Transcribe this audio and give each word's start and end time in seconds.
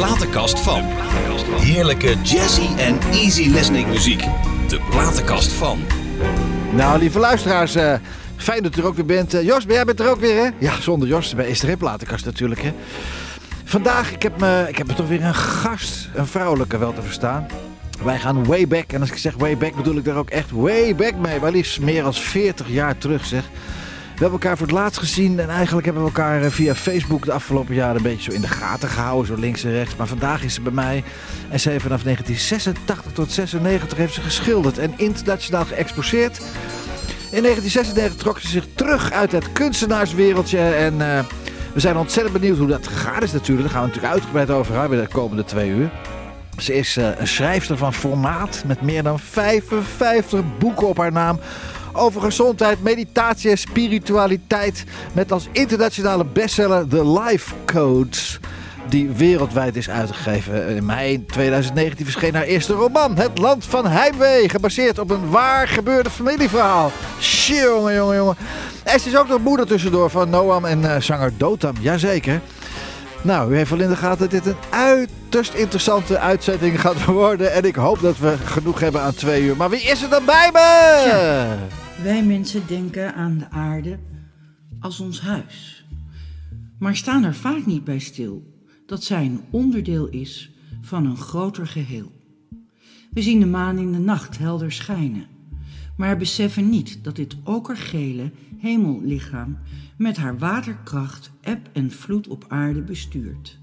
platenkast 0.00 0.60
van. 0.60 0.82
Heerlijke 1.60 2.16
jazzy 2.22 2.66
en 2.78 2.98
easy 3.12 3.48
listening 3.48 3.88
muziek. 3.88 4.24
De 4.68 4.80
platenkast 4.90 5.52
van. 5.52 5.78
Nou, 6.72 6.98
lieve 6.98 7.18
luisteraars, 7.18 7.74
eh, 7.74 7.94
fijn 8.36 8.62
dat 8.62 8.76
u 8.76 8.80
er 8.80 8.86
ook 8.86 8.94
weer 8.94 9.04
bent. 9.04 9.34
Eh, 9.34 9.42
Jos, 9.42 9.66
ben 9.66 9.74
jij 9.74 9.84
bent 9.84 10.00
er 10.00 10.10
ook 10.10 10.20
weer, 10.20 10.42
hè? 10.42 10.48
Ja, 10.58 10.80
zonder 10.80 11.08
Jos 11.08 11.34
is 11.34 11.62
er 11.62 11.68
geen 11.68 11.76
platenkast 11.76 12.24
natuurlijk, 12.24 12.62
hè? 12.62 12.72
Vandaag, 13.64 14.12
ik 14.12 14.22
heb, 14.22 14.38
me, 14.38 14.66
ik 14.68 14.78
heb 14.78 14.86
me 14.86 14.94
toch 14.94 15.08
weer 15.08 15.24
een 15.24 15.34
gast, 15.34 16.08
een 16.14 16.26
vrouwelijke 16.26 16.78
wel 16.78 16.92
te 16.92 17.02
verstaan. 17.02 17.46
Wij 18.02 18.18
gaan 18.18 18.44
way 18.44 18.66
back. 18.66 18.92
En 18.92 19.00
als 19.00 19.10
ik 19.10 19.16
zeg 19.16 19.34
way 19.36 19.56
back, 19.56 19.74
bedoel 19.76 19.96
ik 19.96 20.04
daar 20.04 20.16
ook 20.16 20.30
echt 20.30 20.50
way 20.50 20.94
back 20.94 21.14
mee. 21.14 21.40
Maar 21.40 21.52
liefst 21.52 21.80
meer 21.80 22.02
dan 22.02 22.14
40 22.14 22.68
jaar 22.68 22.98
terug, 22.98 23.24
zeg. 23.24 23.44
We 24.20 24.26
hebben 24.26 24.44
elkaar 24.44 24.58
voor 24.58 24.66
het 24.66 24.76
laatst 24.76 24.98
gezien 24.98 25.40
en 25.40 25.48
eigenlijk 25.48 25.84
hebben 25.84 26.02
we 26.02 26.08
elkaar 26.08 26.42
eh, 26.42 26.50
via 26.50 26.74
Facebook 26.74 27.24
de 27.24 27.32
afgelopen 27.32 27.74
jaren 27.74 27.96
een 27.96 28.02
beetje 28.02 28.30
zo 28.30 28.36
in 28.36 28.40
de 28.40 28.48
gaten 28.48 28.88
gehouden, 28.88 29.26
zo 29.26 29.40
links 29.40 29.64
en 29.64 29.70
rechts. 29.70 29.96
Maar 29.96 30.06
vandaag 30.06 30.42
is 30.42 30.54
ze 30.54 30.60
bij 30.60 30.72
mij 30.72 31.04
en 31.48 31.60
ze 31.60 31.70
heeft 31.70 31.82
vanaf 31.82 32.02
1986 32.02 33.12
tot 33.12 33.32
96 33.32 33.98
heeft 33.98 34.14
ze 34.14 34.20
geschilderd 34.20 34.78
en 34.78 34.92
internationaal 34.96 35.64
geëxposeerd. 35.64 36.38
In 37.30 37.42
1996 37.42 38.16
trok 38.16 38.38
ze 38.40 38.48
zich 38.48 38.66
terug 38.74 39.12
uit 39.12 39.32
het 39.32 39.52
kunstenaarswereldje 39.52 40.58
en 40.58 40.94
uh, 40.94 41.24
we 41.74 41.80
zijn 41.80 41.96
ontzettend 41.96 42.40
benieuwd 42.40 42.58
hoe 42.58 42.68
dat 42.68 42.86
gegaan 42.86 43.22
is 43.22 43.32
natuurlijk. 43.32 43.68
Daar 43.68 43.76
gaan 43.76 43.82
we 43.82 43.88
natuurlijk 43.88 44.14
uitgebreid 44.14 44.50
over 44.50 44.80
hebben 44.80 45.00
de 45.00 45.08
komende 45.08 45.44
twee 45.44 45.70
uur. 45.70 45.90
Ze 46.58 46.74
is 46.74 46.96
uh, 46.96 47.08
een 47.18 47.28
schrijfster 47.28 47.76
van 47.76 47.94
formaat 47.94 48.62
met 48.66 48.82
meer 48.82 49.02
dan 49.02 49.18
55 49.18 50.58
boeken 50.58 50.88
op 50.88 50.96
haar 50.96 51.12
naam 51.12 51.40
over 51.92 52.20
gezondheid, 52.20 52.82
meditatie 52.82 53.50
en 53.50 53.58
spiritualiteit. 53.58 54.84
Met 55.12 55.32
als 55.32 55.48
internationale 55.52 56.24
bestseller 56.24 56.88
The 56.88 57.20
Life 57.20 57.54
Codes. 57.64 58.40
Die 58.88 59.08
wereldwijd 59.08 59.76
is 59.76 59.90
uitgegeven. 59.90 60.68
In 60.68 60.86
mei 60.86 61.24
2019 61.26 62.04
verscheen 62.04 62.34
haar 62.34 62.44
eerste 62.44 62.72
roman. 62.72 63.16
Het 63.16 63.38
Land 63.38 63.64
van 63.64 63.86
Heimwee. 63.86 64.48
Gebaseerd 64.48 64.98
op 64.98 65.10
een 65.10 65.30
waar 65.30 65.68
gebeurde 65.68 66.10
familieverhaal. 66.10 66.92
Jongen, 67.18 67.94
jongen, 67.94 68.16
jongen. 68.16 68.36
En 68.82 68.94
is 68.94 69.16
ook 69.16 69.28
nog 69.28 69.40
moeder 69.40 69.66
tussendoor 69.66 70.10
van 70.10 70.30
Noam 70.30 70.64
en 70.64 70.80
uh, 70.80 70.96
zanger 71.00 71.32
Dotam. 71.36 71.74
Jazeker. 71.80 72.40
Nou, 73.22 73.52
u 73.52 73.56
heeft 73.56 73.70
wel 73.70 73.80
in 73.80 73.88
de 73.88 73.96
gaten 73.96 74.18
dat 74.18 74.30
dit 74.30 74.46
een 74.46 74.60
uiterst 74.70 75.54
interessante 75.54 76.18
uitzending 76.18 76.80
gaat 76.80 77.04
worden. 77.22 77.52
En 77.52 77.64
ik 77.64 77.74
hoop 77.74 78.00
dat 78.00 78.18
we 78.18 78.36
genoeg 78.36 78.80
hebben 78.80 79.00
aan 79.00 79.14
twee 79.14 79.42
uur. 79.42 79.56
Maar 79.56 79.70
wie 79.70 79.82
is 79.82 80.02
er 80.02 80.10
dan 80.10 80.24
bij 80.24 80.50
me? 80.52 81.68
wij 82.02 82.24
mensen 82.24 82.62
denken 82.66 83.14
aan 83.14 83.38
de 83.38 83.50
aarde 83.50 83.98
als 84.80 85.00
ons 85.00 85.20
huis. 85.20 85.84
Maar 86.78 86.96
staan 86.96 87.24
er 87.24 87.34
vaak 87.34 87.66
niet 87.66 87.84
bij 87.84 87.98
stil 87.98 88.42
dat 88.86 89.04
zij 89.04 89.24
een 89.24 89.40
onderdeel 89.50 90.08
is 90.08 90.50
van 90.80 91.04
een 91.04 91.16
groter 91.16 91.66
geheel. 91.66 92.12
We 93.10 93.22
zien 93.22 93.40
de 93.40 93.46
maan 93.46 93.78
in 93.78 93.92
de 93.92 93.98
nacht 93.98 94.38
helder 94.38 94.72
schijnen, 94.72 95.26
maar 95.96 96.16
beseffen 96.16 96.68
niet 96.68 96.98
dat 97.02 97.16
dit 97.16 97.36
okergele 97.44 98.30
hemellichaam 98.58 99.58
met 100.00 100.16
haar 100.16 100.38
waterkracht 100.38 101.30
eb 101.40 101.68
en 101.72 101.90
vloed 101.90 102.28
op 102.28 102.44
aarde 102.48 102.82
bestuurt. 102.82 103.58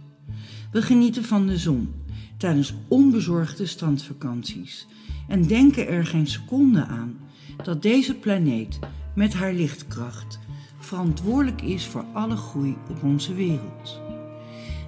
We 0.71 0.81
genieten 0.81 1.23
van 1.23 1.47
de 1.47 1.57
zon 1.57 1.93
tijdens 2.38 2.73
onbezorgde 2.88 3.66
strandvakanties 3.66 4.88
en 5.27 5.47
denken 5.47 5.88
er 5.88 6.05
geen 6.05 6.27
seconde 6.27 6.85
aan 6.85 7.17
dat 7.63 7.81
deze 7.81 8.15
planeet 8.15 8.80
met 9.15 9.33
haar 9.33 9.53
lichtkracht 9.53 10.39
verantwoordelijk 10.80 11.61
is 11.61 11.85
voor 11.85 12.05
alle 12.13 12.35
groei 12.35 12.77
op 12.89 13.03
onze 13.03 13.33
wereld. 13.33 14.02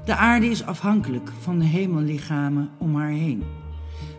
De 0.06 0.16
aarde 0.16 0.46
is 0.46 0.64
afhankelijk 0.64 1.32
van 1.40 1.60
de 1.60 1.66
hemellichamen 1.66 2.70
om 2.78 2.96
haar 2.96 3.12
heen. 3.12 3.44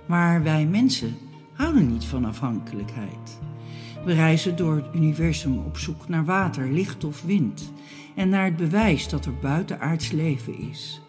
Maar 0.06 0.42
wij 0.42 0.66
mensen 0.66 1.16
houden 1.52 1.92
niet 1.92 2.04
van 2.04 2.24
afhankelijkheid. 2.24 3.38
We 4.04 4.12
reizen 4.12 4.56
door 4.56 4.74
het 4.74 4.94
universum 4.94 5.58
op 5.58 5.78
zoek 5.78 6.08
naar 6.08 6.24
water, 6.24 6.72
licht 6.72 7.04
of 7.04 7.22
wind 7.22 7.72
en 8.14 8.28
naar 8.28 8.44
het 8.44 8.56
bewijs 8.56 9.08
dat 9.08 9.24
er 9.24 9.34
buitenaards 9.40 10.10
leven 10.10 10.58
is. 10.58 11.00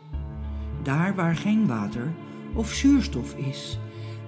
Daar 0.83 1.15
waar 1.15 1.35
geen 1.35 1.67
water 1.67 2.13
of 2.53 2.71
zuurstof 2.71 3.35
is, 3.35 3.79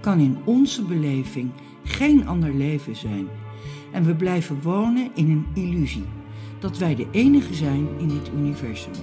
kan 0.01 0.19
in 0.19 0.37
onze 0.43 0.83
beleving 0.83 1.51
geen 1.83 2.27
ander 2.27 2.53
leven 2.53 2.95
zijn. 2.95 3.27
En 3.91 4.05
we 4.05 4.15
blijven 4.15 4.61
wonen 4.61 5.11
in 5.15 5.29
een 5.29 5.45
illusie 5.63 6.05
dat 6.59 6.77
wij 6.77 6.95
de 6.95 7.07
enige 7.11 7.53
zijn 7.53 7.87
in 7.99 8.07
dit 8.07 8.31
universum. 8.35 8.93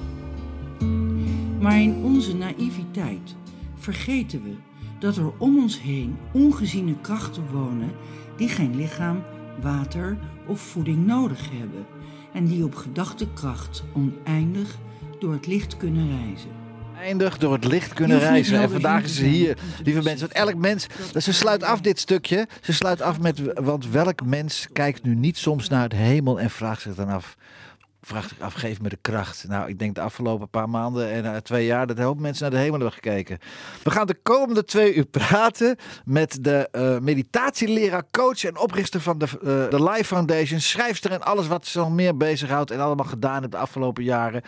Maar 1.61 1.81
in 1.81 1.95
onze 1.95 2.37
naïviteit 2.37 3.37
vergeten 3.75 4.43
we 4.43 4.55
dat 4.99 5.17
er 5.17 5.33
om 5.39 5.59
ons 5.59 5.81
heen 5.81 6.17
ongeziene 6.33 6.95
krachten 7.01 7.45
wonen 7.53 7.91
die 8.37 8.49
geen 8.49 8.77
lichaam, 8.77 9.23
water 9.61 10.19
of 10.47 10.61
voeding 10.61 11.07
nodig 11.07 11.51
hebben 11.51 11.87
en 12.33 12.47
die 12.47 12.65
op 12.65 12.75
gedachtekracht 12.75 13.85
oneindig 13.95 14.79
door 15.19 15.33
het 15.33 15.47
licht 15.47 15.77
kunnen 15.77 16.09
reizen 16.09 16.61
eindig 17.01 17.39
door 17.39 17.53
het 17.53 17.65
licht 17.65 17.93
kunnen 17.93 18.19
reizen. 18.19 18.61
En 18.61 18.71
vandaag 18.71 19.03
is 19.03 19.15
ze 19.15 19.25
hier, 19.25 19.57
lieve 19.85 20.03
mensen. 20.03 20.29
Want 20.29 20.49
elk 20.49 20.55
mens, 20.55 20.87
ze 21.19 21.33
sluit 21.33 21.63
af 21.63 21.81
dit 21.81 21.99
stukje. 21.99 22.49
Ze 22.61 22.73
sluit 22.73 23.03
af 23.03 23.21
met, 23.21 23.41
want 23.55 23.91
welk 23.91 24.25
mens 24.25 24.67
kijkt 24.73 25.03
nu 25.03 25.15
niet 25.15 25.39
soms 25.39 25.69
naar 25.69 25.83
het 25.83 25.93
hemel 25.93 26.41
en 26.41 26.51
vraagt 26.51 26.83
zich 26.83 26.95
dan 26.95 27.09
af 27.09 27.37
vraagt 28.03 28.29
zich 28.29 28.41
af, 28.41 28.63
me 28.81 28.89
de 28.89 28.99
kracht. 29.01 29.45
Nou, 29.49 29.69
ik 29.69 29.79
denk 29.79 29.95
de 29.95 30.01
afgelopen 30.01 30.49
paar 30.49 30.69
maanden 30.69 31.11
en 31.11 31.25
uh, 31.25 31.37
twee 31.37 31.67
jaar 31.67 31.87
dat 31.87 31.99
een 31.99 32.05
hoop 32.05 32.21
mensen 32.21 32.43
naar 32.43 32.51
de 32.51 32.57
hemel 32.57 32.79
hebben 32.79 32.93
gekeken. 32.93 33.39
We 33.83 33.91
gaan 33.91 34.07
de 34.07 34.19
komende 34.23 34.65
twee 34.65 34.95
uur 34.95 35.05
praten 35.05 35.77
met 36.05 36.45
de 36.45 36.69
uh, 36.73 36.99
meditatieleraar, 36.99 38.05
coach 38.11 38.45
en 38.45 38.59
oprichter 38.59 39.01
van 39.01 39.19
de, 39.19 39.27
uh, 39.35 39.41
de 39.71 39.91
Life 39.91 40.05
Foundation, 40.05 40.61
schrijfster 40.61 41.11
en 41.11 41.23
alles 41.23 41.47
wat 41.47 41.67
ze 41.67 41.79
nog 41.79 41.91
meer 41.91 42.17
bezighoudt 42.17 42.71
en 42.71 42.81
allemaal 42.81 43.07
gedaan 43.07 43.41
heeft 43.41 43.53
de 43.53 43.59
afgelopen 43.59 44.05
jaren. 44.05 44.43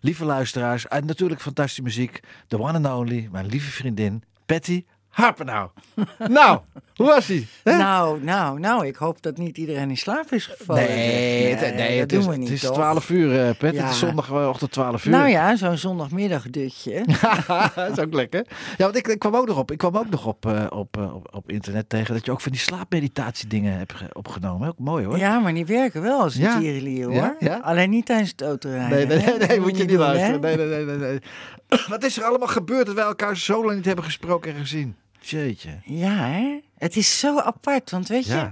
Lieve 0.00 0.24
luisteraars, 0.24 0.86
en 0.86 1.06
natuurlijk 1.06 1.40
fantastische 1.40 1.82
muziek. 1.82 2.20
The 2.46 2.60
one 2.60 2.88
and 2.88 2.98
only, 2.98 3.28
mijn 3.32 3.46
lieve 3.46 3.70
vriendin 3.70 4.22
Patty 4.46 4.84
Harpen 5.18 5.46
nou. 5.46 5.68
nou, 6.38 6.60
hoe 6.94 7.06
was 7.06 7.26
hij? 7.26 7.46
Nou, 7.64 8.22
nou, 8.22 8.60
nou, 8.60 8.86
ik 8.86 8.96
hoop 8.96 9.22
dat 9.22 9.36
niet 9.36 9.58
iedereen 9.58 9.90
in 9.90 9.96
slaap 9.96 10.32
is 10.32 10.46
gevallen. 10.46 10.82
Nee, 10.82 11.54
het, 11.54 11.74
nee, 11.74 12.00
het, 12.00 12.12
is, 12.12 12.26
niet, 12.26 12.48
het 12.48 12.50
is 12.50 12.60
12 12.60 13.10
uur, 13.10 13.48
uh, 13.48 13.50
Pet. 13.58 13.74
Ja. 13.74 13.82
Het 13.82 13.90
is 13.90 13.98
zondagochtend 13.98 14.72
12 14.72 15.04
uur. 15.04 15.12
Nou 15.12 15.28
ja, 15.28 15.56
zo'n 15.56 15.76
zondagmiddagdutje. 15.76 17.04
dat 17.74 17.98
is 17.98 18.04
ook 18.04 18.14
lekker. 18.14 18.46
Ja, 18.76 18.84
want 18.84 18.96
ik, 18.96 19.08
ik, 19.08 19.18
kwam 19.18 19.36
ook 19.36 19.46
nog 19.46 19.58
op, 19.58 19.70
ik 19.70 19.78
kwam 19.78 19.96
ook 19.96 20.10
nog 20.10 20.26
op, 20.26 20.46
uh, 20.46 20.66
op, 20.70 20.96
uh, 20.96 21.14
op, 21.14 21.34
op, 21.34 21.50
internet 21.50 21.88
tegen 21.88 22.14
dat 22.14 22.24
je 22.24 22.32
ook 22.32 22.40
van 22.40 22.52
die 22.52 22.60
slaapmeditatie 22.60 23.48
dingen 23.48 23.78
hebt 23.78 23.94
opgenomen. 24.12 24.68
Ook 24.68 24.78
mooi 24.78 25.04
hoor. 25.04 25.18
Ja, 25.18 25.38
maar 25.38 25.54
die 25.54 25.66
werken 25.66 26.02
wel 26.02 26.20
als 26.20 26.34
een 26.34 26.40
ja. 26.42 27.04
hoor. 27.04 27.14
Ja? 27.14 27.36
ja? 27.38 27.60
Alleen 27.62 27.90
niet 27.90 28.06
tijdens 28.06 28.30
het 28.30 28.42
autorijden. 28.42 28.88
Nee, 28.90 29.06
nee, 29.06 29.38
nee, 29.38 29.48
nee 29.48 29.60
moet 29.60 29.76
je 29.76 29.84
niet 29.84 29.96
luisteren. 29.96 30.40
Nee, 30.40 30.56
nee, 30.56 30.84
nee, 30.84 30.96
nee, 30.96 31.20
Wat 31.88 32.04
is 32.04 32.18
er 32.18 32.24
allemaal 32.24 32.48
gebeurd 32.48 32.86
dat 32.86 32.94
wij 32.94 33.04
elkaar 33.04 33.36
zo 33.36 33.64
lang 33.64 33.76
niet 33.76 33.84
hebben 33.84 34.04
gesproken 34.04 34.54
en 34.54 34.60
gezien? 34.60 34.96
Jeetje. 35.20 35.70
Ja, 35.84 36.16
hè? 36.16 36.60
Het 36.78 36.96
is 36.96 37.18
zo 37.18 37.38
apart, 37.38 37.90
want 37.90 38.08
weet 38.08 38.26
je, 38.26 38.50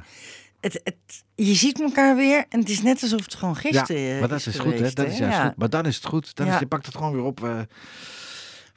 het, 0.60 0.80
het, 0.84 0.96
je 1.34 1.54
ziet 1.54 1.80
elkaar 1.80 2.16
weer 2.16 2.44
en 2.48 2.60
het 2.60 2.68
is 2.68 2.82
net 2.82 3.02
alsof 3.02 3.24
het 3.24 3.34
gewoon 3.34 3.56
gisteren 3.56 4.00
ja, 4.00 4.18
maar 4.18 4.28
dat 4.28 4.46
is, 4.46 4.58
goed, 4.58 4.78
hè? 4.78 4.90
Dat 4.90 5.06
is 5.06 5.18
juist 5.18 5.38
goed. 5.38 5.56
Maar 5.56 5.70
dan 5.70 5.86
is 5.86 5.96
het 5.96 6.04
goed. 6.04 6.36
Dan 6.36 6.46
is, 6.46 6.58
je 6.58 6.66
pakt 6.66 6.86
het 6.86 6.94
gewoon 6.94 7.12
weer 7.12 7.22
op. 7.22 7.40
Uh, 7.40 7.58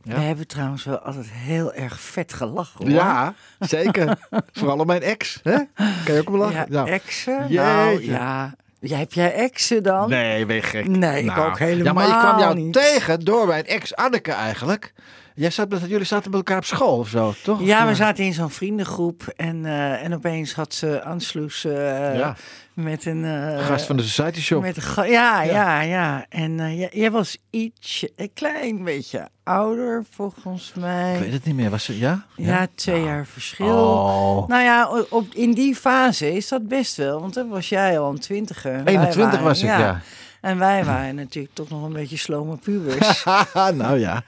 ja. 0.04 0.16
We 0.16 0.22
hebben 0.22 0.48
trouwens 0.48 0.84
wel 0.84 1.00
altijd 1.00 1.32
heel 1.32 1.74
erg 1.74 2.00
vet 2.00 2.34
gelachen. 2.34 2.86
Hoor. 2.86 2.90
Ja, 2.90 3.34
zeker. 3.60 4.18
Vooral 4.54 4.80
om 4.80 4.88
mijn 4.88 5.02
ex. 5.02 5.40
Hè? 5.44 5.58
Kan 6.04 6.14
je 6.14 6.20
ook 6.20 6.30
wel 6.30 6.40
lachen? 6.40 6.66
Ja, 6.70 6.86
exen? 6.86 7.54
Nou, 7.54 8.06
ja. 8.06 8.56
Ja, 8.80 8.97
heb 8.97 9.14
jij 9.14 9.34
exen 9.34 9.84
dan? 9.84 10.09
Nee, 10.09 10.46
ben 10.46 10.56
je 10.56 10.62
gek. 10.62 10.88
Nee, 10.88 11.20
ik 11.20 11.26
nou. 11.26 11.50
ook 11.50 11.59
helemaal 11.59 11.85
Ja, 11.85 11.94
maar 11.94 12.08
je 12.08 12.28
kwam 12.28 12.40
jou 12.40 12.56
niet. 12.56 12.74
tegen 12.74 13.20
door 13.20 13.47
mijn 13.47 13.66
ex 13.66 13.96
Anneke 13.96 14.32
eigenlijk. 14.32 14.94
Jij 15.40 15.50
zat 15.50 15.70
met, 15.70 15.82
jullie 15.88 16.06
zaten 16.06 16.32
met 16.32 16.40
elkaar 16.40 16.58
op 16.58 16.66
school 16.66 16.97
of 16.97 17.09
zo, 17.09 17.34
toch? 17.44 17.62
Ja, 17.62 17.88
we 17.88 17.96
zaten 17.96 18.24
in 18.24 18.34
zo'n 18.34 18.50
vriendengroep 18.50 19.34
en, 19.36 19.64
uh, 19.64 20.03
en 20.03 20.14
opeens 20.14 20.53
had 20.53 20.74
ze 20.74 21.03
Ansloes 21.03 21.66
uh, 21.66 21.74
ja. 22.18 22.36
met 22.74 23.06
een... 23.06 23.24
Uh, 23.24 23.66
Gast 23.66 23.86
van 23.86 23.97
de 23.97 24.03
Society 24.03 24.40
Shop. 24.40 24.62
Met 24.62 24.94
ja, 24.96 25.06
ja, 25.06 25.41
ja, 25.44 25.82
ja. 25.82 26.26
En 26.30 26.76
jij 26.76 27.12
was 27.12 27.38
iets, 27.50 28.06
een 28.16 28.34
klein 28.34 28.84
beetje 28.84 29.28
ouder 29.44 30.06
volgens 30.09 30.74
mij. 30.76 31.14
Ik 31.14 31.20
weet 31.20 31.34
het 31.34 31.46
niet 31.46 31.56
meer, 31.56 31.70
was 31.70 31.84
ze, 31.84 31.97
ja? 31.97 32.26
Ja, 32.35 32.68
twee 32.76 33.03
jaar 33.03 33.26
verschil. 33.26 33.78
Oh. 33.78 34.47
Nou 34.47 34.64
ja, 34.64 34.90
op, 35.09 35.34
in 35.34 35.52
die 35.52 35.76
fase 35.76 36.35
is 36.35 36.47
dat 36.47 36.68
best 36.68 36.96
wel, 36.96 37.22
want 37.22 37.34
dan 37.34 37.50
was 37.50 37.70
jij 37.70 38.00
al 38.00 38.09
een 38.09 38.20
twintiger. 38.20 38.82
21 38.85 39.40
was 39.40 39.62
ik, 39.62 39.68
ja. 39.68 40.02
En 40.41 40.58
wij 40.58 40.86
waren 40.86 41.16
natuurlijk 41.16 41.53
toch 41.53 41.70
nog 41.70 41.84
een 41.84 41.94
beetje 41.94 42.18
slome 42.18 42.58
pubers. 42.58 43.24
nou 43.53 44.00
ja. 44.00 44.24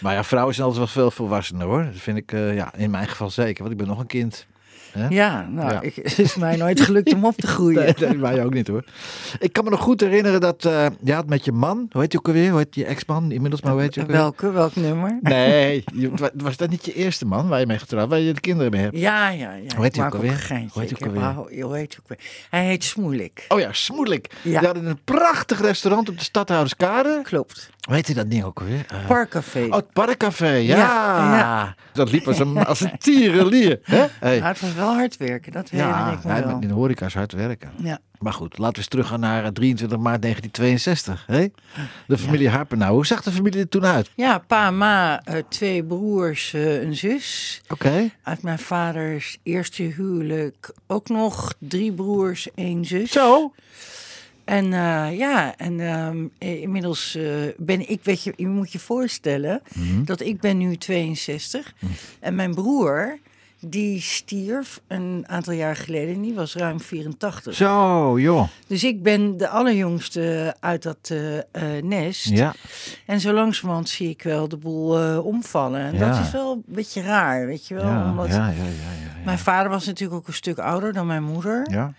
Maar 0.00 0.14
ja, 0.14 0.24
vrouwen 0.24 0.54
zijn 0.54 0.66
altijd 0.66 0.84
wel 0.84 1.02
veel 1.02 1.10
volwassener 1.10 1.66
hoor. 1.66 1.84
Dat 1.84 1.94
vind 1.94 2.16
ik 2.16 2.32
uh, 2.32 2.54
ja, 2.54 2.74
in 2.74 2.90
mijn 2.90 3.08
geval 3.08 3.30
zeker. 3.30 3.62
Want 3.62 3.72
ik 3.72 3.78
ben 3.78 3.86
nog 3.86 3.98
een 3.98 4.06
kind. 4.06 4.46
Hè? 4.98 5.06
Ja, 5.08 5.46
nou, 5.50 5.70
Ja. 5.72 5.80
Ik, 5.80 5.94
het 5.96 6.18
is 6.18 6.34
mij 6.34 6.56
nooit 6.56 6.80
gelukt 6.80 7.12
om 7.14 7.24
op 7.24 7.36
te 7.36 7.46
groeien. 7.54 7.82
Nee, 7.84 7.94
nee, 8.08 8.18
mij 8.18 8.44
ook 8.44 8.52
niet 8.54 8.68
hoor. 8.68 8.84
Ik 9.38 9.52
kan 9.52 9.64
me 9.64 9.70
nog 9.70 9.80
goed 9.80 10.00
herinneren 10.00 10.40
dat 10.40 10.64
eh 10.64 10.86
je 11.02 11.12
had 11.12 11.28
met 11.28 11.44
je 11.44 11.52
man, 11.52 11.86
hoe 11.90 12.00
heet 12.00 12.12
je 12.12 12.18
ook 12.18 12.26
alweer? 12.26 12.48
Hoe 12.50 12.58
heet 12.58 12.74
je 12.74 12.84
ex-man 12.84 13.32
inmiddels, 13.32 13.62
maar 13.62 13.72
hoe 13.72 13.80
heet 13.80 13.94
je 13.94 14.00
ook 14.00 14.06
alweer? 14.06 14.20
Welke, 14.22 14.50
welk 14.52 14.74
nummer? 14.76 15.18
Nee, 15.20 15.84
je- 15.94 16.10
wa- 16.14 16.30
was 16.34 16.56
dat 16.56 16.70
niet 16.70 16.84
je 16.84 16.94
eerste 16.94 17.26
man 17.26 17.48
waar 17.48 17.60
je 17.60 17.66
mee 17.66 17.78
getrouwd, 17.78 18.08
waar 18.08 18.18
je 18.18 18.32
de 18.32 18.40
kinderen 18.40 18.70
mee 18.72 18.80
hebt? 18.82 18.96
Ja, 18.98 19.28
ja, 19.28 19.52
ja. 19.52 19.74
Hoe 19.74 19.84
heet 19.84 19.96
hij 19.96 20.06
ook 20.06 20.14
alweer? 20.14 20.46
Hoe 20.72 20.82
heet 20.82 20.90
Ik 20.90 20.96
ook 21.06 21.14
alweer? 21.16 21.62
hoe 21.64 21.76
heet 21.76 21.92
hij 21.94 21.98
ook 22.02 22.08
weer? 22.08 22.18
Hij 22.50 22.64
heet 22.64 22.84
Smoelik. 22.84 23.44
Oh 23.48 23.60
ja, 23.60 23.72
Smoedelijk. 23.72 24.30
Ja. 24.42 24.58
Die 24.58 24.66
hadden 24.68 24.86
een 24.86 25.00
prachtig 25.04 25.60
restaurant 25.60 26.08
op 26.08 26.18
de 26.18 26.24
Stadhouderskade. 26.24 27.20
Klopt. 27.22 27.70
Heet 27.90 28.06
hij 28.06 28.14
dat 28.14 28.30
ding 28.30 28.44
ook 28.44 28.58
alweer? 28.60 28.84
Eh, 28.88 29.06
Parkcafé. 29.06 29.64
Oh, 29.64 29.74
het 29.76 29.92
Parkcafé, 29.92 30.48
ja. 30.52 30.76
Ja, 30.76 31.36
ja. 31.38 31.74
Dat 31.94 32.10
liep 32.12 32.26
als 32.28 32.38
een, 32.38 32.64
als 32.66 32.80
een 32.80 32.98
tierenlier. 32.98 33.78
Hè? 33.82 34.06
Hey. 34.20 34.40
Maar 34.40 34.48
het 34.48 34.60
was 34.60 34.74
wel 34.74 34.94
hard 34.94 35.16
werken, 35.16 35.52
dat 35.52 35.70
herinner 35.70 35.96
Ja, 35.96 36.12
ik 36.12 36.18
wel. 36.18 36.54
met 36.54 36.62
in 36.62 36.68
de 36.68 36.74
horeca 36.74 37.06
is 37.06 37.14
hard 37.14 37.32
werken. 37.32 37.70
Ja. 37.76 37.98
Maar 38.18 38.32
goed, 38.32 38.58
laten 38.58 38.72
we 38.72 38.78
eens 38.78 38.88
teruggaan 38.88 39.20
naar 39.20 39.44
eh, 39.44 39.50
23 39.50 39.98
maart 39.98 40.22
1962. 40.22 41.24
Hè? 41.26 41.46
De 42.06 42.18
familie 42.18 42.48
Harpenau. 42.48 42.92
Hoe 42.94 43.06
zag 43.06 43.22
de 43.22 43.30
familie 43.32 43.60
er 43.60 43.68
toen 43.68 43.84
uit? 43.84 44.10
ja, 44.16 44.38
pa, 44.38 44.70
ma, 44.70 45.20
eh, 45.24 45.42
twee 45.48 45.84
broers, 45.84 46.54
eh, 46.54 46.82
een 46.82 46.96
zus. 46.96 47.60
Oké. 47.68 48.10
Uit 48.22 48.42
mijn 48.42 48.58
vaders 48.58 49.38
eerste 49.42 49.82
huwelijk 49.82 50.72
ook 50.86 51.08
nog 51.08 51.54
drie 51.58 51.92
broers, 51.92 52.48
één 52.54 52.84
zus. 52.84 53.10
Zo. 53.12 53.52
En 54.44 54.72
eh, 54.72 55.18
ja, 55.18 55.56
en 55.56 55.80
ehm, 55.80 56.24
eh, 56.38 56.60
inmiddels 56.62 57.14
eh, 57.14 57.24
ben 57.56 57.88
ik, 57.90 58.00
weet 58.02 58.22
je, 58.22 58.32
je 58.36 58.46
moet 58.48 58.72
je 58.72 58.78
voorstellen 58.78 59.62
Mhm. 59.74 60.04
dat 60.04 60.20
ik 60.20 60.40
ben 60.40 60.58
nu 60.58 60.76
62 60.76 61.74
en 62.20 62.34
mijn 62.34 62.54
broer 62.54 63.18
die 63.66 64.00
stierf 64.00 64.80
een 64.86 65.24
aantal 65.26 65.52
jaar 65.52 65.76
geleden 65.76 66.14
en 66.14 66.20
die 66.22 66.34
was 66.34 66.54
ruim 66.54 66.80
84. 66.80 67.54
Zo, 67.54 68.20
joh. 68.20 68.48
Dus 68.66 68.84
ik 68.84 69.02
ben 69.02 69.36
de 69.36 69.48
allerjongste 69.48 70.54
uit 70.60 70.82
dat 70.82 71.12
nest. 71.82 72.24
Ja. 72.28 72.54
En 73.06 73.20
zo 73.20 73.32
langzamerhand 73.32 73.88
zie 73.88 74.08
ik 74.08 74.22
wel 74.22 74.48
de 74.48 74.56
boel 74.56 75.20
omvallen. 75.22 75.80
En 75.80 75.94
Ja. 75.98 76.08
dat 76.10 76.24
is 76.24 76.30
wel 76.30 76.52
een 76.52 76.62
beetje 76.66 77.02
raar, 77.02 77.46
weet 77.46 77.66
je 77.66 77.74
wel. 77.74 77.84
Ja, 77.84 78.10
omdat 78.10 78.28
ja, 78.28 78.34
ja, 78.48 78.52
ja, 78.52 78.62
ja, 78.64 79.24
Mijn 79.24 79.38
vader 79.38 79.70
was 79.70 79.86
natuurlijk 79.86 80.20
ook 80.20 80.26
een 80.28 80.34
stuk 80.34 80.58
ouder 80.58 80.92
dan 80.92 81.06
mijn 81.06 81.22
moeder. 81.24 81.66
ja. 81.70 81.92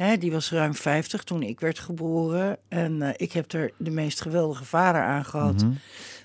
Hè, 0.00 0.16
die 0.18 0.32
was 0.32 0.50
ruim 0.50 0.74
50 0.74 1.22
toen 1.24 1.42
ik 1.42 1.60
werd 1.60 1.78
geboren. 1.78 2.56
En 2.68 3.02
eh, 3.02 3.08
ik 3.16 3.32
heb 3.32 3.52
er 3.52 3.70
de 3.76 3.90
meest 3.90 4.20
geweldige 4.20 4.64
vader 4.64 5.02
aan 5.02 5.24
gehad. 5.24 5.54
Mhm. 5.62 5.70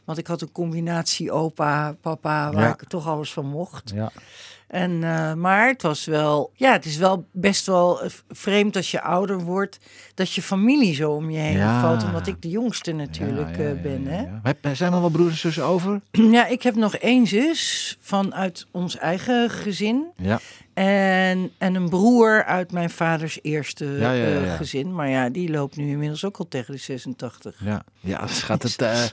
Want 0.05 0.17
ik 0.17 0.27
had 0.27 0.41
een 0.41 0.51
combinatie 0.51 1.31
opa, 1.31 1.95
papa, 2.01 2.51
waar 2.51 2.63
Ja. 2.63 2.69
ik 2.73 2.87
toch 2.87 3.07
alles 3.07 3.33
van 3.33 3.45
mocht. 3.45 3.91
ja. 3.95 4.11
En, 4.67 5.03
eh, 5.03 5.33
maar 5.33 5.67
het 5.67 5.81
was 5.81 6.05
wel, 6.05 6.51
ja, 6.53 6.71
het 6.71 6.85
is 6.85 6.97
wel 6.97 7.27
best 7.31 7.65
wel 7.65 8.01
vreemd 8.29 8.75
als 8.75 8.91
je 8.91 9.01
ouder 9.01 9.39
wordt, 9.39 9.79
dat 10.13 10.31
je 10.33 10.41
familie 10.41 10.93
zo 10.95 11.11
om 11.11 11.29
je 11.29 11.37
heen 11.37 11.57
Ja. 11.57 11.81
valt. 11.81 12.03
Omdat 12.03 12.27
ik 12.27 12.41
de 12.41 12.49
jongste 12.49 12.91
natuurlijk 12.91 13.57
Ja, 13.57 13.63
ja, 13.63 13.69
eh, 13.69 13.81
ben. 13.81 14.05
Hè? 14.07 14.75
Zijn 14.75 14.93
er 14.93 14.99
wel 14.99 15.09
broers 15.09 15.31
en 15.31 15.37
zussen 15.37 15.63
over? 15.63 16.01
Ja, 16.11 16.45
ik 16.47 16.63
heb 16.63 16.75
nog 16.75 16.95
één 16.95 17.27
zus 17.27 17.97
vanuit 18.01 18.65
ons 18.71 18.97
eigen 18.97 19.49
gezin. 19.49 20.05
Ja. 20.17 20.39
En, 20.75 21.51
en 21.57 21.75
een 21.75 21.89
broer 21.89 22.43
uit 22.43 22.71
mijn 22.71 22.89
vaders 22.89 23.39
eerste 23.41 23.85
Ja, 23.85 24.11
ja, 24.11 24.27
ja, 24.27 24.41
eh, 24.43 24.53
gezin. 24.55 24.95
Maar 24.95 25.09
ja, 25.09 25.29
die 25.29 25.49
loopt 25.51 25.75
nu 25.75 25.89
inmiddels 25.89 26.25
ook 26.25 26.37
al 26.37 26.47
tegen 26.47 26.73
de 26.73 26.79
86. 26.79 27.55
Ja, 27.59 27.83
ja 27.99 28.27
schat, 28.27 28.63
het, 28.63 28.81
eh, 28.81 29.03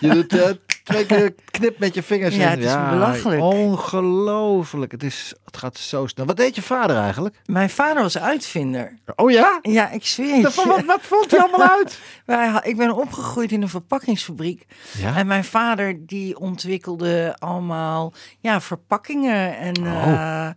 je 0.00 0.08
doet 0.08 0.32
eh, 0.40 0.50
twee 0.84 1.06
keer 1.06 1.34
knip 1.50 1.78
met 1.78 1.94
je 1.94 2.02
vingers. 2.02 2.34
Ja, 2.36 2.42
en- 2.42 2.50
het 2.50 2.68
is 2.68 2.90
belachelijk. 2.90 3.40
Ongelooflijk. 3.42 4.92
Het, 4.92 5.02
is, 5.02 5.34
het 5.44 5.56
gaat 5.56 5.78
zo 5.78 6.06
snel. 6.06 6.26
Wat 6.26 6.36
deed 6.36 6.54
je 6.54 6.62
vader 6.62 6.96
eigenlijk? 6.96 7.40
Mijn 7.46 7.70
vader 7.70 8.02
was 8.02 8.18
uitvinder. 8.18 8.98
Oh 9.16 9.30
ja? 9.30 9.58
Ja, 9.62 9.90
ik 9.90 10.06
zweer 10.06 10.34
het 10.34 10.42
Wat, 10.42 10.54
je. 10.54 10.66
wat, 10.70 10.84
wat 10.84 11.00
vond 11.02 11.30
hij 11.30 11.40
allemaal 11.40 11.68
uit? 11.78 12.00
Wij 12.26 12.60
Ik 12.62 12.76
ben 12.76 12.94
opgegroeid 12.96 13.52
in 13.52 13.62
een 13.62 13.68
verpakkingsfabriek. 13.68 14.66
Ja? 14.98 15.16
En 15.16 15.26
mijn 15.26 15.44
vader 15.44 16.06
die 16.06 16.38
ontwikkelde 16.38 17.36
allemaal 17.38 18.12
ja, 18.40 18.60
verpakkingen. 18.60 19.56
En, 19.58 19.70
Oh. 19.82 20.48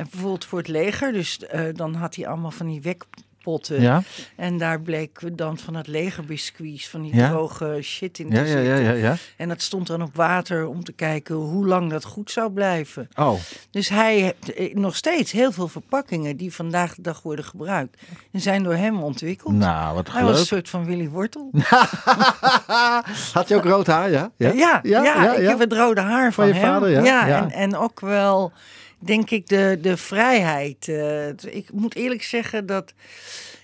En 0.00 0.06
bijvoorbeeld 0.10 0.44
voor 0.44 0.58
het 0.58 0.68
leger. 0.68 1.12
Dus 1.12 1.38
eh, 1.38 1.60
dan 1.74 1.94
had 1.94 2.14
hij 2.14 2.26
allemaal 2.26 2.50
van 2.50 2.66
die 2.66 2.80
wekpotten. 2.82 3.80
Ja? 3.80 4.02
En 4.36 4.58
daar 4.58 4.80
bleken 4.80 5.36
dan 5.36 5.58
van 5.58 5.74
het 5.74 5.86
legerbiscuits, 5.86 6.88
van 6.88 7.02
die 7.02 7.14
Ja? 7.14 7.28
droge 7.28 7.78
shit 7.82 8.18
in 8.18 8.30
Ja, 8.30 8.42
ja, 8.42 8.58
ja, 8.58 8.74
ja, 8.76 8.92
ja. 8.92 9.16
En 9.36 9.48
dat 9.48 9.62
stond 9.62 9.86
dan 9.86 10.02
op 10.02 10.14
water 10.14 10.66
om 10.66 10.84
te 10.84 10.92
kijken 10.92 11.34
hoe 11.34 11.66
lang 11.66 11.90
dat 11.90 12.04
goed 12.04 12.30
zou 12.30 12.50
blijven. 12.52 13.08
Oh, 13.16 13.34
Dus 13.70 13.88
hij 13.88 14.18
heeft 14.20 14.52
eh, 14.54 14.74
nog 14.74 14.96
steeds 14.96 15.32
heel 15.32 15.52
veel 15.52 15.68
verpakkingen 15.68 16.36
die 16.36 16.54
vandaag 16.54 16.94
de 16.94 17.02
dag 17.02 17.22
worden 17.22 17.44
gebruikt. 17.44 18.02
En 18.32 18.40
zijn 18.40 18.62
door 18.62 18.74
hem 18.74 19.02
ontwikkeld. 19.02 19.54
nou, 19.54 19.94
wat 19.94 20.12
hij 20.12 20.24
was 20.24 20.40
een 20.40 20.46
soort 20.46 20.68
van 20.68 20.84
Willy 20.84 21.08
Wortel. 21.08 21.50
Had 23.32 23.48
je 23.48 23.54
ook 23.54 23.64
rood 23.64 23.86
haar, 23.86 24.10
ja? 24.10 24.30
Ja, 24.36 24.80
ja, 24.82 25.34
ik 25.34 25.48
heb 25.48 25.58
het 25.58 25.72
rode 25.72 26.00
haar 26.00 26.32
van, 26.32 26.46
je 26.46 26.52
hem. 26.52 26.62
vader, 26.62 26.90
ja? 26.90 27.02
Ja. 27.02 27.26
En, 27.42 27.50
en 27.50 27.76
ook 27.76 28.00
wel, 28.00 28.52
denk 29.00 29.30
ik, 29.30 29.48
de, 29.48 29.78
de 29.82 29.96
vrijheid. 29.96 30.88
Eh, 30.88 31.28
ik 31.28 31.72
moet 31.72 31.94
eerlijk 31.94 32.22
zeggen 32.22 32.66
dat... 32.66 32.94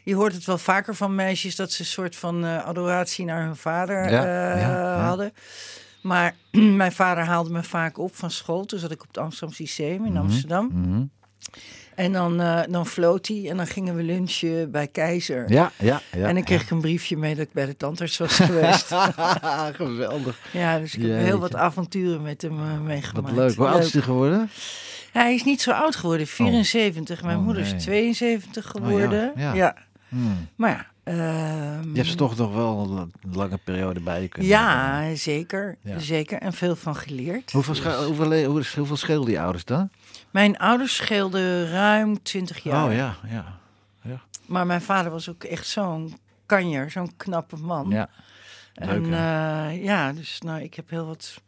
Je 0.07 0.15
hoort 0.15 0.33
het 0.33 0.45
wel 0.45 0.59
vaker 0.59 0.95
van 0.95 1.15
meisjes 1.15 1.57
dat 1.57 1.73
ze 1.73 1.81
een 1.81 1.87
soort 1.87 2.17
van 2.17 2.45
eh, 2.45 2.65
adoratie 2.65 3.25
naar 3.25 3.45
hun 3.45 3.57
vader 3.57 4.11
Ja, 4.11 4.25
eh, 4.25 4.61
ja, 4.61 4.71
ja. 4.71 5.05
hadden. 5.07 5.33
Maar 6.03 6.35
mijn 6.83 6.93
vader 6.93 7.25
haalde 7.25 7.51
me 7.51 7.63
vaak 7.63 7.99
op 7.99 8.17
van 8.17 8.31
school. 8.31 8.65
Toen 8.65 8.79
zat 8.79 8.91
ik 8.91 9.01
op 9.01 9.09
het 9.09 9.19
Amsterdam 9.19 9.55
Systeem 9.55 10.05
in 10.05 10.17
Amsterdam. 10.17 10.71
Mhm. 10.73 11.03
En 11.95 12.13
dan, 12.13 12.41
eh, 12.41 12.61
dan 12.69 12.87
floot 12.87 13.27
hij 13.27 13.51
en 13.51 13.57
dan 13.57 13.67
gingen 13.67 13.95
we 13.95 14.03
lunchen 14.03 14.71
bij 14.71 14.87
Keizer. 14.87 15.53
Ja, 15.53 15.73
ja, 15.79 16.01
ja. 16.13 16.27
en 16.29 16.35
dan 16.35 16.45
kreeg 16.45 16.63
ik 16.63 16.71
een 16.71 16.81
briefje 16.81 17.17
mee 17.17 17.35
dat 17.35 17.45
ik 17.45 17.53
bij 17.53 17.67
de 17.67 17.77
tandarts 17.77 18.17
was 18.19 18.37
geweest. 18.37 18.87
Geweldig. 19.81 20.39
ja, 20.53 20.79
dus 20.79 20.95
ik 20.95 21.01
heb 21.01 21.11
Jeetje. 21.11 21.25
heel 21.25 21.39
wat 21.39 21.55
avonturen 21.55 22.23
met 22.23 22.43
hem 22.43 22.85
meegemaakt. 22.85 23.35
Wat 23.35 23.47
leuk. 23.47 23.57
Hoe 23.57 23.69
oud 23.69 23.85
is 23.85 23.93
hij 23.93 24.03
geworden? 24.03 24.51
Hij 25.17 25.35
is 25.35 25.45
niet 25.45 25.61
zo 25.61 25.71
oud 25.71 25.97
geworden, 25.97 26.27
74. 26.27 27.23
Mijn 27.23 27.39
Oh, 27.39 27.45
moeder 27.45 27.63
nee. 27.63 27.75
is 27.75 27.83
72 27.83 28.65
ja, 28.65 28.71
geworden. 28.71 29.33
ja. 29.37 29.55
ja. 29.55 29.75
Hmm. 30.09 30.49
Maar 30.57 30.71
ja. 30.71 31.13
ehm, 31.13 31.89
Je 31.91 31.97
hebt 31.97 32.07
ze 32.09 32.15
toch 32.15 32.37
nog 32.37 32.55
wel 32.55 32.99
een 32.99 33.33
lange 33.35 33.59
periode 33.65 34.01
bij 34.01 34.23
je 34.23 34.29
kunnen 34.29 34.51
Ja, 34.51 35.15
zeker. 35.15 35.77
Ja. 35.83 35.99
Zeker. 35.99 36.39
En 36.39 36.53
veel 36.53 36.77
van 36.77 36.97
geleerd. 36.97 37.53
Hoeveel, 37.53 37.75
sche- 37.75 38.05
hoeveel, 38.05 38.29
le- 38.29 38.45
hoe- 38.45 38.65
hoeveel 38.77 38.97
scheelden 38.97 39.27
die 39.29 39.41
ouders 39.41 39.65
dan? 39.65 39.91
Mijn 40.31 40.59
ouders 40.59 40.97
scheelden 40.97 41.71
ruim 41.71 42.23
20 42.23 42.63
jaar. 42.63 42.87
Oh 42.89 42.95
ja, 42.95 43.15
ja. 43.29 43.55
Maar 44.47 44.67
mijn 44.67 44.83
vader 44.83 45.11
was 45.11 45.29
ook 45.29 45.45
echt 45.45 45.67
zo'n 45.67 46.17
kanjer, 46.47 46.91
zo'n 46.91 47.13
knappe 47.17 47.57
man. 47.57 47.87
ja. 47.91 48.09
Leuk, 48.75 48.89
en 48.89 49.05
eh, 49.05 49.85
ja, 49.85 50.13
dus 50.13 50.41
nou, 50.41 50.63
ik 50.63 50.75
heb 50.75 50.91
heel 50.91 51.07
wat 51.07 51.41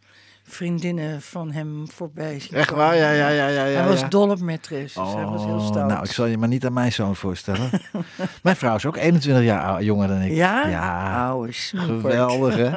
vriendinnen 0.48 1.22
van 1.22 1.52
hem 1.52 1.90
voorbij 1.90 2.40
zien 2.40 2.58
Echt 2.58 2.70
waar? 2.70 2.96
Ja, 2.96 3.10
ja, 3.10 3.28
ja, 3.28 3.46
ja. 3.48 3.64
ja 3.64 3.78
Hij 3.78 3.88
was 3.88 4.00
ja. 4.00 4.08
dol 4.08 4.30
op 4.30 4.38
maîtresse, 4.40 4.94
dus 4.94 5.14
hij 5.14 5.24
was 5.24 5.44
heel 5.44 5.54
Oh, 5.54 5.66
stout. 5.66 5.88
Nou, 5.88 6.04
ik 6.04 6.10
zal 6.10 6.26
je 6.26 6.38
maar 6.38 6.48
niet 6.48 6.66
aan 6.66 6.72
mijn 6.72 6.92
zoon 6.92 7.16
voorstellen. 7.16 7.70
mijn 8.42 8.56
vrouw 8.56 8.76
is 8.76 8.86
ook 8.86 8.96
21 8.96 9.44
jaar 9.44 9.82
jonger 9.82 10.08
dan 10.08 10.20
ik. 10.20 10.32
Ja? 10.32 10.66
Ja, 10.68 11.26
Oude 11.26 11.52
geweldig 11.52 12.56
hè. 12.56 12.70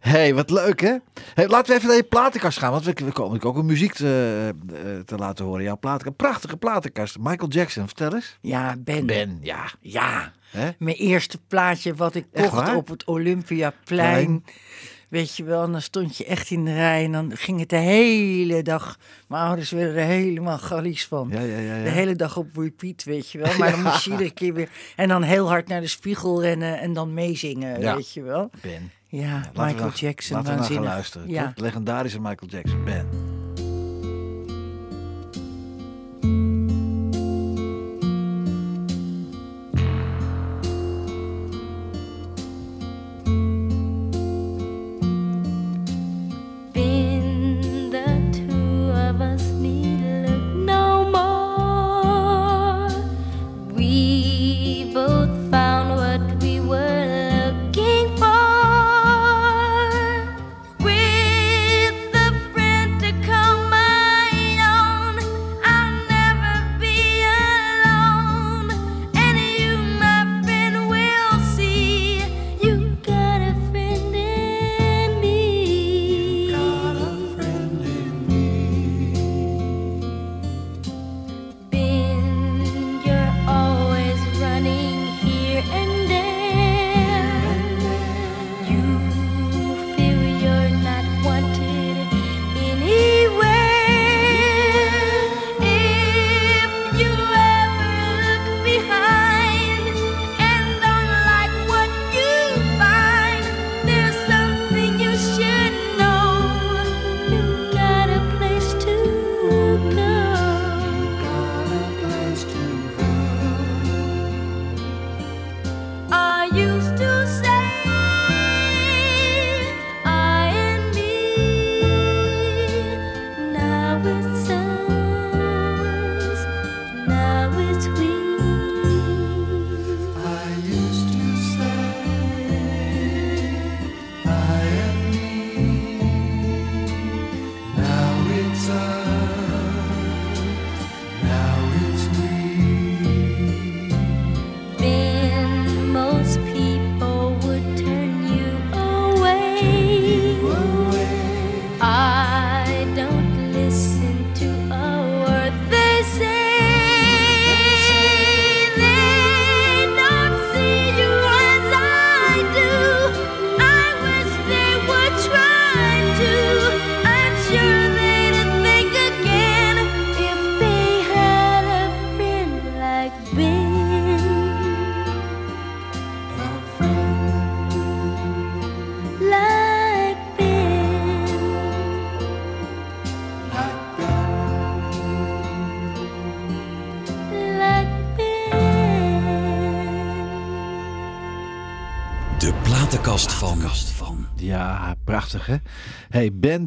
hey, 0.10 0.34
wat 0.34 0.50
leuk 0.50 0.80
hè. 0.80 0.96
Hey, 1.34 1.48
laten 1.48 1.70
we 1.70 1.76
even 1.76 1.88
naar 1.88 1.96
je 1.96 2.02
platenkast 2.02 2.58
gaan, 2.58 2.70
want 2.70 2.84
we, 2.84 2.92
we 3.04 3.12
komen 3.12 3.42
ook 3.42 3.56
een 3.56 3.66
muziek 3.66 3.92
te, 3.92 4.54
eh, 4.72 4.80
te 5.04 5.16
laten 5.16 5.44
horen. 5.44 5.62
Jouw 5.62 5.78
platenkast, 5.78 6.16
prachtige 6.16 6.56
platenkast. 6.56 7.16
Michael 7.20 7.50
Jackson, 7.50 7.86
vertel 7.86 8.14
eens. 8.14 8.38
Ja, 8.40 8.74
Ben. 8.78 9.06
Ben, 9.06 9.38
ja. 9.40 9.64
Ja, 9.80 10.32
Hè? 10.50 10.70
mijn 10.78 10.96
eerste 10.96 11.38
plaatje 11.48 11.94
wat 11.94 12.14
ik 12.14 12.26
kocht 12.32 12.74
op 12.74 12.88
het 12.88 13.04
Olympiaplein. 13.04 14.24
Plein. 14.24 14.44
Weet 15.12 15.36
je 15.36 15.44
wel, 15.44 15.64
en 15.64 15.72
dan 15.72 15.82
stond 15.82 16.16
je 16.16 16.24
echt 16.24 16.50
in 16.50 16.64
de 16.64 16.74
rij 16.74 17.04
en 17.04 17.12
dan 17.12 17.36
ging 17.36 17.60
het 17.60 17.68
de 17.68 17.76
hele 17.76 18.62
dag. 18.62 18.98
Mijn 19.28 19.42
ouders 19.42 19.70
werden 19.70 19.96
er 19.96 20.06
helemaal 20.06 20.58
galies 20.58 21.06
van. 21.06 21.28
Ja, 21.32 21.40
ja, 21.40 21.58
ja. 21.58 21.76
ja. 21.76 21.82
De 21.82 21.90
hele 21.90 22.16
dag 22.16 22.36
op 22.36 22.56
repeat, 22.56 23.04
weet 23.04 23.30
je 23.30 23.38
wel. 23.38 23.52
Maar 23.58 23.70
dan 23.70 23.82
moest 23.82 24.04
je 24.04 24.10
iedere 24.10 24.30
keer 24.30 24.54
weer... 24.54 24.68
En 24.96 25.08
dan 25.08 25.22
heel 25.22 25.48
hard 25.48 25.68
naar 25.68 25.80
de 25.80 25.86
spiegel 25.86 26.42
rennen 26.42 26.80
en 26.80 26.92
dan 26.92 27.14
meezingen, 27.14 27.80
weet 27.80 28.12
je 28.12 28.22
wel. 28.22 28.50
Ben. 28.62 28.90
Ja, 29.08 29.50
Michael 29.54 29.90
we, 29.90 29.96
Jackson, 29.96 30.36
Laten 30.36 30.52
we 30.52 30.58
naar 30.58 30.70
gaan 30.70 30.82
luisteren. 30.82 31.52
Legendarische 31.56 32.20
Michael 32.20 32.50
Jackson, 32.50 32.84
Ben. 32.84 33.31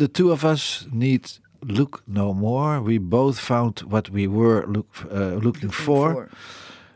The 0.05 0.11
two 0.11 0.31
of 0.31 0.43
us 0.43 0.85
need 0.91 1.21
look 1.61 2.03
no 2.05 2.33
more. 2.33 2.79
We 2.81 2.99
both 2.99 3.39
found 3.39 3.79
what 3.89 4.09
we 4.09 4.27
were 4.27 4.65
look, 4.67 4.87
uh, 5.11 5.39
looking 5.43 5.71
for. 5.73 6.27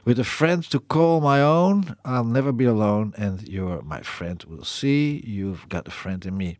With 0.05 0.19
a 0.19 0.23
friend 0.23 0.69
to 0.69 0.79
call 0.79 1.21
my 1.21 1.41
own, 1.41 1.83
I'll 2.05 2.31
never 2.31 2.53
be 2.55 2.65
alone. 2.65 3.13
And 3.17 3.41
you're 3.47 3.81
my 3.83 4.01
friend, 4.03 4.43
we'll 4.47 4.63
see. 4.63 5.21
You've 5.25 5.65
got 5.67 5.87
a 5.87 5.91
friend 5.91 6.25
in 6.25 6.37
me. 6.37 6.57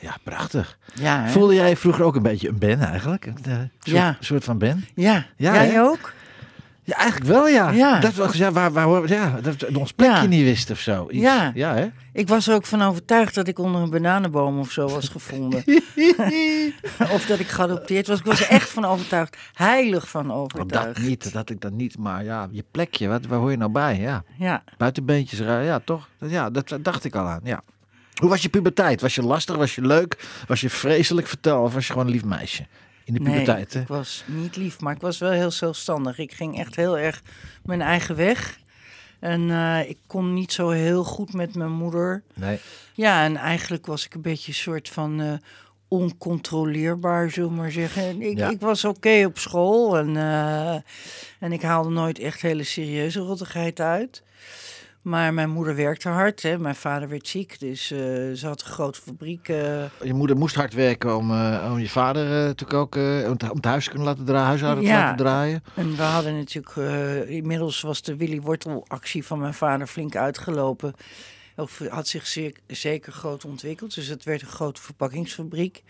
Ja, 0.00 0.16
prachtig. 0.22 0.78
Ja, 0.94 1.22
hè? 1.22 1.30
Voelde 1.30 1.54
jij 1.54 1.76
vroeger 1.76 2.04
ook 2.04 2.16
een 2.16 2.22
beetje 2.22 2.48
een 2.48 2.58
Ben 2.58 2.80
eigenlijk? 2.80 3.26
Een 3.26 3.36
eh, 3.44 3.52
soort, 3.58 3.68
Ja. 3.96 4.16
soort 4.20 4.44
van 4.44 4.58
Ben? 4.58 4.84
Ja, 4.94 5.26
Ja, 5.36 5.52
jij 5.54 5.82
ook? 5.82 6.12
Ja, 6.84 6.96
eigenlijk 6.96 7.30
wel 7.30 7.48
ja. 7.48 7.70
Ja. 7.70 8.00
Dat 8.00 8.14
was, 8.14 8.36
ja, 8.36 8.52
waar, 8.52 8.72
waar, 8.72 8.84
hoor- 8.84 9.08
ja, 9.08 9.40
dat 9.42 9.64
ons 9.76 9.92
plekje 9.92 10.14
Ja. 10.16 10.26
niet 10.26 10.42
wisten 10.42 10.74
of 10.74 10.80
zo. 10.80 11.06
Iets. 11.10 11.22
Ja. 11.22 11.50
Ja, 11.54 11.74
hè? 11.74 11.86
Ik 12.12 12.28
was 12.28 12.48
er 12.48 12.54
ook 12.54 12.66
van 12.66 12.82
overtuigd 12.82 13.34
dat 13.34 13.48
ik 13.48 13.58
onder 13.58 13.82
een 13.82 13.90
bananenboom 13.90 14.58
of 14.58 14.70
zo 14.70 14.88
was 14.88 15.08
gevonden. 15.08 15.64
of 17.14 17.24
dat 17.26 17.38
ik 17.38 17.48
geadopteerd 17.48 18.06
was. 18.06 18.18
Ik 18.18 18.24
was 18.24 18.40
er 18.40 18.48
echt 18.48 18.68
van 18.70 18.84
overtuigd. 18.84 19.36
Heilig 19.54 20.08
van 20.08 20.30
Oh, 20.30 20.36
overtuigd. 20.38 20.94
dat 20.96 21.04
niet, 21.04 21.32
dat 21.32 21.50
ik 21.50 21.60
dan 21.60 21.76
niet. 21.76 21.98
Maar 21.98 22.24
ja, 22.24 22.48
je 22.50 22.64
plekje, 22.70 23.08
wat, 23.08 23.26
waar 23.26 23.38
hoor 23.38 23.50
je 23.50 23.56
nou 23.56 23.70
bij? 23.72 23.98
Ja, 24.00 24.24
Ja. 24.38 24.62
buitenbeentjes, 24.78 25.38
ja 25.38 25.80
toch? 25.84 26.08
Dat- 26.18 26.30
Ja, 26.30 26.50
dat, 26.50 26.68
dat 26.68 26.84
dacht 26.84 27.04
ik 27.04 27.14
al 27.14 27.26
aan, 27.26 27.40
ja. 27.44 27.62
Hoe 28.20 28.28
was 28.28 28.42
je 28.42 28.48
puberteit? 28.48 29.00
Was 29.00 29.14
je 29.14 29.22
lastig? 29.22 29.56
Was 29.56 29.74
je 29.74 29.86
leuk? 29.86 30.16
Was 30.46 30.60
je 30.60 30.70
vreselijk? 30.70 31.26
Vertel, 31.26 31.62
of 31.62 31.74
was 31.74 31.86
je 31.86 31.92
gewoon 31.92 32.06
een 32.06 32.12
lief 32.12 32.24
meisje? 32.24 32.66
In 33.04 33.14
de 33.14 33.20
puberteit, 33.22 33.74
ik 33.74 33.88
was 33.88 34.24
niet 34.26 34.56
lief, 34.56 34.80
maar 34.80 34.94
ik 34.94 35.00
was 35.00 35.18
wel 35.18 35.30
heel 35.30 35.50
zelfstandig. 35.50 36.18
Ik 36.18 36.32
ging 36.32 36.58
echt 36.58 36.76
heel 36.76 36.98
erg 36.98 37.22
mijn 37.62 37.82
eigen 37.82 38.16
weg. 38.16 38.60
En 39.20 39.50
eh, 39.50 39.88
ik 39.88 39.98
kon 40.06 40.34
niet 40.34 40.52
zo 40.52 40.70
heel 40.70 41.04
goed 41.04 41.32
met 41.32 41.54
mijn 41.54 41.70
moeder. 41.72 42.22
Nee. 42.34 42.58
Ja, 42.94 43.24
en 43.24 43.36
eigenlijk 43.36 43.86
was 43.86 44.04
ik 44.04 44.14
een 44.14 44.22
beetje 44.22 44.48
een 44.52 44.58
soort 44.58 44.88
van 44.88 45.20
eh, 45.20 45.32
oncontroleerbaar, 45.88 47.30
zullen 47.30 47.48
we 47.50 47.56
maar 47.56 47.70
zeggen. 47.70 48.02
En 48.02 48.22
Ik, 48.22 48.38
Ja. 48.38 48.48
ik 48.50 48.60
was 48.60 48.84
oké 48.84 49.24
op 49.26 49.38
school 49.38 49.98
en, 49.98 50.16
eh, 50.16 50.74
en 51.38 51.52
ik 51.52 51.62
haalde 51.62 51.90
nooit 51.90 52.18
echt 52.18 52.42
hele 52.42 52.62
serieuze 52.64 53.20
rottigheid 53.20 53.80
uit. 53.80 54.22
Maar 55.02 55.34
mijn 55.34 55.50
moeder 55.50 55.74
werkte 55.76 56.08
hard. 56.08 56.42
Hè. 56.42 56.58
Mijn 56.58 56.74
vader 56.74 57.08
werd 57.08 57.28
ziek, 57.28 57.60
dus 57.60 57.90
eh, 57.90 57.98
ze 58.32 58.42
had 58.42 58.60
een 58.60 58.66
grote 58.72 59.00
fabriek. 59.00 59.46
Je 59.46 60.12
moeder 60.12 60.36
moest 60.36 60.54
hard 60.54 60.74
werken 60.74 61.16
om, 61.16 61.30
eh, 61.30 61.68
om 61.72 61.78
je 61.78 61.88
vader 61.88 62.24
eh, 62.26 62.30
natuurlijk 62.30 62.72
ook 62.72 62.94
om, 62.94 63.36
het, 63.54 63.64
huis 63.64 63.84
te 63.84 63.90
kunnen 63.90 64.08
laten 64.08 64.24
draaien, 64.24 64.46
huishouden 64.46 64.84
te 64.84 64.90
Ja. 64.90 64.98
laten 64.98 65.16
draaien. 65.16 65.62
En 65.74 65.96
we 65.96 66.02
hadden 66.02 66.36
natuurlijk, 66.36 66.76
inmiddels 67.28 67.80
was 67.80 68.02
de 68.02 68.16
Willy 68.16 68.40
Wortel 68.40 68.84
actie 68.88 69.24
van 69.26 69.38
mijn 69.38 69.54
vader 69.54 69.86
flink 69.86 70.16
uitgelopen. 70.16 70.94
Had 71.88 72.08
zich 72.08 72.26
zeer, 72.26 72.52
zeker 72.66 73.12
groot 73.12 73.44
ontwikkeld. 73.44 73.94
Dus 73.94 74.06
het 74.06 74.24
werd 74.24 74.42
een 74.42 74.48
grote 74.48 74.80
verpakkingsfabriek. 74.80 75.82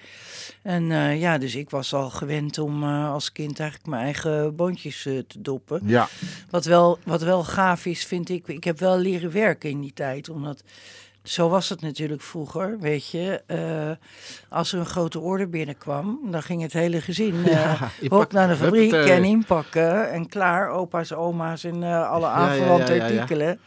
En 0.63 0.93
eh, 0.93 1.21
ja, 1.21 1.39
dus 1.39 1.55
ik 1.55 1.71
was 1.71 1.95
al 1.95 2.11
gewend 2.11 2.59
om 2.59 2.83
eh, 2.83 3.13
als 3.13 3.33
kind 3.33 3.61
eigenlijk 3.61 3.91
mijn 3.91 4.03
eigen 4.03 4.57
boontjes 4.57 5.07
eh, 5.07 5.19
te 5.19 5.41
doppen. 5.41 5.81
Ja. 5.85 6.09
Wat 6.51 6.65
wel, 6.65 6.99
wat 7.05 7.23
wel 7.23 7.45
gaaf 7.45 7.87
is, 7.87 8.05
vind 8.05 8.29
ik. 8.29 8.49
Ik 8.49 8.65
heb 8.65 8.79
wel 8.79 8.99
leren 8.99 9.33
werken 9.33 9.71
in 9.71 9.81
die 9.81 9.93
tijd. 9.93 10.29
Omdat 10.29 10.63
zo 11.23 11.49
was 11.49 11.69
het 11.69 11.81
natuurlijk 11.81 12.23
vroeger, 12.23 12.79
weet 12.81 13.11
je. 13.11 13.43
Eh, 13.47 14.07
als 14.49 14.73
er 14.73 14.79
een 14.79 14.87
grote 14.87 15.21
order 15.21 15.49
binnenkwam, 15.49 16.19
dan 16.31 16.43
ging 16.43 16.63
het 16.63 16.73
hele 16.73 17.01
gezin 17.01 17.35
eh 17.45 17.53
Ja, 17.53 17.91
inpakken. 18.01 18.37
naar 18.39 18.49
de 18.49 18.57
fabriek 18.57 18.91
Huppatee. 18.91 19.15
en 19.17 19.25
inpakken. 19.25 20.11
En 20.11 20.29
klaar, 20.29 20.69
opa's, 20.71 21.13
oma's 21.13 21.65
en 21.65 21.83
eh, 21.83 22.11
alle 22.11 22.27
aanverwante 22.27 22.95
ja, 22.95 23.05
ja, 23.05 23.07
ja. 23.07 23.15
artikelen. 23.15 23.61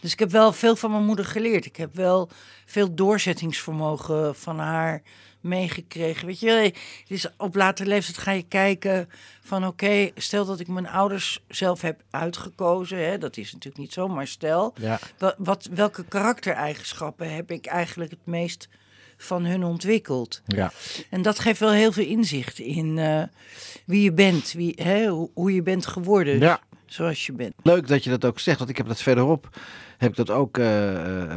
Dus 0.00 0.12
ik 0.12 0.18
heb 0.18 0.30
wel 0.30 0.52
veel 0.52 0.76
van 0.76 0.90
mijn 0.90 1.04
moeder 1.04 1.24
geleerd. 1.24 1.64
Ik 1.64 1.76
heb 1.76 1.94
wel 1.94 2.28
veel 2.66 2.94
doorzettingsvermogen 2.94 4.34
van 4.34 4.58
haar 4.58 5.02
meegekregen. 5.44 6.26
Weet 6.26 6.40
je, 6.40 6.50
het 6.50 6.74
is 7.06 7.26
op 7.36 7.54
latere 7.54 7.88
leeftijd 7.88 8.18
ga 8.18 8.30
je 8.32 8.42
kijken 8.48 9.08
van 9.40 9.66
oké, 9.66 10.10
stel 10.14 10.44
dat 10.44 10.60
ik 10.60 10.68
mijn 10.68 10.88
ouders 10.88 11.40
zelf 11.48 11.80
heb 11.80 12.00
uitgekozen. 12.10 12.98
Hè, 12.98 13.18
dat 13.18 13.36
is 13.36 13.52
natuurlijk 13.52 13.82
niet 13.82 13.92
zo, 13.92 14.08
maar 14.08 14.26
stel. 14.26 14.74
Ja. 14.80 14.98
Wat, 15.18 15.34
wat, 15.38 15.68
welke 15.72 16.04
karaktereigenschappen 16.04 17.34
heb 17.34 17.50
ik 17.50 17.66
eigenlijk 17.66 18.10
het 18.10 18.26
meest 18.26 18.68
van 19.16 19.44
hun 19.44 19.64
ontwikkeld? 19.64 20.42
ja. 20.46 20.72
En 21.10 21.22
dat 21.22 21.38
geeft 21.38 21.60
wel 21.60 21.70
heel 21.72 21.92
veel 21.92 22.06
inzicht 22.06 22.58
in 22.58 22.98
eh, 22.98 23.22
wie 23.86 24.02
je 24.02 24.12
bent, 24.12 24.52
wie, 24.52 24.72
hè, 24.82 25.06
hoe, 25.08 25.30
hoe 25.34 25.54
je 25.54 25.62
bent 25.62 25.86
geworden 25.86 26.38
Ja. 26.38 26.60
zoals 26.86 27.26
je 27.26 27.32
bent. 27.32 27.54
Leuk 27.62 27.88
dat 27.88 28.04
je 28.04 28.10
dat 28.10 28.24
ook 28.24 28.40
zegt, 28.40 28.58
want 28.58 28.70
ik 28.70 28.76
heb 28.76 28.86
dat 28.86 29.02
verderop 29.02 29.48
heb 30.04 30.18
ik 30.18 30.26
dat 30.26 30.36
ook 30.36 30.58
eh, 30.58 31.22
eh, 31.22 31.30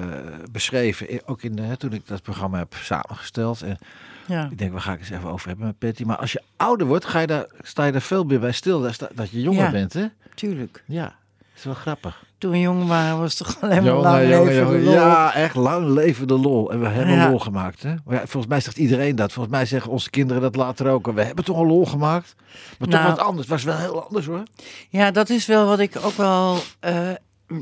beschreven. 0.51 1.13
I- 1.13 1.19
Ook 1.25 1.41
in 1.41 1.55
de, 1.55 1.61
hè, 1.61 1.77
toen 1.77 1.93
ik 1.93 2.07
dat 2.07 2.21
programma 2.21 2.57
heb 2.57 2.75
samengesteld. 2.81 3.61
En 3.61 3.77
Ja. 4.25 4.47
ik 4.51 4.57
denk, 4.57 4.71
waar 4.71 4.81
ga 4.81 4.93
ik 4.93 4.99
eens 4.99 5.09
even 5.09 5.29
over 5.29 5.47
hebben 5.47 5.65
met 5.65 5.77
Patty. 5.77 6.03
Maar 6.03 6.17
als 6.17 6.31
je 6.31 6.41
ouder 6.57 6.87
wordt, 6.87 7.05
ga 7.05 7.19
je 7.19 7.27
daar, 7.27 7.45
sta 7.61 7.85
je 7.85 7.91
daar 7.91 8.01
veel 8.01 8.23
meer 8.23 8.39
bij 8.39 8.51
stil. 8.51 8.81
Dat, 8.81 9.29
je 9.29 9.41
jonger 9.41 9.63
Ja. 9.63 9.71
bent, 9.71 9.93
hè? 9.93 10.05
Tuurlijk. 10.35 10.83
Ja, 10.85 11.03
dat 11.03 11.13
is 11.57 11.63
wel 11.63 11.73
grappig. 11.73 12.25
Toen 12.37 12.51
we 12.51 12.59
jong 12.59 12.87
waren 12.87 13.19
was 13.19 13.37
het 13.39 13.47
toch 13.47 13.61
alleen 13.61 13.83
maar 13.83 13.93
lang 13.93 14.27
leven 14.27 14.67
de 14.71 14.79
lol. 14.83 14.93
Ja, 14.93 15.33
echt 15.33 15.55
lang 15.55 15.87
leven 15.89 16.27
de 16.27 16.37
lol. 16.39 16.71
En 16.71 16.79
we 16.79 16.87
hebben 16.87 17.15
Ja. 17.15 17.29
lol 17.29 17.39
gemaakt. 17.39 17.83
Hè? 17.83 17.95
Maar 18.05 18.15
ja, 18.15 18.19
volgens 18.19 18.47
mij 18.47 18.59
zegt 18.59 18.77
iedereen 18.77 19.15
dat. 19.15 19.31
Volgens 19.33 19.55
mij 19.55 19.65
zeggen 19.65 19.91
onze 19.91 20.09
kinderen 20.09 20.41
dat 20.41 20.55
later 20.55 20.87
ook. 20.89 21.11
We 21.11 21.21
hebben 21.23 21.45
toch 21.45 21.59
een 21.59 21.67
lol 21.67 21.85
gemaakt. 21.85 22.35
Maar 22.79 22.87
toch 22.89 22.99
Nou. 22.99 23.09
wat 23.15 23.19
anders. 23.19 23.39
Het 23.49 23.49
was 23.49 23.63
wel 23.63 23.77
heel 23.77 24.03
anders 24.05 24.25
hoor. 24.25 24.43
Ja, 24.89 25.11
dat 25.11 25.29
is 25.29 25.45
wel 25.45 25.65
wat 25.65 25.79
ik 25.79 25.95
ook 26.01 26.13
wel, 26.17 26.57
eh, 26.79 27.09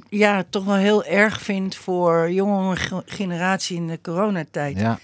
ja, 0.10 0.44
toch 0.50 0.66
wel 0.66 0.76
heel 0.76 1.04
erg 1.06 1.42
vind 1.42 1.76
voor 1.76 2.32
jonge 2.32 2.76
ge- 2.76 3.04
generatie 3.06 3.76
in 3.78 3.88
de 3.88 4.00
coronatijd. 4.02 4.80
Ja. 4.80 5.00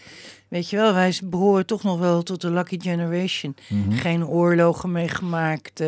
Weet 0.48 0.70
je 0.70 0.76
wel, 0.78 0.94
wij 0.94 1.18
behoren 1.24 1.66
toch 1.66 1.84
nog 1.84 2.00
wel 2.00 2.24
tot 2.24 2.42
de 2.42 2.50
lucky 2.52 2.80
generation. 2.80 3.56
Mhm. 3.70 3.92
Geen 3.98 4.26
oorlogen 4.28 4.92
meegemaakt, 4.92 5.80
eh, 5.80 5.88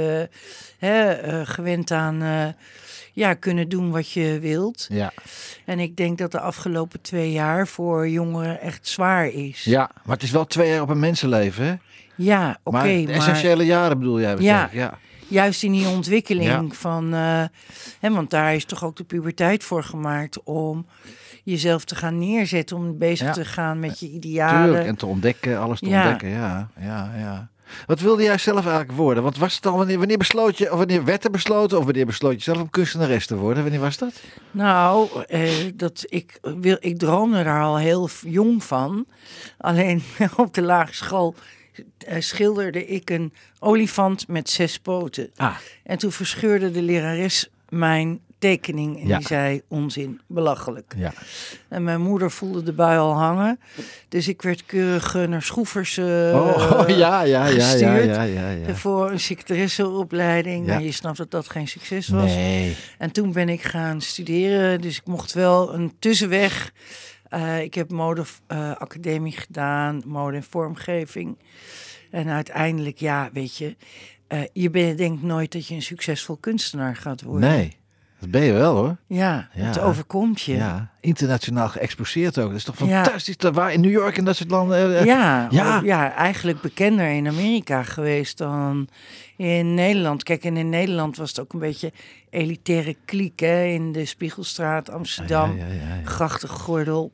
hè, 0.80 1.10
eh, 1.12 1.42
gewend 1.44 1.92
aan, 1.92 2.22
eh, 2.22 2.46
ja, 3.14 3.34
kunnen 3.34 3.70
doen 3.70 3.92
wat 3.92 4.12
je 4.12 4.40
wilt. 4.42 4.86
Ja. 4.90 5.12
En 5.66 5.80
ik 5.80 5.96
denk 5.98 6.18
dat 6.18 6.32
de 6.32 6.40
afgelopen 6.40 7.02
twee 7.02 7.32
jaar 7.32 7.68
voor 7.68 8.10
jongeren 8.10 8.62
echt 8.62 8.88
zwaar 8.88 9.28
is. 9.28 9.64
ja, 9.64 9.90
maar 10.04 10.16
het 10.16 10.24
is 10.24 10.32
wel 10.32 10.46
twee 10.46 10.70
jaar 10.70 10.82
op 10.82 10.90
een 10.90 11.00
mensenleven. 11.00 11.66
Hè? 11.66 11.74
Ja, 12.16 12.58
oké, 12.64 12.78
maar 12.78 12.88
de 12.88 13.04
maar 13.06 13.16
essentiële 13.16 13.66
jaren 13.66 14.00
bedoel 14.00 14.20
jij? 14.20 14.36
Ja. 14.40 14.70
ja. 14.72 14.98
Juist 15.34 15.64
in 15.64 15.72
die 15.72 15.88
ontwikkeling 15.88 16.48
Ja. 16.50 16.66
van, 16.70 17.14
eh, 17.14 17.44
hè, 18.00 18.10
want 18.12 18.30
daar 18.30 18.56
is 18.56 18.66
toch 18.66 18.84
ook 18.84 18.96
de 18.96 19.04
puberteit 19.04 19.64
voor 19.64 19.84
gemaakt 19.84 20.44
om 20.44 20.86
jezelf 21.44 21.86
te 21.86 21.96
gaan 21.96 22.18
neerzetten, 22.18 22.78
om 22.78 22.98
bezig 22.98 23.28
Ja. 23.28 23.34
te 23.34 23.46
gaan 23.46 23.80
met 23.80 24.00
je 24.00 24.06
Tuurlijk. 24.06 24.26
idealen. 24.26 24.86
En 24.86 24.96
te 24.96 25.06
ontdekken, 25.06 25.60
alles 25.60 25.80
te 25.80 25.86
Ja. 25.90 26.02
ontdekken. 26.02 26.30
Ja, 26.30 26.70
ja, 26.80 27.12
ja. 27.18 27.52
Wat 27.86 28.00
wilde 28.00 28.24
jij 28.24 28.38
zelf 28.38 28.66
eigenlijk 28.66 28.92
worden? 28.98 29.24
Want 29.24 29.38
was 29.38 29.56
het 29.56 29.66
al 29.66 29.78
wanneer, 29.78 29.98
wanneer 29.98 30.18
besloot 30.18 30.58
je, 30.58 30.72
of 30.72 30.78
wanneer 30.78 31.04
werd 31.06 31.24
er 31.24 31.32
besloten, 31.32 31.78
of 31.78 31.84
wanneer 31.86 32.06
besloot 32.06 32.34
je 32.34 32.42
zelf 32.42 32.58
om 32.62 32.70
kunstenares 32.70 33.28
te 33.28 33.36
worden? 33.36 33.64
Wanneer 33.64 33.82
was 33.82 33.98
dat? 33.98 34.14
Nou, 34.52 35.24
eh, 35.28 35.50
dat 35.76 36.04
ik, 36.08 36.38
wil, 36.42 36.78
ik 36.80 36.98
droomde 36.98 37.44
daar 37.44 37.62
al 37.64 37.78
heel 37.78 38.10
jong 38.26 38.64
van. 38.64 39.06
Alleen 39.58 40.04
op 40.38 40.54
de 40.54 40.62
lagere 40.62 40.96
school 40.96 41.36
eh, 41.38 41.42
schilderde 42.20 42.86
ik 42.88 43.10
een 43.10 43.34
olifant 43.60 44.28
met 44.28 44.50
zes 44.50 44.80
poten. 44.80 45.30
Ah, 45.36 45.56
En 45.84 45.98
toen 45.98 46.12
verscheurde 46.12 46.72
de 46.72 46.82
lerares 46.82 47.50
mijn 47.70 48.20
tekening 48.40 49.02
en 49.02 49.08
Ja. 49.08 49.18
die 49.18 49.28
zei 49.28 49.62
onzin, 49.68 50.22
belachelijk. 50.28 50.94
ja. 50.98 51.14
En 51.70 51.84
mijn 51.84 52.02
moeder 52.02 52.32
voelde 52.32 52.64
de 52.64 52.74
bui 52.74 53.00
al 53.00 53.14
hangen. 53.14 53.60
Dus 54.10 54.28
ik 54.28 54.42
werd 54.42 54.66
keurig 54.66 55.16
eh, 55.16 55.24
naar 55.28 55.42
Schroevers 55.42 55.98
eh, 55.98 56.06
Oh, 56.06 56.84
ja, 57.04 57.22
ja, 57.22 57.46
gestuurd. 57.46 58.06
ja, 58.06 58.24
ja, 58.24 58.50
ja. 58.50 58.76
voor 58.76 59.12
een 59.12 59.20
secretaresseopleiding. 59.20 60.68
Maar 60.68 60.82
je 60.82 60.92
snapt 60.92 61.18
dat 61.18 61.32
dat 61.32 61.50
geen 61.50 61.68
succes 61.68 62.08
was. 62.08 62.24
Nee. 62.34 62.76
En 62.98 63.12
toen 63.12 63.32
ben 63.32 63.50
ik 63.50 63.62
gaan 63.62 64.02
studeren. 64.02 64.82
Dus 64.82 64.98
ik 64.98 65.06
mocht 65.06 65.34
wel 65.34 65.74
een 65.74 65.94
tussenweg. 66.00 66.72
Eh, 67.34 67.62
ik 67.62 67.74
heb 67.74 67.92
modeacademie 67.92 69.32
gedaan, 69.38 70.02
mode 70.06 70.36
en 70.36 70.44
vormgeving. 70.44 71.38
En 72.12 72.28
uiteindelijk, 72.30 72.98
ja, 72.98 73.30
weet 73.34 73.58
je, 73.58 73.76
eh, 74.28 74.40
je 74.54 74.70
bent, 74.70 74.98
denkt 74.98 75.24
nooit 75.24 75.52
dat 75.52 75.68
je 75.68 75.76
een 75.76 75.82
succesvol 75.82 76.38
kunstenaar 76.38 76.96
gaat 76.96 77.22
worden. 77.22 77.50
Nee. 77.50 77.78
Dat 78.20 78.32
ben 78.32 78.42
je 78.42 78.52
wel 78.52 78.76
hoor. 78.76 78.98
Ja, 79.08 79.50
Ja. 79.54 79.64
het 79.66 79.80
overkomt 79.80 80.42
je. 80.42 80.54
Ja. 80.56 80.92
Internationaal 81.00 81.70
geëxposeerd 81.70 82.38
ook. 82.40 82.48
Dat 82.48 82.58
is 82.58 82.64
toch 82.64 82.80
Ja. 82.80 83.04
fantastisch. 83.04 83.38
Dat 83.38 83.56
waar 83.56 83.74
in 83.74 83.82
New 83.82 83.92
York 83.92 84.18
en 84.18 84.26
dat 84.26 84.36
soort 84.36 84.50
landen. 84.52 84.78
eh, 84.78 85.00
eh, 85.00 85.06
Ja, 85.06 85.48
Ja. 85.52 85.66
ja. 85.66 85.82
ja, 85.84 86.14
eigenlijk 86.14 86.62
bekender 86.62 87.10
in 87.12 87.28
Amerika 87.28 87.84
geweest 87.84 88.38
dan 88.38 88.88
in 89.36 89.74
Nederland. 89.74 90.24
Kijk, 90.24 90.44
en 90.44 90.58
in 90.58 90.70
Nederland 90.70 91.18
was 91.18 91.30
het 91.30 91.40
ook 91.40 91.54
een 91.54 91.60
beetje 91.60 91.92
elitaire 92.30 92.96
kliek, 93.06 93.40
hè? 93.40 93.64
In 93.66 93.92
de 93.92 94.06
Spiegelstraat, 94.06 94.90
Amsterdam, 94.90 95.58
Ja, 95.58 95.66
ja, 95.66 95.74
ja, 95.74 95.96
ja. 95.96 96.02
grachtengordel. 96.04 97.12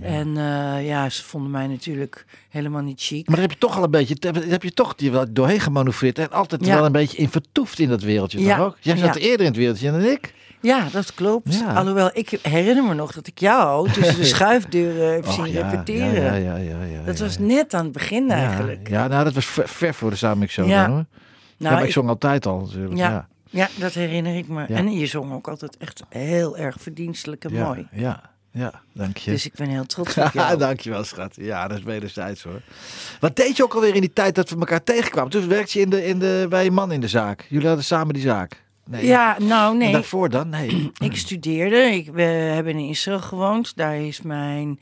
En 0.00 0.28
eh, 0.36 0.86
ja, 0.86 1.08
ze 1.10 1.24
vonden 1.24 1.50
mij 1.50 1.66
natuurlijk 1.66 2.24
helemaal 2.48 2.82
niet 2.82 3.02
chic. 3.02 3.28
Maar 3.28 3.38
heb 3.40 3.50
je 3.50 3.58
toch 3.58 3.76
al 3.76 3.82
een 3.82 3.90
beetje, 3.90 4.16
heb 4.48 4.62
je 4.62 4.72
toch 4.72 4.94
die 4.94 5.10
wel 5.10 5.24
doorheen 5.30 5.60
gemanoeuvreerd 5.60 6.18
en 6.18 6.30
altijd 6.30 6.66
wel 6.66 6.84
een 6.84 6.92
beetje 6.92 7.16
in 7.16 7.28
vertoefd 7.28 7.78
in 7.78 7.88
dat 7.88 8.02
wereldje 8.02 8.48
toch 8.48 8.58
ook? 8.58 8.76
Jij 8.80 8.96
zat 8.96 9.16
eerder 9.16 9.40
in 9.40 9.46
het 9.46 9.56
wereldje 9.56 9.90
dan 9.90 10.04
ik. 10.04 10.34
Ja, 10.60 10.88
dat 10.92 11.14
klopt. 11.14 11.54
Ja. 11.54 11.72
Alhoewel, 11.72 12.10
ik 12.12 12.38
herinner 12.42 12.84
me 12.84 12.94
nog 12.94 13.12
dat 13.12 13.26
ik 13.26 13.38
jou 13.38 13.88
tussen 13.92 14.16
de 14.16 14.24
schuifdeuren 14.24 15.12
heb 15.12 15.26
zien 15.26 15.52
ja, 15.52 15.68
repeteren. 15.70 16.42
Ja, 16.42 17.02
Dat 17.04 17.18
was 17.18 17.38
net 17.38 17.74
aan 17.74 17.84
het 17.84 17.92
begin 17.92 18.30
eigenlijk. 18.30 18.88
Ja, 18.88 19.06
nou 19.06 19.24
dat 19.24 19.32
was 19.32 19.46
ver, 19.46 19.68
ver 19.68 19.94
voor 19.94 20.10
de 20.10 20.16
Samen 20.16 20.48
Show 20.48 20.68
Ja. 20.68 20.86
dan, 20.86 20.94
hoor. 20.94 21.04
Ja, 21.56 21.64
Nou, 21.64 21.74
maar 21.74 21.84
ik 21.84 21.92
zong 21.92 22.08
altijd 22.08 22.46
al 22.46 22.60
natuurlijk. 22.60 22.96
Ja. 22.96 23.08
Ja, 23.10 23.28
Ja, 23.50 23.68
dat 23.78 23.92
herinner 23.92 24.36
ik 24.36 24.48
me. 24.48 24.60
Ja. 24.68 24.76
En 24.76 24.92
je 24.92 25.06
zong 25.06 25.32
ook 25.32 25.48
altijd 25.48 25.76
echt 25.76 26.02
heel 26.08 26.56
erg 26.56 26.76
verdienstelijk 26.80 27.44
en 27.44 27.52
mooi. 27.52 27.86
Ja, 27.92 28.22
ja, 28.50 28.72
dank 28.92 29.16
je. 29.16 29.30
Dus 29.30 29.46
ik 29.46 29.54
ben 29.54 29.68
heel 29.68 29.86
trots 29.86 30.16
op 30.18 30.24
Ja, 30.24 30.30
jou. 30.46 30.58
dankjewel 30.58 31.04
schat. 31.04 31.34
Ja, 31.36 31.68
dat 31.68 31.78
is 31.78 31.84
wederzijds 31.84 32.42
hoor. 32.42 32.60
Wat 33.20 33.36
deed 33.36 33.56
je 33.56 33.62
ook 33.62 33.74
alweer 33.74 33.94
in 33.94 34.00
die 34.00 34.12
tijd 34.12 34.34
dat 34.34 34.50
we 34.50 34.56
elkaar 34.58 34.82
tegenkwamen? 34.84 35.30
Toen 35.30 35.48
werkte 35.48 35.78
je 35.78 35.84
in 35.84 35.90
de, 35.90 36.06
in 36.06 36.18
de, 36.18 36.46
bij 36.48 36.64
je 36.64 36.70
man 36.70 36.92
in 36.92 37.00
de 37.00 37.08
zaak. 37.08 37.46
Jullie 37.48 37.66
hadden 37.66 37.84
samen 37.84 38.14
die 38.14 38.22
zaak. 38.22 38.64
Nee. 38.88 39.06
Ja, 39.06 39.36
nou 39.38 39.72
En 39.72 39.78
nee. 39.78 39.92
daarvoor 39.92 40.28
dan? 40.30 40.48
Nee. 40.48 40.90
Ik 41.08 41.16
studeerde. 41.16 41.76
Ik 41.76 42.10
we 42.12 42.22
hebben 42.22 42.72
in 42.72 42.88
Israël 42.88 43.20
gewoond. 43.20 43.76
Daar 43.76 43.96
is 43.96 44.22
mijn 44.22 44.80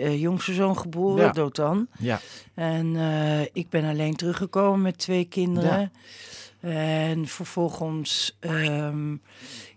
eh, 0.00 0.20
jongste 0.20 0.52
zoon 0.54 0.78
geboren, 0.78 1.24
Ja. 1.24 1.32
Dotan. 1.32 1.86
Ja. 1.98 2.20
En 2.54 2.96
eh, 2.96 3.40
ik 3.52 3.68
ben 3.68 3.84
alleen 3.84 4.16
teruggekomen 4.16 4.82
met 4.82 4.98
twee 4.98 5.24
kinderen. 5.24 5.92
En 6.60 7.26
vervolgens 7.26 8.36
ehm, 8.40 9.16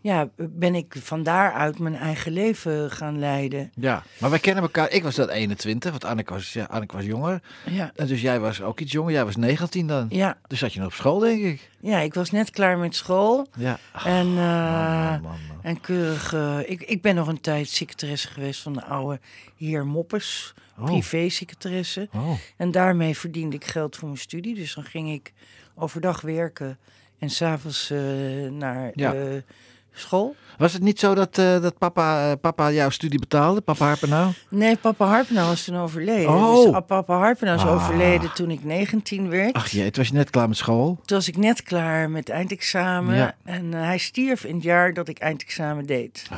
ja, 0.02 0.30
ben 0.36 0.76
ik 0.76 0.96
van 1.00 1.24
daaruit 1.24 1.80
mijn 1.80 1.96
eigen 1.96 2.32
leven 2.32 2.92
gaan 2.92 3.20
leiden. 3.20 3.72
ja. 3.76 4.04
Maar 4.20 4.30
wij 4.30 4.40
kennen 4.40 4.64
elkaar. 4.64 4.90
Ik 4.92 5.04
was 5.04 5.16
dat 5.16 5.30
21, 5.30 5.92
want 5.92 6.06
Anneke 6.06 6.34
was, 6.34 6.54
ja, 6.54 6.84
was 6.88 7.06
jonger. 7.06 7.42
Ja, 7.70 7.92
En 7.96 8.08
dus 8.08 8.22
jij 8.22 8.40
was 8.40 8.62
ook 8.62 8.80
iets 8.80 8.92
jonger. 8.92 9.12
Jij 9.14 9.26
was 9.26 9.36
19 9.36 9.88
dan. 9.88 10.06
ja, 10.10 10.38
Dus 10.48 10.60
zat 10.60 10.74
je 10.74 10.80
nog 10.80 10.88
op 10.88 10.94
school, 10.94 11.20
denk 11.20 11.44
ik. 11.44 11.70
ja, 11.80 12.00
ik 12.00 12.14
was 12.14 12.32
net 12.32 12.50
klaar 12.50 12.78
met 12.78 12.96
school. 12.96 13.48
Ja. 13.58 13.78
En, 14.06 14.28
eh, 14.28 15.12
man, 15.12 15.22
man, 15.22 15.22
man. 15.22 15.57
En 15.68 15.82
keurig. 15.82 16.34
eh, 16.34 16.60
ik, 16.66 16.82
ik 16.82 17.02
ben 17.02 17.16
nog 17.16 17.28
een 17.28 17.42
tijd 17.42 17.70
secretaresse 17.70 18.28
geweest 18.28 18.62
van 18.62 18.74
de 18.74 18.84
oude 18.84 19.20
heer 19.58 19.86
Moppes. 19.86 20.54
Oh. 20.80 20.86
Privé-secretaresse. 20.86 22.10
Oh. 22.14 22.32
En 22.58 22.72
daarmee 22.72 23.18
verdiende 23.18 23.56
ik 23.56 23.66
geld 23.66 23.96
voor 23.96 24.08
mijn 24.08 24.20
studie. 24.20 24.56
Dus 24.56 24.74
dan 24.74 24.84
ging 24.84 25.12
ik 25.12 25.34
overdag 25.76 26.22
werken 26.22 26.78
en 27.20 27.30
s'avonds 27.30 27.90
eh 27.90 28.00
naar 28.52 28.92
Ja. 28.96 29.14
eh, 29.14 29.42
school. 30.00 30.36
Was 30.58 30.74
het 30.74 30.82
niet 30.82 31.00
zo 31.00 31.14
dat, 31.16 31.38
eh, 31.38 31.62
dat 31.62 31.78
papa, 31.78 32.30
eh, 32.30 32.36
papa 32.42 32.72
jouw 32.72 32.90
studie 32.90 33.20
betaalde? 33.20 33.62
Papa 33.62 33.86
Harpenau? 33.86 34.32
Nee, 34.50 34.76
papa 34.76 35.06
Harpenau 35.06 35.48
was 35.48 35.64
toen 35.64 35.78
overleden. 35.78 36.30
Oh. 36.30 36.72
Dus 36.72 36.82
papa 36.88 37.18
Harpenau 37.18 37.58
is 37.58 37.64
Ah. 37.64 37.74
overleden 37.74 38.34
toen 38.34 38.52
ik 38.52 38.64
19 38.64 39.30
werd. 39.30 39.54
Ach 39.54 39.68
jee, 39.70 39.84
toen 39.92 40.04
was 40.04 40.08
je 40.08 40.18
net 40.18 40.30
klaar 40.30 40.48
met 40.48 40.58
school. 40.58 41.00
Toen 41.06 41.18
was 41.18 41.28
ik 41.28 41.38
net 41.38 41.64
klaar 41.64 42.10
met 42.10 42.30
eindexamen. 42.30 43.16
Ja. 43.16 43.36
En 43.44 43.74
eh, 43.74 43.82
hij 43.82 43.98
stierf 43.98 44.44
in 44.44 44.56
het 44.56 44.64
jaar 44.64 44.94
dat 44.94 45.08
ik 45.08 45.20
eindexamen 45.20 45.86
deed. 45.86 46.24
Ah, 46.32 46.38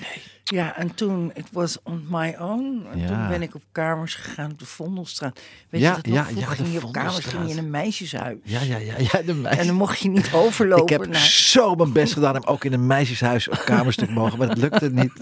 nee. 0.00 0.22
Ja, 0.44 0.76
en 0.76 0.94
toen, 0.94 1.30
it 1.34 1.46
was 1.52 1.78
on 1.82 2.06
my 2.10 2.36
own. 2.40 2.86
En 2.92 2.98
Ja. 2.98 3.06
toen 3.06 3.28
ben 3.28 3.42
ik 3.42 3.54
op 3.54 3.62
kamers 3.72 4.14
gegaan 4.14 4.50
op 4.50 4.58
de 4.58 4.66
Vondelstraat. 4.66 5.40
Weet 5.68 5.80
Ja, 5.80 5.88
je 5.90 5.94
dat 5.94 6.06
nog? 6.06 6.14
ja, 6.40 6.44
ging 6.46 6.72
je 6.72 6.84
op 6.84 6.92
kamers 6.92 7.18
ging 7.24 7.44
je 7.46 7.50
in 7.52 7.58
een 7.58 7.70
meisjeshuis. 7.70 8.36
Ja, 8.42 8.60
ja, 8.60 8.76
ja, 8.76 8.94
ja, 9.12 9.22
de 9.22 9.34
meisjes. 9.34 9.60
En 9.60 9.66
dan 9.66 9.76
mocht 9.76 9.98
je 9.98 10.08
niet 10.08 10.32
overlopen 10.44 10.82
Ik 10.84 10.88
heb 10.90 11.06
naar... 11.06 11.20
zo 11.26 11.74
mijn 11.74 11.92
best 11.92 12.12
gedaan 12.12 12.34
om 12.36 12.42
ook 12.44 12.64
in 12.64 12.72
een 12.72 12.86
meisjeshuis 12.86 13.48
op 13.48 13.62
kamers 13.64 13.96
te 13.96 14.06
mogen, 14.10 14.38
maar 14.38 14.48
dat 14.48 14.56
lukte 14.58 14.90
niet. 14.90 15.12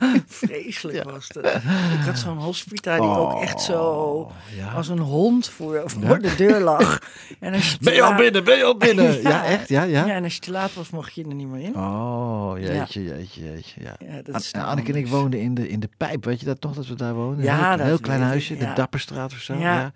Vreselijk 0.26 1.10
was 1.10 1.28
dat. 1.28 1.44
Ik 1.44 2.04
had 2.04 2.18
zo'n 2.18 2.38
hospita 2.38 2.96
die 2.96 3.04
ook 3.08 3.42
echt 3.42 3.60
zo 3.60 3.82
Oh, 3.84 4.76
als 4.76 4.88
een 4.88 4.98
hond 4.98 5.48
voor, 5.48 5.82
voor 5.86 6.18
de 6.18 6.34
deur 6.36 6.60
lag. 6.60 6.98
En 7.40 7.52
als 7.54 7.70
je 7.70 7.76
Ben 7.80 7.94
je 7.94 8.02
al 8.02 8.08
laat- 8.08 8.18
binnen? 8.18 8.44
Ben 8.44 8.56
je 8.56 8.64
al 8.64 8.76
binnen? 8.76 9.22
Ja, 9.22 9.44
echt? 9.44 9.68
Ja, 9.68 9.82
ja. 9.82 10.06
Ja, 10.06 10.14
en 10.14 10.24
als 10.24 10.34
je 10.34 10.40
te 10.40 10.50
laat 10.50 10.74
was, 10.74 10.90
mocht 10.90 11.14
je 11.14 11.24
er 11.24 11.34
niet 11.34 11.48
meer 11.48 11.62
in. 11.62 11.76
Oh, 11.76 12.52
jeetje, 12.58 13.04
jeetje, 13.04 13.42
jeetje. 13.44 13.80
Ja. 13.80 13.94
Ja, 14.06 14.22
dat 14.22 14.40
is 14.40 14.52
nou 14.52 14.63
Anneke 14.64 14.92
en 14.92 14.98
ik 14.98 15.08
woonden 15.08 15.40
in 15.40 15.54
de, 15.54 15.68
in 15.68 15.80
de 15.80 15.88
pijp. 15.96 16.24
Weet 16.24 16.40
je 16.40 16.46
dat 16.46 16.60
toch, 16.60 16.74
dat 16.74 16.86
we 16.86 16.94
daar 16.94 17.14
woonden? 17.14 17.44
Ja, 17.44 17.58
een 17.58 17.68
heel, 17.68 17.76
dat 17.76 17.86
heel 17.86 17.98
klein 17.98 18.22
huisje, 18.22 18.56
de. 18.56 18.72
Dapperstraat 18.74 19.32
of 19.32 19.38
zo. 19.38 19.54
Ja. 19.54 19.92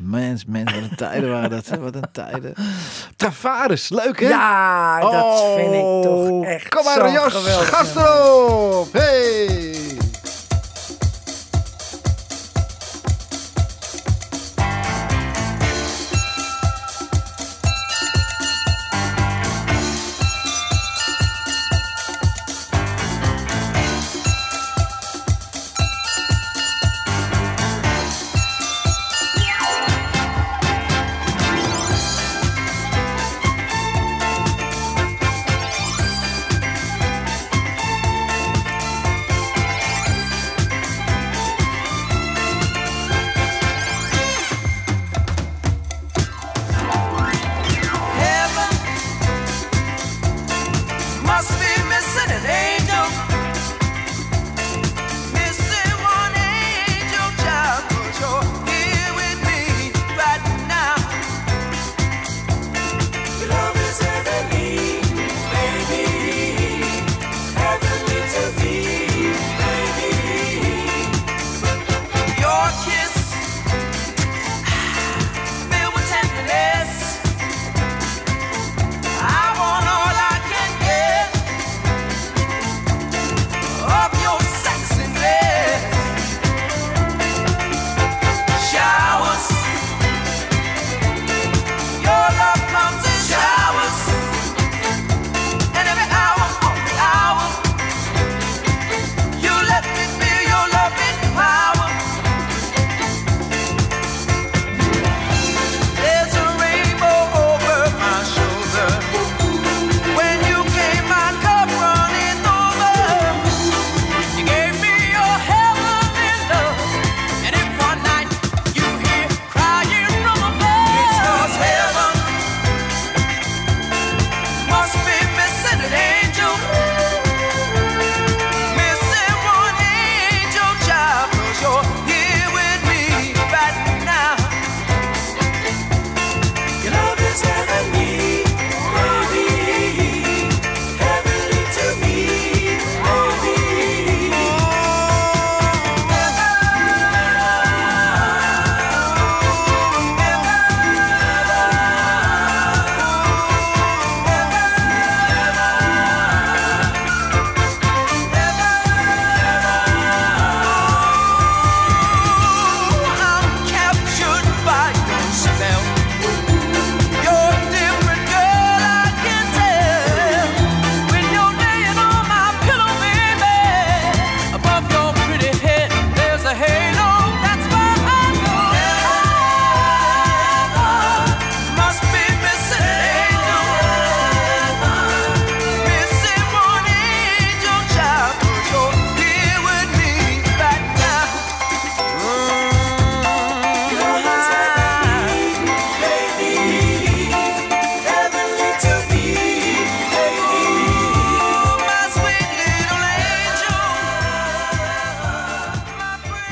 Mens, 0.00 0.44
mens, 0.44 0.72
wat 0.74 0.82
een 0.90 0.96
tijden 0.96 1.30
waren 1.30 1.50
dat. 1.50 1.68
hè, 1.68 1.78
Wat 1.78 1.94
een 1.94 2.04
tijden. 2.12 2.54
Travares, 3.16 3.88
leuk 3.88 4.20
hè? 4.20 4.28
Ja, 4.28 5.00
dat 5.00 5.44
vind 5.56 5.72
ik 5.74 5.80
toch 6.02 6.44
echt 6.44 6.64
Oh, 6.64 6.68
Kom 6.70 6.84
maar, 6.84 6.94
zo'n 7.08 7.12
Jos, 7.12 7.32
geweldig 7.34 7.68
gast 7.68 7.96
erop! 7.96 8.92
Hey! 8.92 9.77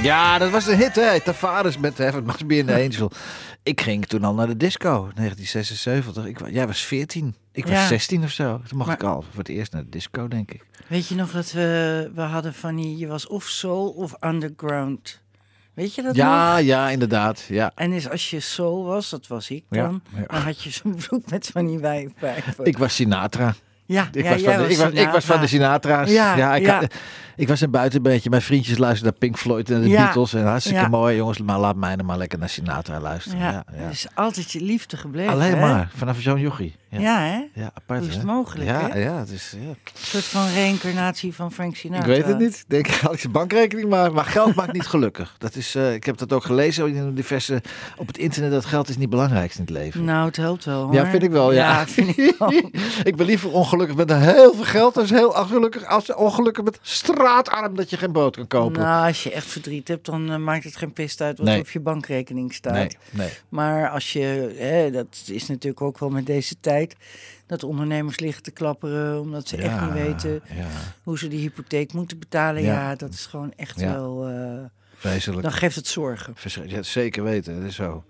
Ja, 0.07 0.39
dat 0.39 0.51
was 0.51 0.67
een 0.67 0.77
hit, 0.77 0.95
hè? 0.97 1.21
Tavares 1.21 1.79
met 1.79 1.99
Heaven 1.99 2.25
Must 2.25 2.47
Be 2.47 2.65
Angel. 2.69 3.11
Ik 3.63 3.81
ging 3.81 4.07
toen 4.07 4.25
al 4.25 4.35
naar 4.35 4.47
de 4.47 4.57
disco, 4.57 4.91
1976. 5.15 6.25
Ik, 6.27 6.51
jij 6.53 6.67
was 6.67 6.81
14. 6.81 7.35
Ik 7.53 7.63
was 7.65 7.73
Ja. 7.73 7.87
16 7.87 8.23
of 8.25 8.31
zo. 8.31 8.61
Toen 8.69 8.77
mocht 8.79 8.89
Maar- 8.89 8.97
ik 8.97 9.03
al 9.03 9.23
voor 9.23 9.39
het 9.39 9.49
eerst 9.49 9.73
naar 9.73 9.83
de 9.83 9.89
disco, 9.89 10.29
denk 10.29 10.51
ik. 10.53 10.65
Weet 10.87 11.07
je 11.09 11.15
nog 11.15 11.31
dat 11.31 11.53
we, 11.53 12.11
we 12.15 12.21
hadden 12.21 12.55
van 12.55 12.77
die, 12.77 12.97
je 12.97 13.07
was 13.07 13.27
of 13.27 13.45
soul 13.45 13.89
of 13.91 14.15
underground. 14.21 15.21
Weet 15.75 15.95
je 15.95 16.03
dat 16.03 16.15
nog? 16.17 16.25
Ja, 16.25 16.57
ja, 16.57 16.89
inderdaad. 16.91 17.45
Ja. 17.49 17.73
En 17.75 17.91
dus 17.91 18.09
als 18.11 18.31
je 18.31 18.41
soul 18.41 18.85
was, 18.85 19.11
dat 19.11 19.27
was 19.27 19.51
ik 19.51 19.65
dan, 19.69 20.03
ja. 20.17 20.23
dan 20.27 20.41
had 20.41 20.63
je 20.63 20.71
zo'n 20.71 20.95
broek 20.95 21.31
met 21.31 21.47
van 21.53 21.67
die 21.67 21.79
wijfpijpen. 21.79 22.65
Ik 22.65 22.79
was 22.79 22.95
Sinatra. 22.95 23.55
Ja, 23.87 24.09
Ik, 24.13 24.25
ja, 24.25 24.31
was, 24.31 24.43
van 24.43 24.57
de, 24.57 24.69
ik, 24.69 24.77
was, 24.77 24.91
ik 24.91 25.09
was 25.09 25.25
van 25.25 25.41
de 25.41 25.47
Sinatra. 25.47 26.07
Sinatra's. 26.07 26.37
Ja, 26.37 26.55
ik, 26.55 26.67
ja. 26.67 26.81
Had, 26.81 26.95
ik 27.37 27.49
was 27.49 27.61
een 27.61 27.71
buitenbeentje. 27.71 28.31
Mijn 28.31 28.43
vriendjes 28.43 28.79
luisterden 28.79 29.11
naar 29.11 29.19
Pink 29.19 29.39
Floyd 29.39 29.71
en 29.71 29.83
de. 29.83 29.89
Beatles. 29.89 30.35
En 30.35 30.45
hartstikke 30.47 30.89
mooi, 30.89 31.17
jongens. 31.17 31.39
Maar 31.39 31.59
laat 31.59 31.77
mij 31.77 31.95
nou 31.95 32.07
maar 32.07 32.19
lekker 32.19 32.39
naar 32.39 32.49
Sinatra 32.49 33.01
luisteren. 33.01 33.39
Ja, 33.39 33.65
dat 33.83 33.93
is 33.93 34.07
altijd 34.15 34.51
je 34.53 34.61
liefde 34.61 34.97
gebleven. 34.97 35.33
Alleen 35.33 35.55
hè? 35.55 35.61
maar, 35.61 35.91
vanaf 35.95 36.21
zo'n 36.21 36.41
jochie. 36.41 36.75
Ja, 36.89 37.01
Ja, 37.01 37.21
hè? 37.21 37.61
Ja, 37.61 37.71
apart 37.75 37.99
Hoe 38.01 38.09
is 38.09 38.15
het 38.15 38.27
hè? 38.27 38.33
mogelijk, 38.33 38.69
ja, 38.71 38.91
hè? 38.91 38.99
Ja, 38.99 39.19
het 39.19 39.31
is... 39.31 39.55
Ja. 39.61 39.69
Een 39.69 39.77
soort 39.95 40.25
van 40.25 40.47
reïncarnatie 40.49 41.35
van 41.35 41.53
Frank 41.53 41.71
Ik 41.73 41.77
Sinatra. 41.79 42.07
weet 42.07 42.27
het 42.27 42.39
niet. 42.39 42.55
Ik 42.57 42.65
Denk, 42.69 42.87
had 42.87 43.13
ik 43.13 43.19
zijn 43.21 43.33
bankrekening 43.33 43.89
maar. 43.89 44.13
Maar 44.13 44.25
geld 44.25 44.55
maakt 44.55 44.73
niet 44.73 44.87
gelukkig. 44.87 45.35
Dat 45.39 45.55
is, 45.55 45.75
eh, 45.75 45.95
ik 45.95 46.05
heb 46.05 46.17
dat 46.17 46.33
ook 46.33 46.45
gelezen 46.45 46.95
in 46.95 47.15
diverse, 47.15 47.63
op 47.97 48.07
het 48.07 48.19
internet. 48.19 48.51
Dat 48.51 48.65
geld 48.65 48.85
is 48.89 48.95
niet 48.95 49.01
het 49.03 49.11
belangrijkste 49.11 49.59
in 49.59 49.65
het 49.65 49.75
leven. 49.75 50.05
Nou, 50.05 50.27
het 50.27 50.37
helpt 50.37 50.65
wel, 50.65 50.83
hoor. 50.85 50.95
Ja, 50.95 51.07
vind 51.07 51.23
ik 51.23 51.31
wel, 51.31 51.53
ja. 51.53 51.87
vind 51.87 52.19
ik 52.19 52.35
wel. 52.39 52.53
ik 53.11 53.17
ben 53.17 53.27
liever 53.27 53.51
ongelukkig 53.53 53.97
met 53.97 54.13
heel 54.13 54.55
veel 54.55 54.65
geld. 54.65 54.95
Dan 54.95 55.05
is 55.05 55.11
heel 55.11 55.29
ongelukkig 55.31 55.85
als 55.87 56.15
ongelukkig 56.15 56.65
met 56.65 56.79
straatarm 56.83 57.77
dat 57.77 57.91
je 57.91 57.97
geen 57.97 58.13
brood 58.13 58.37
kan 58.37 58.47
kopen. 58.47 58.81
Nou, 58.83 59.07
als 59.07 59.23
je 59.23 59.33
echt 59.33 59.47
verdriet 59.47 59.89
hebt, 59.89 60.07
dan 60.07 60.31
eh, 60.33 60.37
maakt 60.39 60.65
het 60.65 60.77
geen 60.77 60.93
pist 60.93 61.21
uit 61.21 61.39
wat 61.39 61.47
Nee. 61.47 61.61
op 61.61 61.71
je 61.71 61.81
bankrekening 61.81 62.55
staat. 62.55 62.73
nee, 62.73 62.89
nee. 63.11 63.29
Maar 63.49 63.89
als 63.91 64.13
je, 64.13 64.55
hè, 64.59 64.91
dat 64.91 65.23
is 65.27 65.47
natuurlijk 65.47 65.83
ook 65.83 65.99
wel 65.99 66.11
met 66.11 66.27
deze 66.27 66.55
tijd, 66.61 66.75
dat 67.47 67.63
ondernemers 67.65 68.19
liggen 68.21 68.43
te 68.43 68.51
klapperen 68.51 69.21
omdat 69.21 69.49
ze 69.49 69.57
echt 69.57 69.81
niet 69.81 69.93
weten 69.93 70.41
Ja, 70.55 70.67
hoe 71.03 71.19
ze 71.19 71.29
die 71.29 71.41
hypotheek 71.41 71.93
moeten 71.93 72.19
betalen. 72.19 72.63
Ja, 72.63 72.95
dat 72.95 73.13
is 73.13 73.27
gewoon 73.27 73.53
echt 73.57 73.81
wel, 73.81 74.29
vreselijk. 74.97 75.43
dan 75.43 75.53
geeft 75.53 75.77
het 75.77 75.87
zorgen. 75.87 76.35
Ja, 76.67 76.83
zeker 76.83 77.23
weten, 77.23 77.57
dat 77.61 77.69
is 77.69 77.75
zo. 77.75 78.05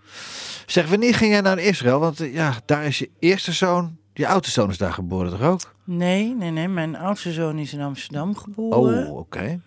Zeg, 0.67 0.89
wanneer 0.89 1.15
ging 1.15 1.33
jij 1.33 1.41
naar 1.41 1.59
Israël? 1.59 1.99
Want 2.01 2.21
eh, 2.21 2.35
ja, 2.35 2.55
daar 2.65 2.85
is 2.85 2.99
je 2.99 3.11
eerste 3.19 3.53
zoon, 3.53 3.97
je 4.13 4.27
oudste 4.27 4.53
zoon 4.53 4.71
is 4.71 4.79
daar 4.79 4.93
geboren, 4.93 5.31
toch 5.31 5.43
ook? 5.43 5.75
Nee, 5.85 6.35
nee, 6.35 6.51
nee. 6.51 6.69
Mijn 6.69 6.97
oudste 6.97 7.33
zoon 7.33 7.59
is 7.59 7.73
in 7.73 7.81
Amsterdam 7.81 8.37
geboren. 8.37 9.07
Oh, 9.07 9.17
oké. 9.17 9.61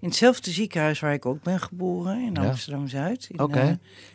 In 0.00 0.08
hetzelfde 0.08 0.50
ziekenhuis 0.50 1.00
waar 1.00 1.12
ik 1.12 1.26
ook 1.26 1.42
ben 1.42 1.60
geboren, 1.60 2.20
in. 2.20 2.36
Amsterdam-Zuid. 2.38 3.26
In 3.30 3.40
Oké. 3.40 3.58
eh, 3.58 3.72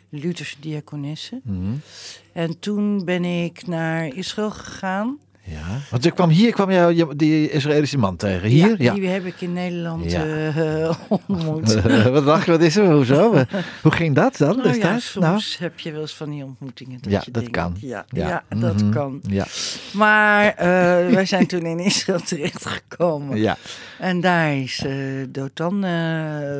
Lutherse 0.08 0.56
Diakonisse. 0.60 1.40
Mhm. 1.44 1.74
En 2.32 2.58
toen 2.58 3.04
ben 3.04 3.24
ik 3.24 3.66
naar 3.66 4.06
Israël 4.06 4.50
gegaan. 4.50 5.18
Ja, 5.50 5.78
want 5.90 6.04
ik 6.04 6.14
kwam 6.14 6.28
hier, 6.28 6.52
kwam 6.52 6.70
jou 6.70 7.16
die 7.16 7.50
Israëlische 7.50 7.98
man 7.98 8.16
tegen. 8.16 8.48
Hier? 8.48 8.82
Ja. 8.82 8.94
Die 8.94 9.08
heb 9.08 9.24
ik 9.24 9.40
in 9.40 9.52
Nederland 9.52 10.10
Ja. 10.10 10.24
eh, 10.24 10.90
ontmoet. 11.08 11.74
wat 12.10 12.24
dacht 12.24 12.44
je, 12.44 12.50
wat 12.50 12.60
is 12.60 12.76
er? 12.76 12.92
Hoezo? 12.92 13.30
Hoe 13.82 13.92
ging 13.92 14.14
dat 14.14 14.36
dan 14.36 14.48
Nou 14.56 14.62
ja, 14.68 14.72
destijds? 14.72 15.10
soms 15.10 15.58
heb 15.58 15.78
je 15.80 15.92
wel 15.92 16.00
eens 16.00 16.14
van 16.14 16.30
die 16.30 16.44
ontmoetingen. 16.44 16.98
Dat 17.02 17.12
Ja, 17.12 17.22
je 17.24 17.30
dat 17.30 17.42
denkt, 17.42 17.56
kan. 17.58 17.76
Ja, 17.80 18.04
Ja. 18.08 18.44
dat 18.58 18.82
Mhm. 18.82 18.90
kan. 18.90 19.20
Ja, 19.28 19.46
Maar 19.92 20.46
eh, 20.54 20.66
wij 21.14 21.26
zijn 21.26 21.46
toen 21.46 21.62
in 21.66 21.78
Israël 21.78 22.20
terechtgekomen. 22.32 23.36
ja. 23.38 23.56
En 23.98 24.20
daar 24.20 24.56
is 24.56 24.82
eh 24.84 24.92
Dotan 25.28 25.84
eh, 25.84 25.90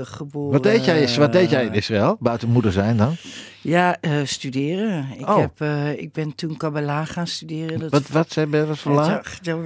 geboren. 0.02 0.52
Wat 0.52 0.62
deed, 0.62 0.84
jij, 0.84 1.08
wat 1.16 1.32
deed 1.32 1.50
jij 1.50 1.64
in 1.64 1.72
Israël? 1.74 2.16
Buiten 2.20 2.48
moeder 2.48 2.72
zijn 2.72 2.96
dan? 2.96 3.16
Ja, 3.60 3.96
eh, 4.00 4.12
studeren. 4.24 5.06
Ik, 5.18 5.28
Oh. 5.28 5.38
heb, 5.38 5.60
eh, 5.60 5.98
ik 5.98 6.12
ben 6.12 6.34
toen 6.34 6.56
Kabbalah 6.56 7.06
gaan 7.06 7.26
studeren. 7.26 7.78
Dat 7.78 7.90
Wat, 7.90 8.08
wat, 8.08 8.32
zei, 8.32 8.66
voor 8.72 8.92
la? 8.92 9.22
Ja, 9.42 9.56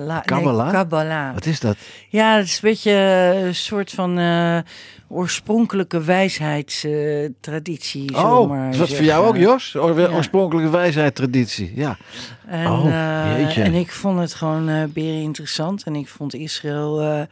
la, 0.00 0.14
nee, 0.14 0.22
Kabbalah? 0.24 0.70
Kabbalah. 0.70 1.34
Wat 1.34 1.46
is 1.46 1.60
dat? 1.60 1.76
Ja, 2.08 2.36
het 2.36 2.46
is 2.46 2.54
een 2.54 2.60
beetje 2.62 2.92
een 3.44 3.54
soort 3.54 3.90
van 3.90 4.18
eh, 4.18 4.58
oorspronkelijke 5.08 6.00
wijsheidstraditie. 6.00 8.16
Oh, 8.16 8.66
dat 8.70 8.76
was 8.76 8.94
voor 8.94 9.04
jou 9.04 9.26
ook, 9.26 9.36
Jos? 9.36 9.72
Ja. 9.72 9.80
Oorspronkelijke 9.80 10.70
wijsheid 10.70 11.14
traditie. 11.14 11.72
Ja. 11.74 11.96
En, 12.46 12.70
Oh, 12.70 12.86
eh, 12.86 13.58
en 13.58 13.74
ik 13.74 13.92
vond 13.92 14.18
het 14.18 14.34
gewoon 14.34 14.68
eh 14.68 14.84
beren 14.88 15.22
interessant. 15.22 15.82
En 15.82 15.96
ik 15.96 16.08
vond 16.08 16.34
Israël 16.34 17.00
eh, 17.00 17.22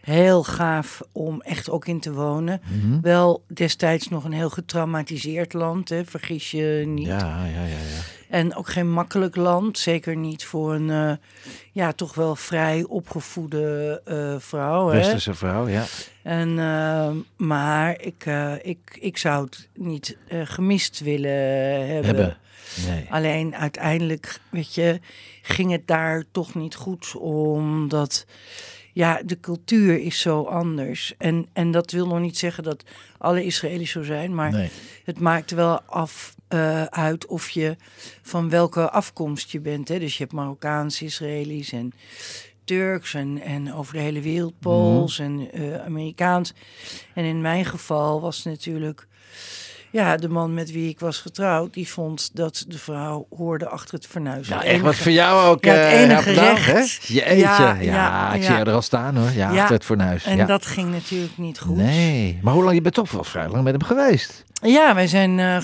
heel 0.00 0.42
gaaf 0.42 1.02
om 1.12 1.40
echt 1.40 1.70
ook 1.70 1.86
in 1.86 2.00
te 2.00 2.12
wonen. 2.12 2.60
Mhm. 2.64 3.00
Wel 3.00 3.44
destijds 3.54 4.08
nog 4.08 4.24
een 4.24 4.32
heel 4.32 4.50
getraumatiseerd 4.50 5.52
land, 5.52 5.88
hè, 5.88 6.04
vergis 6.04 6.50
je 6.50 6.82
niet. 6.86 7.06
Ja, 7.06 7.44
ja, 7.44 7.64
ja, 7.64 7.64
ja. 7.64 8.00
En 8.30 8.54
ook 8.54 8.68
geen 8.68 8.90
makkelijk 8.90 9.36
land. 9.36 9.78
Zeker 9.78 10.16
niet 10.16 10.44
voor 10.44 10.74
een 10.74 10.90
eh, 10.90 11.12
ja, 11.72 11.92
toch 11.92 12.14
wel 12.14 12.36
vrij 12.36 12.84
opgevoede 12.88 14.00
eh, 14.04 14.34
vrouw. 14.38 14.88
Hè? 14.88 14.96
Westerse 14.96 15.34
vrouw, 15.34 15.68
ja. 15.68 15.84
En, 16.22 16.58
eh, 16.58 17.10
maar 17.46 18.00
ik, 18.00 18.24
ik, 18.62 18.98
ik 19.00 19.16
zou 19.18 19.44
het 19.44 19.68
niet 19.74 20.16
gemist 20.28 21.00
willen 21.00 21.30
hebben. 21.86 22.04
Hebben. 22.04 22.36
Nee. 22.88 23.06
Alleen 23.10 23.56
uiteindelijk, 23.56 24.40
weet 24.50 24.74
je, 24.74 25.00
ging 25.42 25.70
het 25.70 25.86
daar 25.86 26.24
toch 26.30 26.54
niet 26.54 26.74
goed. 26.74 27.16
Omdat 27.16 28.26
ja, 28.92 29.22
de 29.24 29.40
cultuur 29.40 30.00
is 30.00 30.20
zo 30.20 30.42
anders. 30.42 31.14
En, 31.18 31.48
en 31.52 31.70
dat 31.70 31.90
wil 31.90 32.06
nog 32.06 32.20
niet 32.20 32.38
zeggen 32.38 32.62
dat 32.64 32.84
alle 33.18 33.44
Israëli's 33.44 33.90
zo 33.90 34.02
zijn. 34.02 34.34
Maar 34.34 34.52
Nee. 34.52 34.70
het 35.04 35.18
maakt 35.18 35.50
wel 35.50 35.80
af 35.80 36.34
eh, 36.48 36.84
uit 36.84 37.26
of 37.26 37.48
je 37.50 37.76
van 38.22 38.48
welke 38.50 38.90
afkomst 38.90 39.50
je 39.50 39.60
bent. 39.60 39.88
Hè? 39.88 39.98
Dus 39.98 40.12
je 40.16 40.22
hebt 40.22 40.34
Marokkaans, 40.34 41.02
Israëli's 41.02 41.72
en 41.72 41.92
Turks 42.64 43.14
en, 43.14 43.40
en 43.42 43.74
over 43.74 43.94
de 43.94 44.00
hele 44.00 44.20
wereld 44.20 44.58
Pools 44.58 45.18
en 45.18 45.52
eh, 45.52 45.84
Amerikaans. 45.84 46.52
En 47.14 47.24
in 47.24 47.40
mijn 47.40 47.64
geval 47.64 48.20
was 48.20 48.36
het 48.36 48.44
natuurlijk... 48.44 49.08
Ja, 49.90 50.16
de 50.16 50.28
man 50.28 50.54
met 50.54 50.72
wie 50.72 50.88
ik 50.88 51.00
was 51.00 51.18
getrouwd, 51.18 51.74
die 51.74 51.88
vond 51.88 52.30
dat 52.32 52.64
de 52.68 52.78
vrouw 52.78 53.26
hoorde 53.36 53.68
achter 53.68 53.94
het 53.94 54.06
fornuis. 54.06 54.48
Ja, 54.48 54.56
Het 54.56 54.64
echt 54.64 54.80
wat 54.80 54.96
voor 54.96 55.12
jou 55.12 55.48
ook. 55.48 55.64
Ja, 55.64 55.72
het 55.72 55.92
eh, 55.92 56.00
enige 56.00 56.32
nou, 56.32 56.46
hè? 56.58 56.72
recht. 56.72 57.06
Je 57.06 57.24
eetje. 57.24 57.40
Ja, 57.40 57.74
Ja, 57.74 57.76
ja, 57.80 58.32
ik 58.32 58.42
zie 58.42 58.54
je 58.54 58.64
er 58.64 58.72
al 58.72 58.82
staan 58.82 59.16
hoor. 59.16 59.30
Ja, 59.34 59.48
achter 59.50 59.74
het 59.74 59.84
fornuis. 59.84 60.24
En 60.24 60.46
dat 60.46 60.66
ging 60.66 60.92
natuurlijk 60.92 61.38
niet 61.38 61.58
goed. 61.60 61.76
Nee, 61.76 62.38
maar 62.42 62.54
hoe 62.54 62.62
lang? 62.62 62.74
Je 62.74 62.82
bent 62.82 62.94
toch 62.94 63.10
wel 63.10 63.24
vrij 63.24 63.48
lang 63.48 63.64
met 63.64 63.72
hem 63.72 63.82
geweest. 63.82 64.44
Ja, 64.62 64.94
wij 64.94 65.06
zijn 65.06 65.38
eh, 65.38 65.56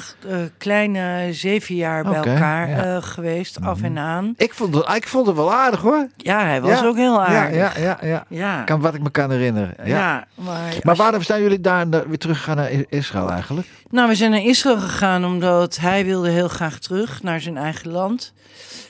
kleine 0.58 1.28
zeven 1.32 1.74
jaar 1.74 2.04
bij 2.04 2.14
elkaar 2.14 2.68
ja. 2.68 2.76
Mhm. 2.76 3.02
geweest, 3.02 3.60
af 3.60 3.82
en 3.82 3.98
aan. 3.98 4.34
Ik 4.36 4.54
vond 4.54 4.74
het, 4.74 4.94
ik 4.94 5.08
vond 5.08 5.26
het 5.26 5.36
wel 5.36 5.52
aardig 5.52 5.80
hoor. 5.80 6.08
Ja, 6.16 6.40
hij 6.40 6.60
was 6.60 6.80
Ja, 6.80 6.86
ook 6.86 6.96
heel 6.96 7.22
aardig. 7.24 7.56
Ja, 7.56 7.72
ja, 7.76 7.80
ja. 7.80 7.98
ja. 8.02 8.24
Ja, 8.28 8.62
Kan, 8.62 8.80
wat 8.80 8.94
ik 8.94 9.02
me 9.02 9.10
kan 9.10 9.30
herinneren. 9.30 9.74
Ja. 9.78 9.86
ja. 9.86 10.26
maar, 10.34 10.74
Maar 10.82 10.96
waarom 10.96 11.22
zijn 11.22 11.42
jullie 11.42 11.60
daar 11.60 11.88
weer 11.88 12.18
teruggegaan 12.18 12.56
naar 12.56 12.70
Israël 12.88 13.30
eigenlijk? 13.30 13.68
Nou, 13.90 14.08
we 14.08 14.14
zijn 14.16 14.30
naar 14.30 14.44
Israël 14.44 14.78
gegaan 14.78 15.24
omdat 15.24 15.76
hij 15.76 16.04
wilde 16.04 16.28
heel 16.30 16.48
graag 16.48 16.78
terug 16.78 17.22
naar 17.22 17.40
zijn 17.40 17.56
eigen 17.56 17.90
land. 17.90 18.32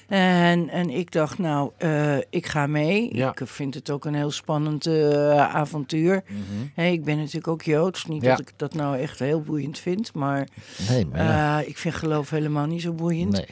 En, 0.09 0.69
en 0.69 0.91
ik 0.91 1.13
dacht, 1.13 1.39
nou, 1.39 1.71
eh, 1.79 2.17
ik 2.31 2.47
ga 2.47 2.67
mee. 2.67 3.17
Ja. 3.17 3.31
Ik 3.31 3.41
vind 3.49 3.75
het 3.75 3.91
ook 3.91 4.05
een 4.05 4.15
heel 4.15 4.31
spannend 4.31 4.87
eh, 4.87 5.55
avontuur. 5.55 6.23
Hey, 6.75 6.93
ik 6.93 7.05
ben 7.05 7.17
natuurlijk 7.17 7.49
ook 7.49 7.63
Joods. 7.63 8.05
Niet 8.07 8.23
Ja. 8.23 8.31
dat 8.31 8.41
ik 8.41 8.53
dat 8.57 8.75
nou 8.75 8.99
echt 8.99 9.19
heel 9.19 9.41
boeiend 9.43 9.79
vind, 9.79 10.15
maar 10.15 10.49
Nee, 10.89 11.07
maar 11.07 11.25
ja. 11.25 11.61
eh, 11.61 11.69
ik 11.69 11.79
vind 11.79 11.95
geloof 11.95 12.31
helemaal 12.31 12.67
niet 12.67 12.83
zo 12.83 12.93
boeiend. 12.93 13.33
nee. 13.33 13.47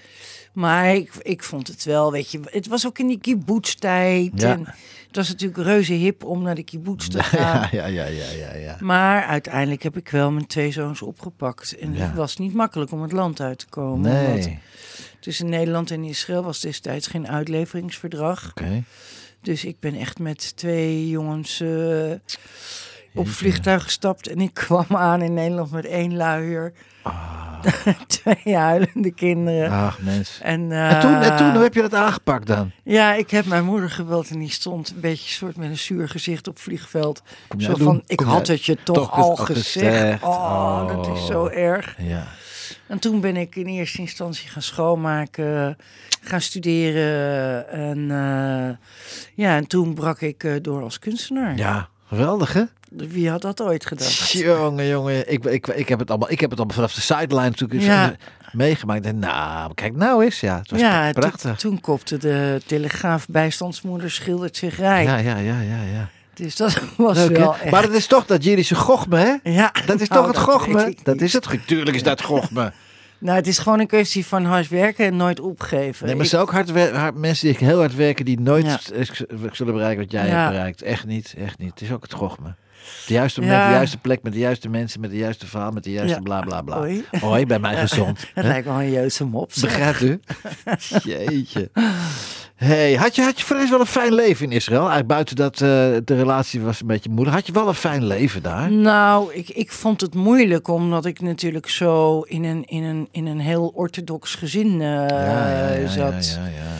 Maar 0.54 0.94
ik, 0.94 1.12
ik 1.22 1.42
vond 1.42 1.66
het 1.66 1.84
wel, 1.84 2.12
weet 2.12 2.30
je, 2.30 2.40
het 2.44 2.66
was 2.66 2.86
ook 2.86 2.98
in 2.98 3.06
die 3.06 3.18
kibbutz-tijd. 3.18 4.40
Ja. 4.40 4.52
En 4.52 4.64
het 5.06 5.16
was 5.16 5.28
natuurlijk 5.28 5.62
reuze 5.62 5.92
hip 5.92 6.24
om 6.24 6.42
naar 6.42 6.54
de 6.54 6.62
kibbutz 6.62 7.08
te 7.08 7.22
gaan. 7.32 7.68
Ja, 7.72 7.86
ja, 7.86 8.04
ja, 8.04 8.30
ja, 8.30 8.54
ja. 8.54 8.76
Maar 8.80 9.24
uiteindelijk 9.24 9.82
heb 9.82 9.96
ik 9.96 10.08
wel 10.08 10.30
mijn 10.30 10.46
twee 10.46 10.72
zoons 10.72 11.02
opgepakt. 11.02 11.78
En 11.78 11.94
het 11.94 12.14
was 12.14 12.36
niet 12.36 12.54
makkelijk 12.54 12.90
om 12.92 13.02
het 13.02 13.12
land 13.12 13.40
uit 13.40 13.58
te 13.58 13.66
komen. 13.68 14.12
Nee. 14.12 14.58
tussen 15.20 15.48
Nederland 15.48 15.90
en 15.90 16.04
Israël 16.04 16.42
was 16.42 16.60
destijds 16.60 17.06
geen 17.06 17.28
uitleveringsverdrag. 17.28 18.48
Oké. 18.50 18.82
Dus 19.40 19.64
ik 19.64 19.80
ben 19.80 19.94
echt 19.94 20.18
met 20.18 20.56
twee 20.56 21.08
jongens 21.08 21.60
eh, 21.60 22.12
op 23.14 23.28
vliegtuig 23.28 23.82
gestapt. 23.82 24.28
En 24.28 24.40
ik 24.40 24.54
kwam 24.64 24.86
aan 24.88 25.22
in 25.22 25.34
Nederland 25.34 25.70
met 25.70 25.84
één 25.86 26.16
luier. 26.16 26.72
twee 28.06 28.56
huilende 28.56 29.10
kinderen. 29.14 29.70
Ach, 29.70 29.98
mens. 30.00 30.38
En, 30.42 30.72
Ah. 30.72 30.90
En 30.92 31.00
toen, 31.00 31.14
en 31.14 31.36
toen, 31.36 31.54
eh, 31.54 31.60
heb 31.62 31.74
je 31.74 31.80
dat 31.80 31.94
aangepakt 31.94 32.46
dan? 32.46 32.70
Ja, 32.84 33.14
ik 33.14 33.30
heb 33.30 33.44
mijn 33.46 33.64
moeder 33.64 33.90
gebeld 33.90 34.30
en 34.30 34.38
die 34.38 34.50
stond 34.50 34.90
een 34.90 35.00
beetje 35.00 35.28
soort 35.30 35.56
met 35.56 35.68
een 35.70 35.78
zuur 35.78 36.08
gezicht 36.08 36.48
op 36.48 36.58
vliegveld. 36.58 37.22
Zo 37.58 37.70
van, 37.74 37.78
doen? 37.78 38.02
ik 38.06 38.16
Kom 38.16 38.26
had 38.26 38.46
jij- 38.46 38.56
het 38.56 38.64
je 38.64 38.76
toch, 38.82 38.96
toch 38.96 39.10
al 39.12 39.22
al 39.30 39.36
gezegd. 39.36 39.66
gezegd. 39.96 40.22
Oh, 40.22 40.86
dat 40.88 41.16
is 41.16 41.26
zo 41.26 41.42
Oh. 41.44 41.56
erg. 41.56 41.94
Ja. 41.98 42.26
En 42.86 42.98
toen 42.98 43.20
ben 43.20 43.36
ik 43.36 43.56
in 43.56 43.66
eerste 43.66 43.98
instantie 43.98 44.48
gaan 44.48 44.62
schoonmaken, 44.62 45.76
gaan 46.20 46.40
studeren. 46.40 47.68
En, 47.68 47.98
eh, 48.10 48.76
ja, 49.34 49.56
en 49.56 49.66
toen 49.66 49.94
brak 49.94 50.20
ik 50.20 50.44
eh, 50.44 50.52
door 50.62 50.82
als 50.82 50.98
kunstenaar. 50.98 51.56
Ja, 51.56 51.88
Geweldig, 52.08 52.52
hè? 52.52 52.62
Wie 52.96 53.30
had 53.30 53.42
dat 53.42 53.60
ooit 53.62 53.86
gedacht? 53.86 54.30
Jongen, 54.38 54.86
jongen. 54.86 55.32
Ik, 55.32 55.44
ik, 55.44 55.66
ik, 55.66 55.88
heb 55.88 55.98
het 55.98 56.10
allemaal, 56.10 56.30
ik 56.30 56.40
heb 56.40 56.50
het 56.50 56.58
allemaal 56.58 56.76
vanaf 56.76 56.94
de 56.94 57.00
sideline 57.00 57.48
natuurlijk 57.48 57.82
Ja. 57.82 58.14
meegemaakt. 58.52 59.06
En 59.06 59.18
nou, 59.18 59.74
kijk 59.74 59.96
nou 59.96 60.24
eens. 60.24 60.40
Ja, 60.40 60.58
het 60.58 60.70
was 60.70 60.80
Ja, 60.80 61.04
toen, 61.12 61.20
prachtig. 61.20 61.58
toen 61.58 61.80
kopte 61.80 62.16
de 62.16 62.60
telegraaf 62.66 63.26
bijstandsmoeder 63.28 64.10
schildert 64.10 64.56
zich 64.56 64.76
rijk. 64.78 65.06
Ja, 65.06 65.16
ja, 65.16 65.36
ja, 65.36 65.60
ja, 65.60 65.82
ja. 65.92 66.08
Dus 66.34 66.56
dat 66.56 66.80
was 66.96 67.16
Leuk, 67.16 67.36
wel 67.36 67.54
echt... 67.54 67.70
Maar 67.70 67.82
dat 67.82 67.92
is 67.92 68.06
toch 68.06 68.26
dat 68.26 68.44
Jiddische 68.44 68.74
gochme, 68.74 69.16
hè? 69.18 69.50
ja, 69.50 69.72
Dat 69.86 70.00
is 70.00 70.08
nou, 70.08 70.20
toch 70.20 70.26
het 70.26 70.46
dat 70.46 70.54
gochme? 70.54 70.94
Dat 71.02 71.20
is 71.20 71.32
het. 71.32 71.48
Tuurlijk 71.66 71.96
is 71.96 72.02
dat 72.02 72.22
gochme. 72.22 72.72
Nou, 73.18 73.36
het 73.36 73.46
is 73.46 73.58
gewoon 73.58 73.80
een 73.80 73.86
kwestie 73.86 74.26
van 74.26 74.44
hard 74.44 74.68
werken 74.68 75.06
en 75.06 75.16
nooit 75.16 75.40
opgeven. 75.40 76.06
Nee, 76.06 76.14
maar 76.14 76.24
er 76.24 76.30
zijn 76.30 76.42
ook 76.42 76.50
hard 76.50 76.70
wer- 76.70 76.94
hard- 76.96 77.14
mensen 77.16 77.48
die 77.48 77.66
heel 77.68 77.78
hard 77.78 77.94
werken 77.94 78.24
die 78.24 78.40
nooit 78.40 78.64
Ja. 78.66 79.04
zullen 79.52 79.72
bereiken 79.74 80.02
wat 80.02 80.12
jij 80.12 80.26
Ja. 80.26 80.36
hebt 80.40 80.50
bereikt. 80.50 80.82
Echt 80.82 81.06
niet, 81.06 81.34
echt 81.38 81.58
niet. 81.58 81.70
Het 81.70 81.80
is 81.80 81.92
ook 81.92 82.02
het 82.02 82.12
gochme. 82.12 82.54
De 83.06 83.12
juiste 83.12 83.40
moment, 83.40 83.58
Ja. 83.58 83.66
de 83.68 83.74
juiste 83.74 83.98
plek, 83.98 84.22
met 84.22 84.32
de 84.32 84.38
juiste 84.38 84.68
mensen, 84.68 85.00
met 85.00 85.10
de 85.10 85.16
juiste 85.16 85.46
verhaal, 85.46 85.70
met 85.70 85.84
de 85.84 85.90
juiste 85.90 86.16
Ja. 86.16 86.22
bla 86.22 86.40
bla 86.40 86.62
bla. 86.62 86.76
Hoi. 86.76 87.04
Hoi, 87.20 87.46
bij 87.46 87.58
mij 87.58 87.76
gezond. 87.86 88.24
Het 88.34 88.44
lijkt 88.44 88.66
wel 88.66 88.80
een 88.80 88.90
Joodse 88.90 89.24
mop. 89.24 89.52
zeg. 89.52 89.70
Begrijpt 89.70 90.00
u? 90.02 90.20
Jeetje. 91.10 91.70
Hey, 92.54 92.94
had 92.94 93.14
je, 93.14 93.22
had 93.22 93.40
je 93.40 93.54
rest 93.54 93.70
wel 93.70 93.80
een 93.80 93.86
fijn 93.86 94.14
leven 94.14 94.44
in 94.46 94.52
Israël? 94.52 94.80
Eigenlijk 94.80 95.08
buiten 95.08 95.36
dat 95.36 95.54
eh, 95.54 95.58
de 96.04 96.14
relatie 96.14 96.60
was 96.60 96.80
een 96.80 96.86
beetje 96.86 97.10
moeilijk. 97.10 97.36
Had 97.36 97.46
je 97.46 97.52
wel 97.52 97.68
een 97.68 97.74
fijn 97.74 98.06
leven 98.06 98.42
daar? 98.42 98.72
Nou, 98.72 99.34
ik, 99.34 99.48
ik 99.48 99.72
vond 99.72 100.00
het 100.00 100.14
moeilijk 100.14 100.68
omdat 100.68 101.04
ik 101.04 101.20
natuurlijk 101.20 101.68
zo 101.68 102.20
in 102.20 102.44
een, 102.44 102.64
in 102.64 102.82
een, 102.82 103.08
in 103.10 103.26
een 103.26 103.40
heel 103.40 103.72
orthodox 103.74 104.34
gezin 104.34 104.70
zat. 105.88 106.38
ja, 106.38 106.46
ja. 106.46 106.74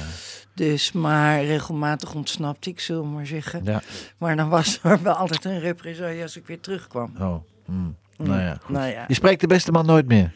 Dus, 0.54 0.92
maar 0.92 1.44
regelmatig 1.44 2.14
ontsnapte 2.14 2.70
ik, 2.70 2.80
zullen 2.80 3.02
we 3.02 3.08
maar 3.08 3.26
zeggen. 3.26 3.60
ja. 3.64 3.82
Maar 4.18 4.36
dan 4.36 4.48
was 4.48 4.78
er 4.82 5.02
wel 5.02 5.14
altijd 5.14 5.44
een 5.44 5.60
represaille 5.60 6.22
als 6.22 6.36
ik 6.36 6.46
weer 6.46 6.60
terugkwam. 6.60 7.14
Oh, 7.20 7.34
hmm. 7.64 7.96
Nou 8.16 8.40
ja, 8.40 8.56
goed. 8.64 8.76
Nou 8.76 8.90
ja. 8.90 9.04
Je 9.08 9.14
spreekt 9.14 9.40
de 9.40 9.46
beste 9.46 9.72
man 9.72 9.86
nooit 9.86 10.06
meer? 10.06 10.32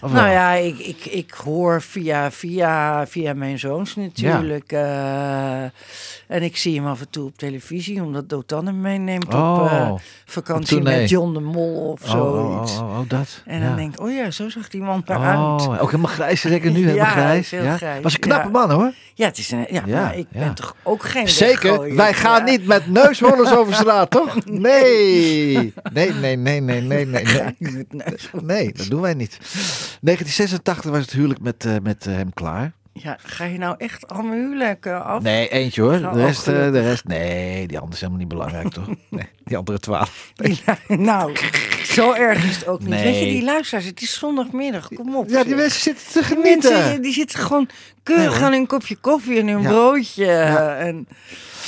Nou 0.00 0.12
wel? 0.14 0.26
ja, 0.26 0.52
ik, 0.52 0.78
ik, 0.78 1.04
ik 1.04 1.30
hoor 1.30 1.82
via, 1.82 2.30
via, 2.30 3.06
via 3.06 3.34
mijn 3.34 3.58
zoons 3.58 3.96
natuurlijk. 3.96 4.72
eh, 4.72 5.62
en 6.28 6.42
ik 6.42 6.56
zie 6.56 6.76
hem 6.76 6.86
af 6.86 7.00
en 7.00 7.10
toe 7.10 7.26
op 7.26 7.36
televisie, 7.38 8.02
omdat 8.02 8.28
Dotan 8.28 8.66
hem 8.66 8.80
meeneemt 8.80 9.26
op 9.26 9.32
Oh, 9.34 9.72
eh, 9.72 9.92
vakantie 10.24 10.80
met 10.80 11.08
John 11.08 11.32
de 11.32 11.40
Mol 11.40 11.90
of 11.90 12.02
Oh, 12.04 12.10
zoiets. 12.10 12.76
oh, 12.78 12.82
oh, 12.82 12.90
oh, 12.90 12.98
oh, 13.00 13.08
dat. 13.08 13.42
En 13.46 13.60
ja. 13.60 13.66
dan 13.66 13.76
denk 13.76 13.94
ik, 13.94 14.00
oh 14.00 14.12
ja, 14.12 14.30
zo 14.30 14.48
zag 14.48 14.68
die 14.68 14.80
man 14.82 15.02
eruit. 15.06 15.38
Oh, 15.38 15.82
ook 15.82 15.90
helemaal 15.90 16.12
grijs, 16.12 16.40
zeker 16.40 16.70
nu 16.70 16.84
helemaal 16.88 17.10
grijs. 17.10 17.50
ja? 17.50 17.76
grijs, 17.76 18.02
Was 18.02 18.14
een 18.14 18.20
knappe 18.20 18.48
man 18.48 18.70
hoor. 18.70 18.92
Ja, 19.14 19.26
het 19.26 19.38
is 19.38 19.50
een, 19.50 19.66
ja, 19.70 19.82
maar 19.86 20.16
ik 20.16 20.26
ben 20.30 20.54
toch 20.54 20.76
ook 20.82 21.02
geen 21.02 21.28
Zeker, 21.28 21.94
wij 21.94 22.14
gaan 22.14 22.44
niet 22.44 22.66
met 22.66 22.86
neushoorns 22.86 23.52
over 23.52 23.74
straat, 23.84 24.10
toch? 24.10 24.44
Nee. 24.44 25.72
Nee, 25.92 26.12
nee, 26.12 26.36
nee, 26.36 26.60
nee, 26.60 26.80
nee, 26.80 27.06
nee. 27.06 27.13
Nee, 27.22 27.86
nee 28.42 28.72
dat 28.76 28.86
doen 28.88 29.00
wij 29.00 29.14
niet. 29.14 29.38
1986 30.00 30.90
was 30.90 31.00
het 31.00 31.10
huwelijk 31.12 31.40
met, 31.40 31.64
eh, 31.64 31.74
met 31.82 32.06
eh, 32.06 32.14
hem 32.14 32.32
klaar. 32.34 32.72
Ja, 32.92 33.18
ga 33.22 33.44
je 33.44 33.58
nou 33.58 33.74
echt 33.78 34.08
al 34.08 34.22
mijn 34.22 34.40
huwelijken 34.40 35.04
af? 35.04 35.22
Nee, 35.22 35.48
eentje 35.48 35.82
hoor. 35.82 35.98
De 35.98 36.10
rest, 36.24 36.48
eh, 36.48 36.54
de 36.54 36.80
rest, 36.80 37.04
nee, 37.04 37.66
die 37.66 37.76
andere 37.76 37.92
is 37.94 38.00
helemaal 38.00 38.20
niet 38.20 38.28
belangrijk, 38.28 38.68
toch? 38.68 38.86
Nee, 39.10 39.28
die 39.44 39.56
andere 39.56 39.78
twaalf. 39.78 40.32
Ja, 40.34 40.78
nou, 40.96 41.36
zo 41.84 42.12
erg 42.12 42.44
is 42.44 42.56
het 42.56 42.66
ook 42.66 42.80
niet. 42.80 42.88
Nee. 42.88 43.02
Weet 43.04 43.18
je, 43.18 43.24
die 43.24 43.44
luisteraars, 43.44 43.84
het 43.86 44.02
is 44.02 44.18
zondagmiddag, 44.18 44.88
kom 44.94 45.16
op. 45.16 45.28
Ja, 45.28 45.40
die 45.42 45.48
zeg. 45.48 45.58
mensen 45.58 45.80
zitten 45.80 46.06
te 46.22 46.34
Die 46.34 46.38
mensen 46.42 46.76
genieten. 46.76 47.02
die 47.02 47.12
zitten 47.12 47.38
gewoon 47.38 47.68
keurig 48.02 48.34
Nee, 48.34 48.42
aan 48.44 48.52
een 48.52 48.66
kopje 48.66 48.96
koffie 48.96 49.38
en 49.40 49.46
een 49.48 49.62
Ja. 49.62 49.68
broodje. 49.68 50.24
Ja. 50.24 50.76
En, 50.76 51.08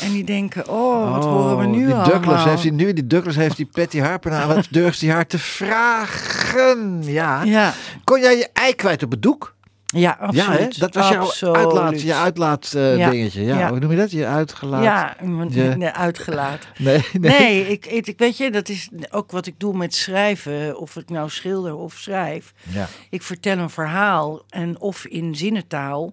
en 0.03 0.13
die 0.13 0.25
denken, 0.25 0.69
oh, 0.69 1.11
wat 1.13 1.25
horen 1.25 1.59
we 1.59 1.67
nu 1.67 1.87
die 1.87 1.95
allemaal? 1.95 2.05
Douglas 2.11 2.45
heeft 2.45 2.63
hij 2.63 2.71
nu, 2.71 2.93
die 2.93 3.07
Douglas 3.07 3.37
heeft 3.37 3.57
die 3.57 3.69
Patty 3.73 3.99
Harper 3.99 4.31
nou, 4.31 4.55
wat 4.55 4.67
durft 4.71 5.01
hij 5.01 5.11
haar 5.11 5.27
te 5.27 5.39
vragen? 5.39 7.03
Ja. 7.03 7.43
Ja, 7.43 7.73
Kon 8.05 8.21
jij 8.21 8.37
je 8.37 8.49
ei 8.53 8.75
kwijt 8.75 9.03
op 9.03 9.11
het 9.11 9.23
doek? 9.23 9.55
Ja, 9.97 10.17
absoluut. 10.21 10.59
Ja, 10.59 10.65
hè? 10.65 10.69
dat 10.79 10.95
was 10.95 11.39
jouw 11.39 11.55
uitlaat, 11.55 12.03
je 12.03 12.15
uitlaat 12.15 12.71
Ja. 12.73 13.11
dingetje. 13.11 13.45
Ja. 13.45 13.59
Ja. 13.59 13.69
hoe 13.69 13.79
noem 13.79 13.91
je 13.91 13.97
dat? 13.97 14.11
Je 14.11 14.27
uitgelaat? 14.27 14.83
Ja, 14.83 15.17
Je- 15.51 15.75
nee, 15.77 15.89
uitgelaten. 15.89 16.69
Nee, 16.79 17.05
nee. 17.13 17.39
Nee, 17.41 17.69
ik, 17.69 17.87
ik, 17.87 18.19
weet 18.19 18.37
je, 18.37 18.51
dat 18.51 18.69
is 18.69 18.89
ook 19.11 19.31
wat 19.31 19.47
ik 19.47 19.55
doe 19.59 19.77
met 19.77 19.95
schrijven. 19.95 20.79
Of 20.79 20.97
ik 20.97 21.09
nou 21.11 21.31
schilder 21.31 21.75
of 21.77 21.95
schrijf. 21.95 22.53
Ja. 22.73 22.89
Ik 23.11 23.23
vertel 23.23 23.59
een 23.59 23.71
verhaal 23.71 24.43
en 24.49 24.81
of 24.81 25.07
in 25.07 25.35
zinnentaal 25.35 26.13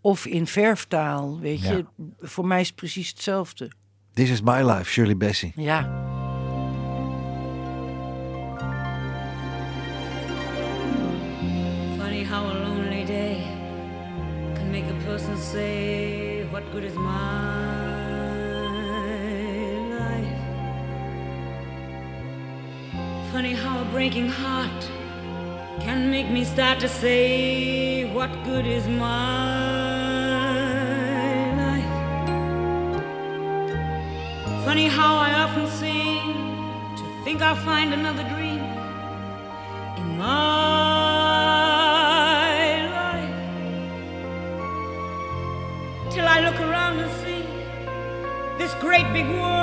of 0.00 0.26
in 0.26 0.46
verftaal. 0.46 1.38
Weet 1.40 1.60
je, 1.60 1.84
voor 2.20 2.46
mij 2.46 2.60
is 2.60 2.66
het 2.66 2.76
precies 2.76 3.08
hetzelfde. 3.08 3.70
This 4.14 4.30
is 4.30 4.40
my 4.42 4.62
life, 4.62 4.84
Shirley 4.90 5.16
Bassey. 5.16 5.52
Ja. 5.56 5.88
Good 16.74 16.84
is 16.84 16.96
my 16.96 17.86
life? 19.96 20.38
Funny 23.30 23.54
how 23.54 23.82
a 23.82 23.84
breaking 23.92 24.28
heart 24.28 24.82
can 25.80 26.10
make 26.10 26.28
me 26.30 26.44
start 26.44 26.80
to 26.80 26.88
say, 26.88 28.12
What 28.12 28.30
good 28.42 28.66
is 28.66 28.88
my 28.88 29.04
life? 31.62 31.94
Funny 34.64 34.88
how 34.88 35.14
I 35.28 35.30
often 35.44 35.68
seem 35.68 36.34
to 36.96 37.04
think 37.24 37.40
I'll 37.40 37.62
find 37.70 37.94
another 37.94 38.24
dream 38.34 38.62
in 40.00 40.18
my 40.18 40.83
great 48.94 49.12
big 49.12 49.28
world 49.28 49.53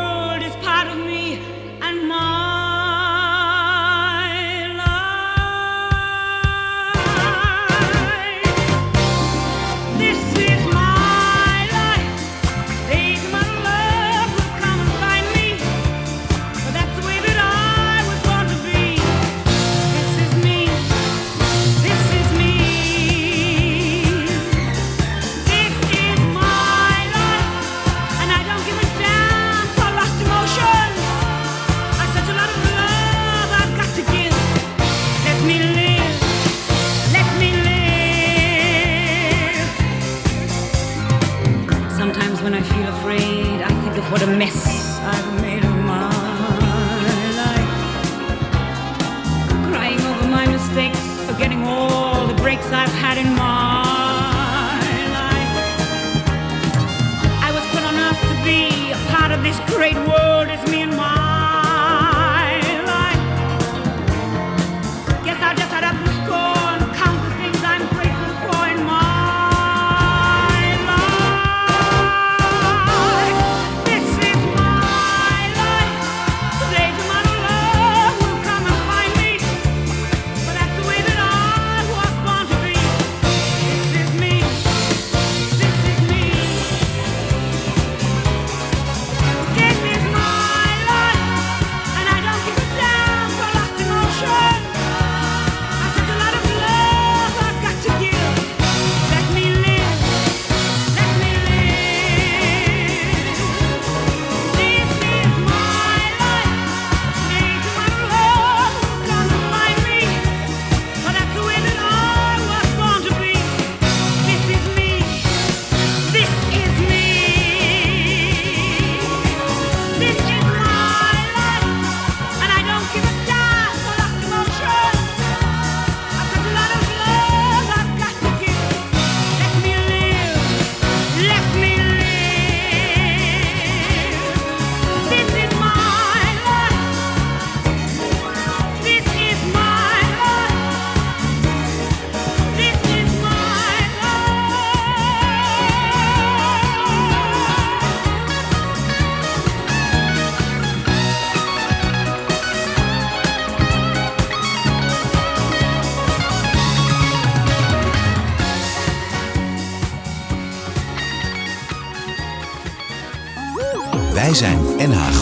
this 59.94 60.04
great 60.04 60.08
world. 60.08 60.48
It's 60.50 60.72
me 60.72 60.82
and 60.84 60.96
my 60.96 61.21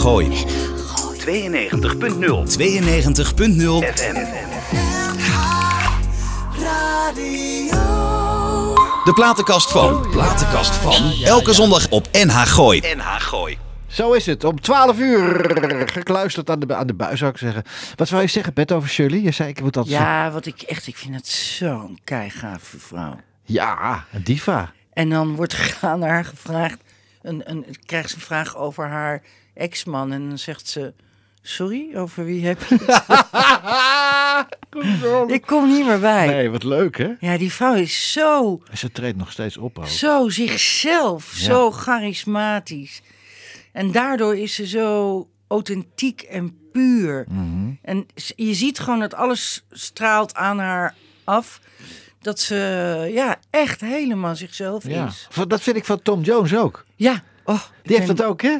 Gooi. 0.00 0.28
92.0 0.28 0.36
92.0 2.46 2.54
FM. 3.94 4.14
De 9.04 9.12
platenkast 9.14 9.70
van. 9.70 10.10
Platenkast 10.10 10.74
van. 10.74 11.12
Elke 11.24 11.52
zondag 11.52 11.90
op 11.90 12.08
NH 12.12 12.42
Gooi. 12.42 12.80
NH 12.80 13.20
Gooi. 13.20 13.58
Zo 13.86 14.12
is 14.12 14.26
het. 14.26 14.44
Om 14.44 14.60
12 14.60 14.98
uur 14.98 15.50
gekluisterd 15.92 16.50
aan 16.50 16.60
de, 16.60 16.74
aan 16.74 16.86
de 16.86 16.94
buis, 16.94 17.18
zou 17.18 17.30
ik 17.30 17.38
zeggen. 17.38 17.62
Wat 17.96 18.08
zou 18.08 18.22
je 18.22 18.28
zeggen, 18.28 18.54
Bert, 18.54 18.72
over 18.72 18.88
Shirley? 18.88 19.20
Je 19.20 19.30
zei, 19.30 19.48
ik 19.48 19.60
moet 19.60 19.74
dat 19.74 19.88
Ja, 19.88 20.30
wat 20.30 20.46
ik 20.46 20.62
echt, 20.62 20.86
ik 20.86 20.96
vind 20.96 21.14
het 21.14 21.28
zo'n 21.28 21.98
keigave 22.04 22.78
vrouw. 22.78 23.16
Ja, 23.44 24.04
een 24.12 24.24
diva. 24.24 24.72
En 24.92 25.10
dan 25.10 25.34
wordt 25.34 25.56
aan 25.80 26.02
haar 26.02 26.24
gevraagd, 26.24 26.78
een, 27.22 27.50
een, 27.50 27.66
krijgt 27.86 28.10
ze 28.10 28.14
een 28.14 28.22
vraag 28.22 28.56
over 28.56 28.86
haar 28.86 29.22
ex-man. 29.60 30.12
En 30.12 30.28
dan 30.28 30.38
zegt 30.38 30.68
ze, 30.68 30.92
sorry, 31.42 31.96
over 31.96 32.24
wie 32.24 32.46
heb 32.46 32.62
je 32.62 32.76
het? 32.86 33.04
Ik 35.34 35.42
kom 35.46 35.68
niet 35.72 35.86
meer 35.86 36.00
bij. 36.00 36.26
Nee, 36.26 36.50
wat 36.50 36.62
leuk, 36.62 36.98
hè? 36.98 37.08
Ja, 37.20 37.38
die 37.38 37.52
vrouw 37.52 37.74
is 37.74 38.12
zo, 38.12 38.62
En 38.70 38.78
ze 38.78 38.92
treedt 38.92 39.16
nog 39.16 39.32
steeds 39.32 39.56
op, 39.56 39.78
ook. 39.78 39.86
zo 39.86 40.28
zichzelf, 40.28 41.36
Ja. 41.38 41.44
zo 41.44 41.70
charismatisch. 41.70 43.02
En 43.72 43.92
daardoor 43.92 44.36
is 44.36 44.54
ze 44.54 44.66
zo 44.66 45.28
authentiek 45.48 46.22
en 46.22 46.58
puur. 46.72 47.24
Mhm. 47.28 47.70
En 47.82 48.06
je 48.36 48.54
ziet 48.54 48.78
gewoon 48.78 49.00
dat 49.00 49.14
alles 49.14 49.64
straalt 49.70 50.34
aan 50.34 50.58
haar 50.58 50.94
af. 51.24 51.60
Dat 52.20 52.40
ze 52.40 52.54
ja, 53.14 53.36
echt 53.50 53.80
helemaal 53.80 54.36
zichzelf 54.36 54.88
Ja. 54.88 55.06
is. 55.06 55.28
Dat 55.48 55.60
vind 55.60 55.76
ik 55.76 55.84
van 55.84 56.02
Tom 56.02 56.20
Jones 56.22 56.56
ook. 56.56 56.84
Ja, 56.96 57.22
oh, 57.50 57.60
Die 57.82 57.96
heeft 57.96 58.06
ben- 58.06 58.16
dat 58.16 58.26
ook, 58.26 58.42
hè? 58.42 58.56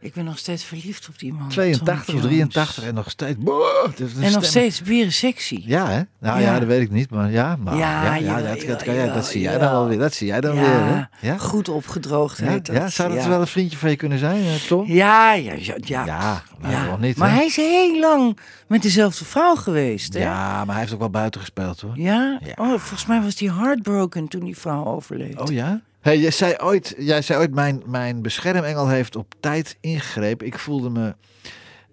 Ik 0.00 0.14
ben 0.14 0.24
nog 0.24 0.38
steeds 0.38 0.64
verliefd 0.64 1.08
op 1.08 1.18
die 1.18 1.32
man. 1.32 1.48
82 1.48 2.04
Tom 2.04 2.14
of 2.14 2.20
Jones. 2.22 2.36
83 2.36 2.84
en 2.84 2.94
nog 2.94 3.10
steeds... 3.10 3.38
Boah, 3.38 3.84
het 3.96 4.00
En 4.20 4.32
nog 4.32 4.44
steeds 4.44 4.80
weer 4.80 5.12
sexy. 5.12 5.62
Ja, 5.64 5.88
hè? 5.88 6.00
Nou 6.18 6.40
ja. 6.40 6.52
Ja. 6.52 6.58
dat 6.58 6.68
weet 6.68 6.80
ik 6.80 6.90
niet, 6.90 7.10
maar 7.10 7.30
ja. 7.30 7.56
Maar, 7.56 7.76
Ja, 7.76 8.02
ja, 8.04 8.14
ja, 8.14 8.20
jawel, 8.20 8.44
dat, 8.52 8.60
jawel, 8.60 8.76
kan 8.76 8.94
jij, 8.94 9.12
dat 9.12 9.26
zie 9.26 9.40
jij 9.40 9.58
dan 9.58 9.70
wel 9.70 9.88
weer. 9.88 9.98
Dat 9.98 10.14
zie 10.14 10.26
jij 10.26 10.40
dan 10.40 10.54
weer, 10.54 10.64
hè? 10.64 11.02
Ja? 11.20 11.38
goed 11.38 11.68
opgedroogd 11.68 12.38
Ja, 12.38 12.46
heet 12.46 12.66
dat. 12.66 12.76
ja, 12.76 12.88
zou 12.88 13.14
dat 13.14 13.26
wel 13.26 13.40
een 13.40 13.46
vriendje 13.46 13.76
van 13.78 13.90
je 13.90 13.96
kunnen 13.96 14.18
zijn, 14.18 14.44
eh, 14.44 14.54
Tom? 14.54 14.86
Ja, 14.86 15.32
ja, 15.32 15.52
ja. 15.76 16.04
ja. 16.04 16.42
Maar 16.60 16.98
niet, 16.98 17.16
maar 17.16 17.28
hè? 17.28 17.34
hij 17.34 17.46
is 17.46 17.56
heel 17.56 18.00
lang 18.00 18.38
met 18.66 18.82
dezelfde 18.82 19.24
vrouw 19.24 19.54
geweest, 19.54 20.14
hè? 20.14 20.20
Ja, 20.20 20.56
maar 20.64 20.74
hij 20.74 20.80
heeft 20.80 20.92
ook 20.92 20.98
wel 20.98 21.10
buiten 21.10 21.40
gespeeld, 21.40 21.80
hoor. 21.80 21.92
Ja? 21.94 22.38
Ja. 22.44 22.52
Oh, 22.56 22.68
volgens 22.68 23.06
mij 23.06 23.22
was 23.22 23.38
hij 23.38 23.48
heartbroken 23.48 24.28
toen 24.28 24.44
die 24.44 24.56
vrouw 24.58 24.84
overleed. 24.84 25.40
Oh 25.40 25.52
ja? 25.52 25.80
Hey, 26.06 26.18
jij 26.18 26.30
zei 26.30 26.54
ooit, 26.58 26.94
jij 26.98 27.22
zei 27.22 27.38
ooit 27.38 27.54
mijn, 27.54 27.82
mijn 27.86 28.22
beschermengel 28.22 28.88
heeft 28.88 29.16
op 29.16 29.34
tijd 29.40 29.76
ingegrepen. 29.80 30.46
Ik 30.46 30.58
voelde 30.58 30.90
me 30.90 31.14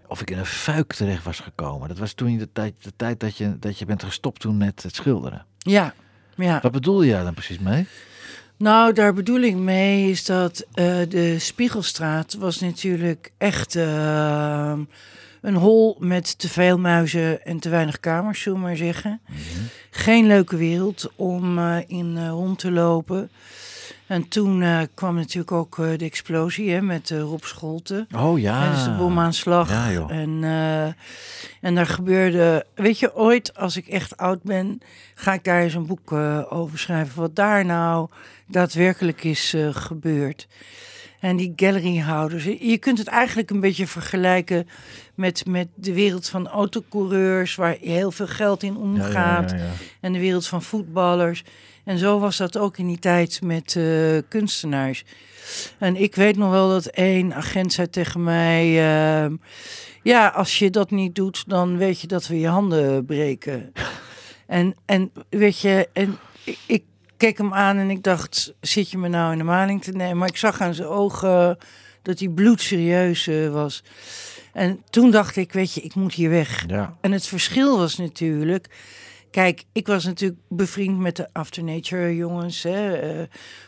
of 0.08 0.22
ik 0.22 0.30
in 0.30 0.38
een 0.38 0.46
fuik 0.46 0.94
terecht 0.94 1.24
was 1.24 1.40
gekomen. 1.40 1.88
Dat 1.88 1.98
was 1.98 2.14
toen 2.14 2.38
de 2.38 2.50
tijd, 2.54 2.84
de 2.84 2.92
tijd 2.96 3.20
dat, 3.20 3.38
je, 3.38 3.60
dat 3.60 3.80
je 3.80 3.86
bent 3.86 4.04
gestopt 4.04 4.40
toen 4.40 4.58
met 4.58 4.84
het 4.84 4.96
schilderen. 4.96 5.46
Ja, 5.58 5.94
ja. 6.36 6.60
Wat 6.62 6.72
bedoel 6.72 7.06
jij 7.06 7.24
dan 7.24 7.34
precies 7.34 7.60
mee? 7.60 7.88
Nou, 8.58 8.94
daar 8.94 9.14
bedoel 9.14 9.42
ik 9.42 9.56
mee 9.56 10.10
is 10.10 10.26
dat 10.26 10.66
eh, 10.74 10.96
de 11.10 11.40
Spiegelstraat 11.40 12.34
was 12.34 12.60
natuurlijk 12.60 13.32
echt 13.38 13.76
eh, 13.76 14.80
een 15.42 15.56
hol 15.56 15.98
met 16.00 16.40
te 16.40 16.50
veel 16.50 16.78
muizen 16.80 17.46
en 17.46 17.60
te 17.60 17.70
weinig 17.70 18.00
kamers, 18.00 18.42
zullen 18.42 18.60
we 18.60 18.66
maar 18.66 18.78
zeggen. 18.78 19.22
Geen 19.90 20.28
leuke 20.28 20.56
wereld 20.56 21.12
om 21.16 21.58
eh, 21.58 21.78
in 21.88 22.28
rond 22.28 22.60
te 22.60 22.72
lopen. 22.72 23.30
En 24.08 24.28
toen 24.28 24.62
eh, 24.62 24.82
kwam 24.94 25.16
natuurlijk 25.16 25.52
ook 25.52 25.80
eh, 25.80 25.98
de 25.98 26.06
explosie 26.06 26.72
hè, 26.72 26.82
met 26.82 27.12
eh, 27.12 27.20
Rob 27.20 27.44
Scholten. 27.44 28.08
Oh 28.16 28.40
ja. 28.40 28.64
Hè, 28.64 28.72
dus 28.72 28.84
de 28.84 28.96
bomaanslag. 28.98 29.70
Ja, 29.70 29.92
joh. 29.92 30.12
En, 30.12 30.44
en 31.62 31.76
daar 31.76 31.86
gebeurde... 31.86 32.66
Weet 32.76 33.00
je, 33.00 33.16
ooit 33.16 33.56
als 33.56 33.78
ik 33.78 33.88
echt 33.88 34.18
oud 34.18 34.44
ben... 34.44 34.82
ga 35.16 35.34
ik 35.34 35.44
daar 35.44 35.62
eens 35.62 35.74
een 35.74 35.86
boek 35.86 36.12
over 36.50 36.80
schrijven. 36.80 37.22
Wat 37.22 37.36
daar 37.36 37.66
nou 37.66 38.10
daadwerkelijk 38.48 39.24
is 39.24 39.56
gebeurd. 39.72 40.48
En 41.20 41.36
die 41.36 41.54
galleryhouders. 41.56 42.44
Je 42.44 42.78
kunt 42.78 42.98
het 42.98 43.08
eigenlijk 43.08 43.50
een 43.50 43.60
beetje 43.60 43.88
vergelijken... 43.88 44.68
met, 45.16 45.46
met 45.46 45.68
de 45.76 45.94
wereld 45.94 46.30
van 46.30 46.48
autocoureurs... 46.48 47.56
waar 47.56 47.78
heel 47.82 48.12
veel 48.12 48.28
geld 48.28 48.64
in 48.64 48.78
omgaat. 48.78 49.52
ja, 49.52 49.58
ja, 49.58 49.64
ja. 49.64 49.70
En 50.00 50.14
de 50.14 50.20
wereld 50.20 50.48
van 50.48 50.62
voetballers. 50.62 51.44
En 51.84 51.98
zo 51.98 52.20
was 52.20 52.38
dat 52.38 52.58
ook 52.58 52.78
in 52.78 52.88
die 52.88 53.00
tijd 53.00 53.42
met 53.42 53.76
eh, 53.76 54.18
kunstenaars. 54.30 55.04
En 55.78 55.96
ik 55.96 56.16
weet 56.16 56.38
nog 56.38 56.52
wel 56.52 56.70
dat 56.70 56.86
één 56.86 57.34
agent 57.34 57.74
zei 57.74 57.90
tegen 57.90 58.24
mij... 58.24 58.86
ehm, 59.24 59.36
ja, 60.04 60.28
als 60.28 60.60
je 60.60 60.70
dat 60.70 60.92
niet 60.92 61.16
doet, 61.16 61.44
dan 61.48 61.78
weet 61.78 62.02
je 62.02 62.08
dat 62.08 62.28
we 62.28 62.40
je 62.40 62.48
handen 62.48 63.06
breken. 63.06 63.72
en, 64.48 64.76
en 64.86 65.12
weet 65.30 65.60
je, 65.60 65.90
en 65.94 66.18
ik, 66.44 66.58
ik 66.66 66.84
keek 67.18 67.38
hem 67.38 67.54
aan 67.54 67.78
en 67.78 67.90
ik 67.90 68.04
dacht... 68.04 68.54
zit 68.60 68.92
je 68.92 68.98
me 68.98 69.08
nou 69.08 69.32
in 69.32 69.38
de 69.38 69.44
maling 69.44 69.84
te 69.84 69.92
nemen? 69.92 70.18
Maar 70.18 70.28
ik 70.28 70.38
zag 70.38 70.62
aan 70.62 70.74
zijn 70.74 70.88
ogen 70.88 71.58
dat 72.02 72.20
hij 72.20 72.30
bloedserieus 72.30 73.28
eh, 73.28 73.50
was. 73.50 73.84
En 74.54 74.84
toen 74.90 75.12
dacht 75.12 75.36
ik, 75.36 75.54
weet 75.54 75.74
je, 75.74 75.82
ik 75.82 75.96
moet 75.96 76.14
hier 76.14 76.30
weg. 76.30 76.64
Ja. 76.68 76.98
En 77.02 77.12
het 77.12 77.28
verschil 77.28 77.78
was 77.78 77.98
natuurlijk. 77.98 78.68
Kijk, 79.34 79.64
ik 79.72 79.88
was 79.88 80.04
natuurlijk 80.04 80.40
bevriend 80.50 81.00
met 81.00 81.16
de 81.16 81.28
After 81.32 81.64
Nature 81.64 82.16
jongens. 82.16 82.64
Hè, 82.64 82.94
eh, 82.94 83.26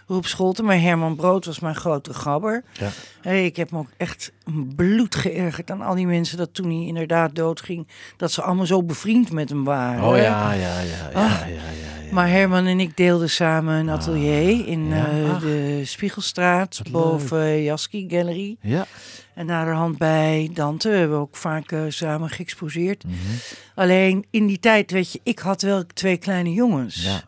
Roep 0.07 0.25
Scholten, 0.25 0.65
maar 0.65 0.79
Herman 0.81 1.15
Brood 1.15 1.45
was 1.45 1.59
mijn 1.59 1.75
grote 1.75 2.13
gabber. 2.13 2.63
Ja. 2.79 2.89
Hey, 3.21 3.45
ik 3.45 3.55
heb 3.55 3.71
me 3.71 3.77
ook 3.77 3.89
echt 3.97 4.31
bloed 4.75 5.15
geërgerd 5.15 5.71
aan 5.71 5.81
al 5.81 5.95
die 5.95 6.05
mensen 6.07 6.37
dat 6.37 6.53
toen 6.53 6.65
hij 6.69 6.85
inderdaad 6.87 7.35
doodging, 7.35 7.87
dat 8.17 8.31
ze 8.31 8.41
allemaal 8.41 8.65
zo 8.65 8.83
bevriend 8.83 9.31
met 9.31 9.49
hem 9.49 9.63
waren. 9.63 10.03
Oh 10.03 10.17
ja, 10.17 10.53
ja, 10.53 10.79
ja, 10.79 10.79
ja, 10.81 11.07
Ah. 11.13 11.39
ja, 11.39 11.45
ja, 11.45 11.53
ja. 12.05 12.13
Maar 12.13 12.29
Herman 12.29 12.65
en 12.65 12.79
ik 12.79 12.97
deelden 12.97 13.29
samen 13.29 13.73
een 13.75 13.89
atelier 13.89 14.67
in 14.67 14.87
ja. 14.87 15.05
eh, 15.07 15.39
de 15.39 15.81
Spiegelstraat 15.85 16.81
boven 16.91 17.63
Jaski 17.63 18.05
Gallery. 18.09 18.57
Ja. 18.61 18.85
En 19.35 19.45
naderhand 19.45 19.97
bij 19.97 20.49
Dante 20.53 20.89
hebben 20.89 21.17
we 21.17 21.23
ook 21.23 21.35
vaak 21.35 21.71
eh, 21.71 21.81
samen 21.87 22.29
geëxposeerd. 22.29 23.03
Mhm. 23.03 23.15
Alleen 23.75 24.25
in 24.29 24.45
die 24.47 24.59
tijd, 24.59 24.91
weet 24.91 25.11
je, 25.11 25.19
ik 25.23 25.39
had 25.39 25.61
wel 25.61 25.83
twee 25.93 26.17
kleine 26.17 26.53
jongens. 26.53 27.03
Ja. 27.03 27.21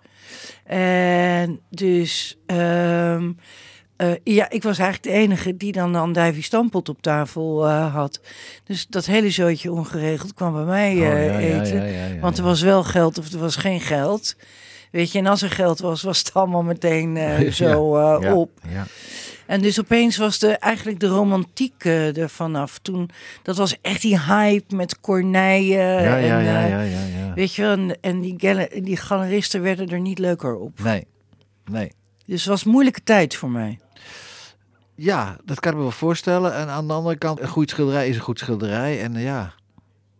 En 0.74 1.60
dus, 1.70 2.38
ehm, 2.46 3.32
eh, 3.96 4.12
ja, 4.24 4.50
ik 4.50 4.64
was 4.64 4.78
eigenlijk 4.80 5.04
de 5.16 5.22
enige 5.22 5.58
die 5.58 5.72
dan 5.72 5.94
dan 5.94 6.14
Davy 6.14 6.42
Stampot 6.42 6.90
op 6.90 7.02
tafel 7.02 7.68
eh, 7.68 7.94
had. 7.94 8.22
Dus 8.64 8.88
dat 8.88 9.06
hele 9.06 9.30
zootje 9.30 9.72
ongeregeld 9.72 10.34
kwam 10.34 10.54
bij 10.54 10.64
mij 10.64 10.92
Oh, 10.92 11.00
ja, 11.00 11.38
eten. 11.40 11.92
ja, 11.92 12.20
want 12.20 12.38
er 12.38 12.44
was 12.44 12.62
wel 12.62 12.84
geld 12.84 13.18
of 13.18 13.32
er 13.32 13.40
was 13.40 13.56
geen 13.56 13.82
geld. 13.82 14.36
Weet 14.92 15.12
je, 15.12 15.20
en 15.20 15.26
als 15.28 15.42
er 15.42 15.50
geld 15.50 15.80
was, 15.80 16.02
was 16.02 16.20
het 16.20 16.34
allemaal 16.34 16.64
meteen 16.64 17.18
zo 17.54 17.80
op. 18.34 18.52
Ja. 18.70 18.86
En 19.48 19.62
dus 19.62 19.80
opeens 19.80 20.18
was 20.18 20.40
de, 20.40 20.48
eigenlijk 20.58 21.00
de 21.00 21.08
romantiek 21.08 21.74
eh, 21.84 22.18
er 22.18 22.30
vanaf. 22.30 22.78
Toen, 22.80 23.10
dat 23.44 23.58
was 23.58 23.82
echt 23.82 24.02
die 24.02 24.20
hype 24.20 24.76
met 24.76 25.00
Corneille. 25.00 25.78
Ja, 25.78 26.18
en, 26.18 26.26
ja, 26.26 26.40
eh, 26.40 26.46
ja, 26.46 26.82
ja, 26.82 26.82
ja. 26.82 27.34
Weet 27.34 27.54
je 27.54 27.62
wel, 27.62 27.72
en, 27.72 27.98
en 28.02 28.22
die, 28.22 28.34
gala- 28.38 28.68
die 28.82 28.98
galeristen 28.98 29.62
werden 29.62 29.88
er 29.90 30.00
niet 30.00 30.20
leuker 30.20 30.56
op. 30.56 30.80
Nee, 30.80 31.08
nee. 31.72 31.92
Dus 32.26 32.40
het 32.42 32.50
was 32.50 32.66
een 32.66 32.72
moeilijke 32.72 33.04
tijd 33.04 33.36
voor 33.36 33.50
mij. 33.50 33.80
Ja, 34.96 35.38
dat 35.46 35.60
kan 35.60 35.72
ik 35.72 35.78
me 35.78 35.84
wel 35.84 35.92
voorstellen. 35.92 36.54
En 36.56 36.68
aan 36.68 36.88
de 36.88 36.94
andere 36.94 37.18
kant, 37.18 37.40
een 37.40 37.48
goed 37.48 37.70
schilderij 37.70 38.08
is 38.08 38.16
een 38.16 38.22
goed 38.22 38.40
schilderij. 38.40 39.02
En 39.02 39.16
eh, 39.16 39.24
ja, 39.24 39.54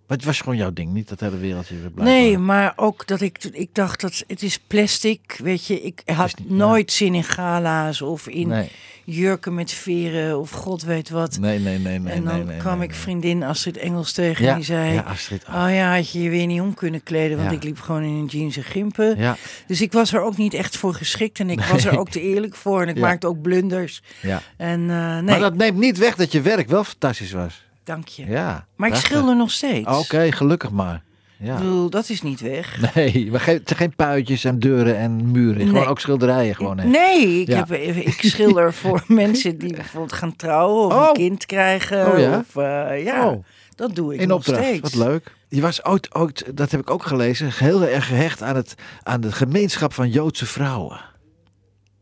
maar 0.08 0.18
het 0.18 0.26
was 0.26 0.40
gewoon 0.42 0.58
jouw 0.58 0.74
ding, 0.74 0.94
niet 0.94 1.10
dat 1.10 1.20
hele 1.20 1.38
wereldje. 1.38 1.76
blijkbaar. 1.76 2.06
Nee, 2.06 2.38
maar 2.38 2.74
ook 2.76 3.08
dat 3.08 3.22
ik, 3.22 3.44
ik 3.44 3.70
dacht 3.74 4.02
dat 4.02 4.24
het 4.28 4.42
is 4.44 4.60
plastic. 4.60 5.40
Weet 5.44 5.66
je, 5.66 5.82
ik 5.82 6.02
had 6.06 6.40
niet- 6.40 6.50
nooit 6.50 6.92
zin 6.92 7.14
in 7.16 7.24
gala's 7.24 8.02
of 8.02 8.28
in 8.28 8.48
Nee, 8.48 8.72
jurken 9.04 9.54
met 9.54 9.72
veren 9.72 10.40
of 10.40 10.52
god 10.52 10.82
weet 10.84 11.10
wat. 11.10 11.38
nee, 11.40 11.60
nee, 11.60 11.78
nee. 11.80 12.00
nee 12.00 12.14
en 12.14 12.24
dan 12.24 12.46
nee, 12.46 12.58
kwam 12.58 12.82
ik 12.82 12.94
vriendin 12.94 13.44
Astrid 13.44 13.78
Engels 13.78 14.12
tegen 14.12 14.44
Ja, 14.46 14.50
en 14.52 14.56
die 14.56 14.66
zei... 14.66 14.94
ja, 14.94 15.02
Astrid. 15.02 15.44
Oh 15.48 15.54
ja, 15.70 15.96
had 15.96 16.12
je 16.12 16.22
je 16.22 16.30
weer 16.30 16.46
niet 16.46 16.62
om 16.62 16.74
kunnen 16.74 17.04
kleden, 17.04 17.38
want 17.38 17.50
Ja. 17.50 17.56
ik 17.56 17.64
liep 17.64 17.80
gewoon 17.80 18.04
in 18.04 18.10
een 18.14 18.26
jeans 18.26 18.58
en 18.58 18.64
gimpen. 18.64 19.18
Ja, 19.18 19.38
Dus 19.68 19.82
ik 19.82 19.92
was 19.92 20.14
er 20.14 20.22
ook 20.22 20.38
niet 20.38 20.54
echt 20.54 20.78
voor 20.78 20.94
geschikt 20.94 21.40
en 21.40 21.50
ik 21.50 21.62
was 21.62 21.86
er 21.86 22.00
ook 22.00 22.10
te 22.10 22.22
eerlijk 22.22 22.56
voor. 22.56 22.82
En 22.82 22.88
ik 22.88 23.00
maakte 23.00 23.28
ook 23.28 23.42
blunders. 23.42 24.02
ja. 24.22 24.42
En 24.58 24.80
eh, 24.90 25.14
nee, 25.14 25.22
Maar 25.24 25.40
dat 25.40 25.56
neemt 25.56 25.78
niet 25.78 25.98
weg 25.98 26.16
dat 26.16 26.32
je 26.32 26.42
werk 26.42 26.68
wel 26.70 26.84
fantastisch 26.84 27.32
was. 27.32 27.66
Dank 27.88 28.08
je. 28.08 28.26
Ja. 28.26 28.66
maar 28.76 28.88
ik 28.88 28.94
prachtig. 28.94 29.00
schilder 29.18 29.36
nog 29.36 29.52
steeds. 29.52 29.98
Oké, 29.98 30.32
gelukkig 30.32 30.72
maar. 30.72 31.04
Ik 31.40 31.46
Ja. 31.46 31.56
bedoel, 31.58 31.90
dat 31.90 32.10
is 32.10 32.22
niet 32.22 32.40
weg. 32.42 32.78
Nee, 32.96 33.30
het 33.32 33.44
zijn 33.44 33.64
geen 33.80 33.96
puitjes 33.96 34.44
en 34.44 34.60
deuren 34.60 34.98
en 34.98 35.32
muren. 35.32 35.68
Gewoon 35.68 35.86
ook 35.86 36.00
schilderijen 36.00 36.56
gewoon. 36.56 36.78
Hè. 36.80 36.88
Nee, 36.88 37.42
ik, 37.42 37.48
Ja. 37.48 37.66
heb, 37.68 37.72
ik 37.96 38.22
schilder 38.22 38.74
voor 38.74 39.04
mensen 39.24 39.58
die 39.58 39.74
bijvoorbeeld 39.74 40.14
gaan 40.14 40.36
trouwen 40.36 40.86
of 40.86 40.94
Oh. 40.94 41.08
een 41.08 41.14
kind 41.14 41.46
krijgen. 41.46 42.12
Oh 42.12 42.20
ja? 42.20 42.38
Of, 42.48 42.56
eh, 42.64 43.04
ja, 43.04 43.28
Oh. 43.28 43.44
dat 43.76 43.96
doe 43.96 44.14
ik 44.14 44.20
In 44.22 44.28
nog 44.28 44.38
opdracht, 44.38 44.64
steeds. 44.64 44.80
wat 44.82 44.96
leuk. 44.96 45.36
Je 45.50 45.62
was 45.62 45.84
ooit, 45.86 46.16
ooit, 46.16 46.46
dat 46.58 46.72
heb 46.72 46.80
ik 46.80 46.90
ook 46.90 47.04
gelezen, 47.04 47.50
heel 47.54 47.84
erg 47.84 48.08
gehecht 48.08 48.42
aan, 48.44 48.56
het, 48.56 48.76
aan 49.04 49.22
de 49.22 49.32
gemeenschap 49.32 49.94
van 49.94 50.10
Joodse 50.10 50.46
vrouwen. 50.46 51.00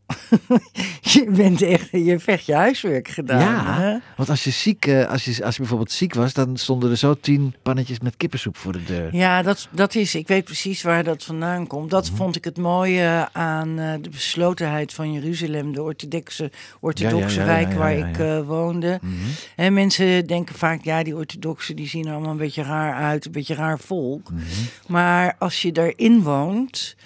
je 1.12 1.26
bent 1.30 1.62
echt, 1.62 1.88
je 1.90 2.04
hebt 2.10 2.24
echt 2.24 2.46
je 2.46 2.54
huiswerk 2.54 3.08
gedaan. 3.08 3.40
Ja, 3.40 3.80
hè? 3.80 3.96
want 4.16 4.28
als 4.30 4.44
je, 4.44 4.50
ziek, 4.50 4.86
eh, 4.86 5.08
als, 5.08 5.24
je, 5.24 5.44
als 5.44 5.54
je 5.54 5.60
bijvoorbeeld 5.60 5.90
ziek 5.92 6.14
was, 6.14 6.32
dan 6.32 6.56
stonden 6.56 6.90
er 6.90 6.96
zo 6.96 7.14
tien 7.20 7.54
pannetjes 7.62 8.00
met 8.00 8.16
kippensoep 8.16 8.56
voor 8.56 8.72
de 8.72 8.84
deur. 8.84 9.14
Ja, 9.14 9.42
dat, 9.42 9.68
dat 9.70 9.94
is, 9.94 10.14
ik 10.14 10.28
weet 10.28 10.44
precies 10.44 10.82
waar 10.82 11.04
dat 11.04 11.24
vandaan 11.24 11.66
komt. 11.66 11.90
Dat 11.90 12.06
Mhm. 12.08 12.16
vond 12.16 12.36
ik 12.36 12.44
het 12.44 12.56
mooie 12.58 13.28
aan 13.32 13.78
eh, 13.78 13.92
de 14.00 14.08
beslotenheid 14.10 14.92
van 14.92 15.12
Jeruzalem, 15.12 15.72
de 15.72 15.82
orthodoxe, 15.82 16.50
orthodoxe 16.80 17.38
Ja, 17.40 17.44
ja, 17.46 17.50
ja, 17.52 17.58
ja, 17.58 17.64
wijk 17.66 17.78
waar 17.78 17.96
ik. 18.08 18.18
Mhm. 18.18 18.22
eh, 18.22 18.40
woonde. 18.46 19.00
En 19.56 19.72
mensen 19.72 20.26
denken 20.26 20.54
vaak, 20.54 20.84
ja, 20.84 21.02
die 21.02 21.16
orthodoxen 21.16 21.76
die 21.76 21.88
zien 21.88 22.06
er 22.06 22.12
allemaal 22.12 22.30
een 22.30 22.36
beetje 22.36 22.62
raar 22.62 22.94
uit, 22.94 23.24
een 23.24 23.32
beetje 23.32 23.54
raar 23.54 23.78
volk. 23.78 24.30
Mhm. 24.30 24.42
Maar 24.86 25.34
als 25.38 25.62
je 25.62 25.72
daarin 25.72 26.22
woont, 26.22 26.96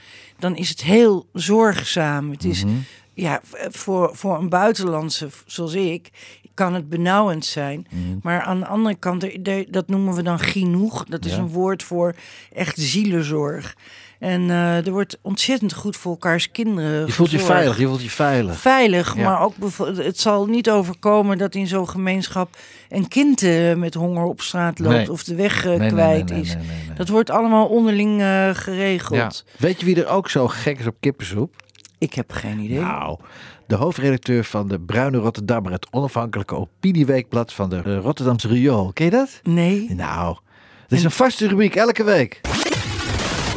dan 0.40 0.56
is 0.56 0.68
het 0.68 0.82
heel 0.82 1.26
zorgzaam. 1.32 2.30
Het 2.30 2.44
is, 2.44 2.64
Mhm. 2.64 2.74
ja, 3.14 3.40
voor, 3.70 4.10
voor 4.16 4.38
een 4.38 4.48
buitenlandse 4.48 5.28
zoals 5.46 5.74
ik, 5.74 6.10
kan 6.54 6.74
het 6.74 6.88
benauwend 6.88 7.44
zijn. 7.44 7.86
Mhm. 7.90 8.18
Maar 8.22 8.40
aan 8.42 8.60
de 8.60 8.66
andere 8.66 8.94
kant, 8.94 9.26
dat 9.72 9.88
noemen 9.88 10.14
we 10.14 10.22
dan 10.22 10.38
genoeg. 10.38 11.04
Dat 11.04 11.24
is 11.24 11.32
Ja. 11.32 11.38
een 11.38 11.48
woord 11.48 11.82
voor 11.82 12.14
echt 12.52 12.78
zielenzorg. 12.78 13.76
En 14.20 14.50
eh, 14.50 14.86
er 14.86 14.90
wordt 14.92 15.18
ontzettend 15.22 15.72
goed 15.74 15.96
voor 15.96 16.10
elkaars 16.10 16.50
kinderen 16.50 17.06
Je 17.06 17.12
voelt 17.12 17.30
je 17.30 17.38
veilig, 17.38 17.78
je 17.78 17.86
voelt 17.86 18.02
je 18.02 18.10
veilig. 18.10 18.58
Veilig, 18.58 19.16
Ja. 19.16 19.22
maar 19.22 19.40
ook 19.40 19.54
het 19.96 20.20
zal 20.20 20.46
niet 20.46 20.70
overkomen 20.70 21.38
dat 21.38 21.54
in 21.54 21.66
zo'n 21.66 21.88
gemeenschap 21.88 22.56
een 22.88 23.08
kind 23.08 23.42
eh, 23.42 23.74
met 23.74 23.94
honger 23.94 24.24
op 24.24 24.40
straat 24.40 24.78
loopt 24.78 24.94
Nee. 24.94 25.10
of 25.10 25.24
de 25.24 25.34
weg 25.34 25.64
eh, 25.66 25.74
Nee, 25.78 25.88
kwijt 25.88 26.24
nee, 26.28 26.32
nee, 26.38 26.40
is. 26.40 26.54
nee, 26.54 26.64
nee, 26.66 26.86
nee. 26.86 26.96
Dat 26.96 27.08
wordt 27.08 27.30
allemaal 27.30 27.66
onderling 27.66 28.10
eh, 28.20 28.26
Ja. 28.26 28.52
geregeld. 28.54 29.44
Weet 29.58 29.80
je 29.80 29.86
wie 29.86 30.04
er 30.04 30.08
ook 30.08 30.28
zo 30.30 30.48
gek 30.48 30.78
is 30.78 30.86
op 30.86 30.96
kippensoep? 31.00 31.54
Ik 31.98 32.14
heb 32.14 32.32
geen 32.32 32.58
idee. 32.58 32.80
Nou, 32.80 33.18
de 33.66 33.74
hoofdredacteur 33.74 34.44
van 34.44 34.68
de 34.68 34.80
Bruine 34.80 35.18
Rotterdammer, 35.18 35.72
het 35.72 35.86
onafhankelijke 35.90 36.54
opinieweekblad 36.54 37.52
van 37.52 37.70
de 37.70 37.98
Rotterdamse 37.98 38.48
Riool. 38.48 38.92
Ken 38.92 39.04
je 39.04 39.10
dat? 39.10 39.40
Nee. 39.42 39.86
Nou, 39.94 40.36
dat 40.88 40.98
is 40.98 41.04
een 41.04 41.10
vaste 41.10 41.48
rubriek 41.48 41.74
elke 41.76 42.04
week. 42.04 42.40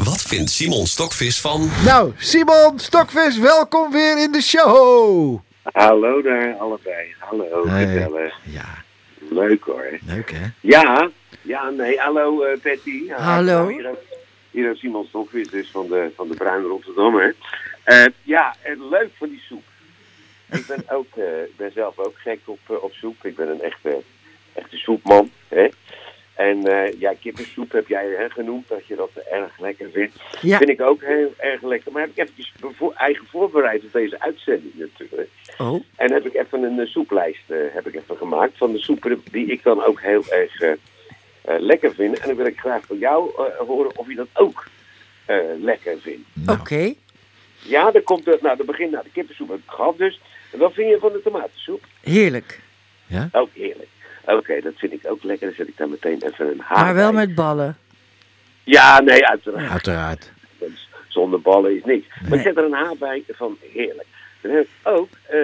Wat 0.04 0.22
vindt 0.22 0.50
Simon 0.50 0.86
Stokvis 0.86 1.40
van... 1.40 1.70
Nou, 1.84 2.12
Simon 2.18 2.78
Stokvis, 2.78 3.38
welkom 3.38 3.90
weer 3.92 4.18
in 4.22 4.32
de 4.32 4.42
show. 4.42 5.38
Hallo 5.62 6.22
daar, 6.22 6.54
allebei. 6.54 7.14
Hallo, 7.18 7.66
Hey. 7.68 7.86
gezellig. 7.86 8.34
Ja, 8.44 8.82
Leuk 9.30 9.64
hoor. 9.64 9.98
leuk 10.06 10.30
hè? 10.30 10.46
Ja, 10.60 11.10
ja, 11.42 11.70
nee, 11.70 11.98
hallo 11.98 12.42
eh, 12.42 12.58
Patty. 12.62 13.08
Hallo. 13.10 13.70
nou, 13.70 13.96
Hier, 14.50 14.70
ook 14.70 14.76
Simon 14.76 15.06
Stokvis, 15.08 15.48
dus 15.48 15.70
van 15.70 15.86
de, 15.88 16.10
van 16.16 16.28
de 16.28 16.34
Bruin 16.34 16.62
Rotterdammer. 16.62 17.34
Eh 17.84 18.04
ja, 18.22 18.54
en 18.62 18.88
leuk 18.88 19.10
van 19.18 19.28
die 19.28 19.42
soep. 19.48 19.64
Ik 20.50 20.66
ben, 20.66 20.84
ook, 20.98 21.16
eh, 21.16 21.24
ben 21.56 21.72
zelf 21.74 21.98
ook 21.98 22.14
gek 22.18 22.40
op, 22.44 22.58
op 22.82 22.92
soep. 22.92 23.24
Ik 23.24 23.36
ben 23.36 23.48
een 23.48 23.62
echte, 23.62 24.02
echte 24.52 24.76
soepman. 24.76 25.30
Hè? 25.48 25.68
En 26.34 26.66
eh, 26.66 27.00
ja, 27.00 27.14
kippensoep 27.20 27.72
heb 27.72 27.88
jij 27.88 28.06
hè, 28.18 28.30
genoemd, 28.30 28.68
dat 28.68 28.86
je 28.86 28.94
dat 28.96 29.10
erg 29.30 29.58
lekker 29.60 29.90
vindt. 29.92 30.16
Ja. 30.40 30.56
Vind 30.58 30.70
ik 30.70 30.80
ook 30.80 31.02
heel 31.02 31.34
erg 31.36 31.62
lekker. 31.62 31.92
Maar 31.92 32.00
heb 32.02 32.10
ik 32.10 32.18
eventjes 32.18 32.52
bevo- 32.60 32.92
eigen 32.96 33.26
voorbereid 33.26 33.84
op 33.84 33.92
deze 33.92 34.20
uitzending 34.20 34.72
natuurlijk. 34.74 35.28
Oh. 35.58 35.82
En 35.96 36.12
heb 36.12 36.26
ik 36.26 36.34
even 36.34 36.62
een 36.62 36.78
eh, 36.80 36.86
soeplijst 36.86 37.50
eh, 37.50 37.56
heb 37.72 37.86
ik 37.86 37.94
even 37.94 38.16
gemaakt 38.16 38.56
van 38.56 38.72
de 38.72 38.78
soepen 38.78 39.22
die 39.30 39.46
ik 39.46 39.62
dan 39.62 39.82
ook 39.84 40.00
heel 40.00 40.24
erg 40.28 40.76
lekker 41.58 41.94
vind. 41.94 42.18
En 42.18 42.26
dan 42.28 42.36
wil 42.36 42.46
ik 42.46 42.58
graag 42.58 42.86
van 42.86 42.98
jou 42.98 43.30
horen 43.66 43.98
of 43.98 44.08
je 44.08 44.14
dat 44.14 44.28
ook 44.32 44.66
eh, 45.24 45.36
lekker 45.60 45.96
vindt. 46.00 46.28
Nou, 46.32 46.58
Oké. 46.60 46.94
Ja, 47.62 47.90
dan 47.90 48.02
komt 48.02 48.24
het, 48.24 48.42
nou, 48.42 48.56
dan 48.56 48.66
begint 48.66 48.90
nou, 48.90 49.04
de 49.04 49.10
kippensoep 49.10 49.48
heb 49.48 49.58
ik 49.58 49.70
gehad 49.70 49.98
dus. 49.98 50.20
En 50.52 50.58
wat 50.58 50.72
vind 50.72 50.90
je 50.90 50.98
van 50.98 51.12
de 51.12 51.22
tomatensoep? 51.22 51.84
Heerlijk. 52.02 52.60
Ook 53.32 53.48
heerlijk. 53.52 53.88
Oké, 54.26 54.60
dat 54.60 54.72
vind 54.76 54.92
ik 54.92 55.00
ook 55.10 55.22
lekker. 55.22 55.46
Dan 55.46 55.56
zet 55.56 55.68
ik 55.68 55.76
daar 55.76 55.88
meteen 55.88 56.22
even 56.22 56.50
een 56.50 56.60
haar 56.60 56.84
Maar 56.84 56.94
wel 56.94 57.12
bij. 57.12 57.26
met 57.26 57.34
ballen. 57.34 57.76
Ja, 58.64 59.00
nee, 59.00 59.26
uiteraard. 59.26 59.70
Uiteraard. 59.70 60.32
Zonder 61.08 61.40
ballen 61.40 61.76
is 61.76 61.84
niks. 61.84 62.06
Maar 62.28 62.38
ik 62.38 62.44
zet 62.44 62.56
er 62.56 62.64
een 62.64 62.72
haar 62.72 62.96
bij 62.98 63.22
van 63.28 63.58
heerlijk. 63.72 64.06
Dan 64.40 64.50
heb 64.52 64.62
ik 64.62 64.68
ook 64.82 65.08
eh, 65.22 65.38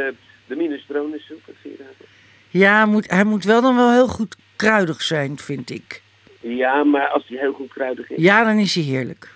de 0.46 0.80
daarvan? 0.86 2.06
Ja, 2.48 2.86
moet, 2.86 3.10
hij 3.10 3.24
moet 3.24 3.44
wel 3.44 3.60
dan 3.62 3.76
wel 3.76 3.92
heel 3.92 4.08
goed 4.08 4.36
kruidig 4.56 5.02
zijn, 5.02 5.38
vind 5.38 5.70
ik. 5.70 6.02
Ja, 6.40 6.84
maar 6.84 7.08
als 7.08 7.26
die 7.26 7.38
heel 7.38 7.52
goed 7.52 7.72
kruidig 7.72 8.10
is. 8.10 8.22
Ja, 8.22 8.44
dan 8.44 8.58
is 8.58 8.74
hij 8.74 8.84
heerlijk. 8.84 9.28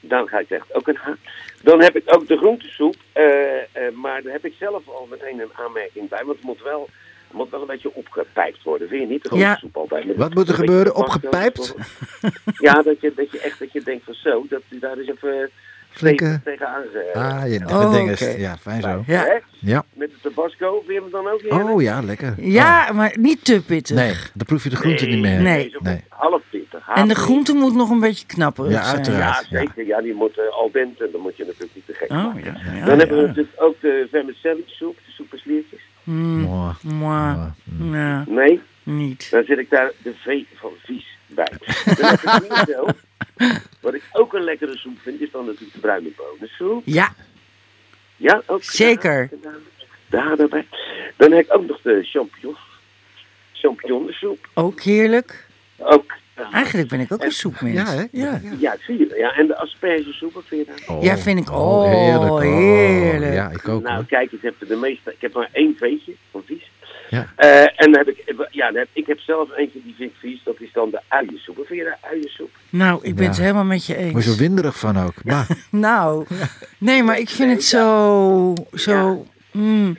Dan 0.00 0.28
ga 0.28 0.38
ik 0.38 0.50
echt 0.50 0.74
ook 0.74 0.88
een 0.88 0.96
ha. 0.96 1.16
Dan 1.62 1.82
heb 1.82 1.96
ik 1.96 2.02
ook 2.14 2.28
de 2.28 2.36
groentesoep. 2.36 2.96
eh, 3.12 3.56
eh, 3.62 3.92
maar 3.94 4.22
daar 4.22 4.32
heb 4.32 4.44
ik 4.44 4.54
zelf 4.58 4.88
al 4.88 5.06
meteen 5.10 5.40
een 5.40 5.50
aanmerking 5.52 6.08
bij. 6.08 6.24
Want 6.24 6.36
het 6.36 6.46
moet 6.46 6.62
wel, 6.62 6.88
moet 7.32 7.50
wel 7.50 7.60
een 7.60 7.66
beetje 7.66 7.94
opgepijpt 7.94 8.62
worden. 8.62 8.88
Vind 8.88 9.00
je 9.00 9.06
niet? 9.08 9.22
De 9.22 9.28
groentesoep 9.28 9.76
altijd. 9.76 10.06
Met- 10.06 10.16
Wat 10.16 10.34
moet 10.34 10.48
er 10.48 10.54
gebeuren? 10.54 10.94
Opgepijpt? 10.94 11.74
Ja, 12.58 12.82
dat 12.82 13.00
je, 13.00 13.12
dat 13.16 13.30
je 13.30 13.40
echt 13.40 13.58
dat 13.58 13.72
je 13.72 13.82
denkt 13.84 14.04
van 14.04 14.14
zo. 14.14 14.46
Dat 14.48 14.62
je 14.68 14.78
daar 14.78 14.98
eens 14.98 15.08
even 15.08 15.50
Flinke- 15.90 16.40
tegenaan 16.44 16.82
ge- 16.92 17.10
Ah, 17.14 17.42
ja, 17.52 17.66
Oh, 17.66 17.92
ding 17.92 18.10
is... 18.10 18.34
Ja, 18.36 18.56
fijn 18.56 18.82
zo. 18.82 19.02
Ja. 19.06 19.40
Ja. 19.60 19.84
Met 19.92 20.10
de 20.10 20.16
tabasco. 20.22 20.84
Je 20.86 20.92
hem 20.94 21.10
dan 21.10 21.28
ook 21.28 21.40
heerlijk? 21.40 21.68
Oh 21.70 21.82
ja, 21.82 22.02
lekker. 22.02 22.34
Ja, 22.38 22.92
maar 22.92 23.14
niet 23.18 23.44
te 23.44 23.62
pittig. 23.66 23.96
Nee, 23.96 24.12
dan 24.34 24.46
proef 24.46 24.62
je 24.64 24.70
de 24.70 24.76
groente 24.76 25.06
niet 25.06 25.20
meer. 25.20 25.40
Nee. 25.40 25.72
Half 26.08 26.42
pittig. 26.50 26.88
En 26.94 27.08
de 27.08 27.14
groente 27.14 27.52
moet 27.54 27.74
nog 27.74 27.90
een 27.90 28.00
beetje 28.00 28.26
knapperig 28.26 28.72
Ja, 28.72 28.82
zijn. 28.84 28.96
uiteraard. 28.96 29.46
Ja, 29.50 29.58
zeker. 29.58 29.86
Ja, 29.86 30.00
die 30.00 30.14
moet 30.14 30.38
eh, 30.38 30.44
al 30.52 30.70
dente. 30.72 31.08
Dan 31.12 31.20
moet 31.20 31.36
je 31.36 31.44
natuurlijk 31.44 31.74
niet 31.74 31.86
te 31.86 31.92
gek 31.92 32.10
Oh, 32.10 32.24
maken. 32.24 32.44
ja. 32.44 32.72
ja, 32.78 32.84
Dan 32.84 32.98
hebben 32.98 33.16
we 33.16 33.22
ja. 33.22 33.28
natuurlijk 33.28 33.54
ook 33.62 33.80
de 33.80 34.06
vermicelli 34.10 34.62
soep, 34.66 34.96
de 34.96 35.10
soepensliertjes. 35.12 35.80
Mm, 36.02 36.40
Mwah. 36.40 36.82
mwah. 36.82 37.46
Mwah. 37.64 37.92
Ja, 37.92 38.24
Nee, 38.28 38.60
niet. 38.82 39.30
dan 39.30 39.44
zit 39.44 39.58
ik 39.58 39.70
daar 39.70 39.92
de 40.02 40.14
V 40.14 40.42
van 40.54 40.70
vies 40.84 41.06
bij. 41.26 41.52
Dan 41.98 42.08
heb 42.08 42.20
ik 42.22 42.64
hier 42.64 42.74
zo, 42.76 42.86
wat 43.80 43.94
ik 43.94 44.02
ook 44.12 44.32
een 44.34 44.42
lekkere 44.44 44.76
soep 44.76 44.98
vind, 45.02 45.20
is 45.20 45.30
dan 45.30 45.44
natuurlijk 45.44 45.72
de 45.72 45.80
bruine 45.80 46.10
bonensoep. 46.16 46.82
Ja, 46.84 47.14
Ja, 48.16 48.42
ook. 48.46 48.62
Zeker. 48.64 49.28
Daar, 49.42 49.52
daar 50.08 50.36
daarbij. 50.36 50.66
Dan 51.16 51.32
heb 51.32 51.44
ik 51.44 51.54
ook 51.54 51.66
nog 51.66 51.80
de 51.82 52.02
champignon. 52.02 52.56
Champignonsoep. 53.52 54.48
ook 54.54 54.80
heerlijk. 54.80 55.46
Ook. 55.76 56.12
Eigenlijk 56.52 56.88
ben 56.88 57.00
ik 57.00 57.12
ook 57.12 57.24
een 57.24 57.30
soepmens. 57.32 57.74
Ja, 57.74 57.86
hè? 57.96 58.04
Ja, 58.12 58.40
Ja, 58.58 58.76
zie 58.86 58.98
je. 58.98 59.14
Ja, 59.18 59.32
en 59.36 59.46
de 59.46 59.56
aspergesoep, 59.56 60.32
wat 60.32 60.42
vind 60.46 60.66
je 60.66 60.72
daar? 60.86 60.96
Oh. 60.96 61.02
Ja, 61.02 61.18
vind 61.18 61.38
ik- 61.38 61.50
oh, 61.50 62.40
heerlijk. 62.40 63.34
Ja, 63.34 63.50
ik 63.50 63.68
ook. 63.68 63.82
Nou, 63.82 63.94
hoor. 63.94 64.04
kijk, 64.06 64.32
ik 64.32 64.42
heb 64.42 64.54
de 64.68 64.76
meeste. 64.76 65.10
Ik 65.10 65.20
heb 65.20 65.32
maar 65.34 65.48
één 65.52 65.74
veetje 65.78 66.12
van 66.30 66.42
vies. 66.46 66.70
Ja. 67.10 67.26
Eh, 67.36 67.60
en 67.60 67.92
dan 67.92 67.94
heb 67.94 68.08
ik, 68.08 68.46
ja, 68.50 68.66
dan 68.66 68.76
heb, 68.76 68.88
ik 68.92 69.06
heb 69.06 69.18
zelf 69.18 69.56
eentje 69.56 69.80
die 69.84 69.94
vind 69.98 70.10
ik 70.10 70.16
vies. 70.18 70.40
Dat 70.44 70.54
is 70.60 70.72
dan 70.72 70.90
de 70.90 71.00
uiensoep. 71.08 71.56
Wat 71.56 71.66
vind 71.66 71.78
je 71.78 71.84
daar 71.84 71.98
uiensoep? 72.10 72.50
Nou, 72.70 72.98
ik 73.02 73.14
ben 73.14 73.24
Ja. 73.24 73.30
het 73.30 73.38
helemaal 73.40 73.64
met 73.64 73.86
je 73.86 73.96
eens. 73.96 74.24
zo 74.24 74.36
winderig 74.36 74.78
van 74.78 74.98
ook. 74.98 75.14
Maar, 75.24 75.46
Nou, 75.70 76.26
nee, 76.78 77.02
maar 77.02 77.18
ik 77.18 77.28
vind 77.28 77.50
het 77.52 77.64
zo... 77.64 78.54
zo 78.74 79.26
mm, 79.50 79.96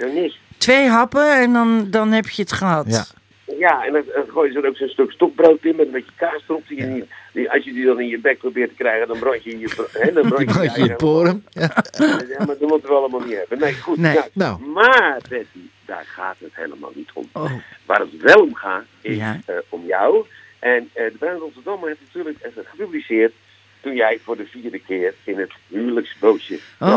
twee 0.57 0.87
happen 0.87 1.41
en 1.41 1.53
dan, 1.53 1.87
dan 1.89 2.11
heb 2.11 2.29
je 2.29 2.41
het 2.41 2.51
gehad. 2.51 3.13
Ja. 3.59 3.85
En 3.85 3.93
dan, 3.93 4.03
dan 4.15 4.23
gooi 4.27 4.51
je 4.51 4.57
er 4.61 4.67
ook 4.67 4.75
zo'n 4.77 4.87
stuk 4.87 5.11
stokbrood 5.11 5.65
in 5.65 5.75
met 5.75 5.85
een 5.85 5.91
beetje 5.91 6.11
kaas 6.15 6.41
erop. 6.47 6.67
Die 6.67 7.03
die, 7.33 7.51
als 7.51 7.63
je 7.63 7.73
die 7.73 7.85
dan 7.85 7.99
in 7.99 8.07
je 8.07 8.19
bek 8.19 8.37
probeert 8.37 8.69
te 8.69 8.75
krijgen, 8.75 9.07
dan 9.07 9.19
brand 9.19 9.43
je 9.43 9.59
je, 9.59 9.87
hè, 9.91 10.11
dan 10.13 10.27
brand 10.29 10.53
je, 10.53 10.61
je 10.81 10.87
je 10.87 10.95
poren. 10.95 11.45
Ja. 11.49 11.83
Ja, 11.97 12.37
maar 12.37 12.57
dat 12.59 12.59
moeten 12.69 12.89
we 12.89 12.95
allemaal 12.95 13.19
niet 13.19 13.37
hebben. 13.37 13.59
Nee, 13.59 13.73
goed. 13.73 13.97
Nee. 13.97 14.13
nou, 14.13 14.27
Nou. 14.33 14.61
Maar, 14.65 15.17
Betty, 15.29 15.59
daar 15.85 16.05
gaat 16.07 16.35
het 16.39 16.51
helemaal 16.53 16.91
niet 16.95 17.09
om. 17.13 17.29
Oh, 17.33 17.51
Waar 17.85 17.99
het 17.99 18.21
wel 18.21 18.41
om 18.41 18.55
gaat, 18.55 18.83
is 19.01 19.15
Ja. 19.17 19.39
eh, 19.45 19.55
om 19.69 19.85
jou. 19.85 20.25
En 20.59 20.89
eh, 20.93 21.05
de 21.05 21.17
Bruin 21.19 21.37
Rotterdammer 21.37 21.87
heeft 21.87 21.99
natuurlijk 22.05 22.37
even 22.41 22.65
gepubliceerd 22.65 23.33
toen 23.81 23.95
jij 23.95 24.19
voor 24.23 24.37
de 24.37 24.45
vierde 24.45 24.79
keer 24.79 25.13
in 25.23 25.37
het 25.39 25.51
huwelijksbootje 25.67 26.59
oh 26.79 26.89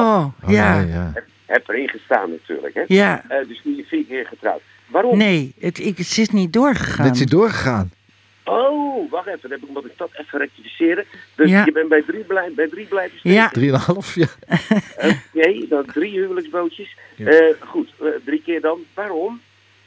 Oh, 0.44 0.50
ja. 0.50 0.80
nee, 0.84 1.24
hebt 1.46 1.68
erin 1.68 1.88
gestaan 1.88 2.30
natuurlijk. 2.30 2.74
Hè? 2.74 2.82
Ja, 2.86 3.24
Eh, 3.28 3.48
dus 3.48 3.60
nu 3.64 3.76
je 3.76 3.84
vier 3.84 4.04
keer 4.04 4.26
getrouwd. 4.26 4.60
Waarom? 4.86 5.18
nee, 5.18 5.54
het, 5.60 5.78
ik, 5.78 5.98
het 5.98 6.18
is 6.18 6.28
niet 6.30 6.52
doorgegaan. 6.52 7.06
Dit 7.06 7.16
is 7.16 7.26
doorgegaan. 7.26 7.90
Oh, 8.44 9.10
wacht 9.10 9.26
even. 9.26 9.40
Dan 9.42 9.50
heb 9.50 9.62
ik, 9.62 9.68
moet 9.68 9.84
ik 9.84 9.92
dat 9.96 10.10
even 10.12 10.38
rectificeren. 10.38 11.04
Dus 11.34 11.50
Ja. 11.50 11.64
je 11.64 11.72
bent 11.72 11.88
bij 11.88 12.02
drie, 12.02 12.24
blij, 12.24 12.52
bij 12.54 12.68
drie 12.68 12.86
blijven 12.86 13.18
steken. 13.18 13.38
Ja. 13.38 13.48
Drieënhalf, 13.48 14.14
ja. 14.14 14.26
Oké, 15.34 15.66
dan 15.68 15.84
drie 15.86 16.10
huwelijksbootjes. 16.10 16.96
Ja. 17.16 17.26
Eh, 17.30 17.54
goed, 17.60 17.88
eh, 18.00 18.06
drie 18.24 18.42
keer 18.42 18.60
dan. 18.60 18.78
Waarom? 18.94 19.40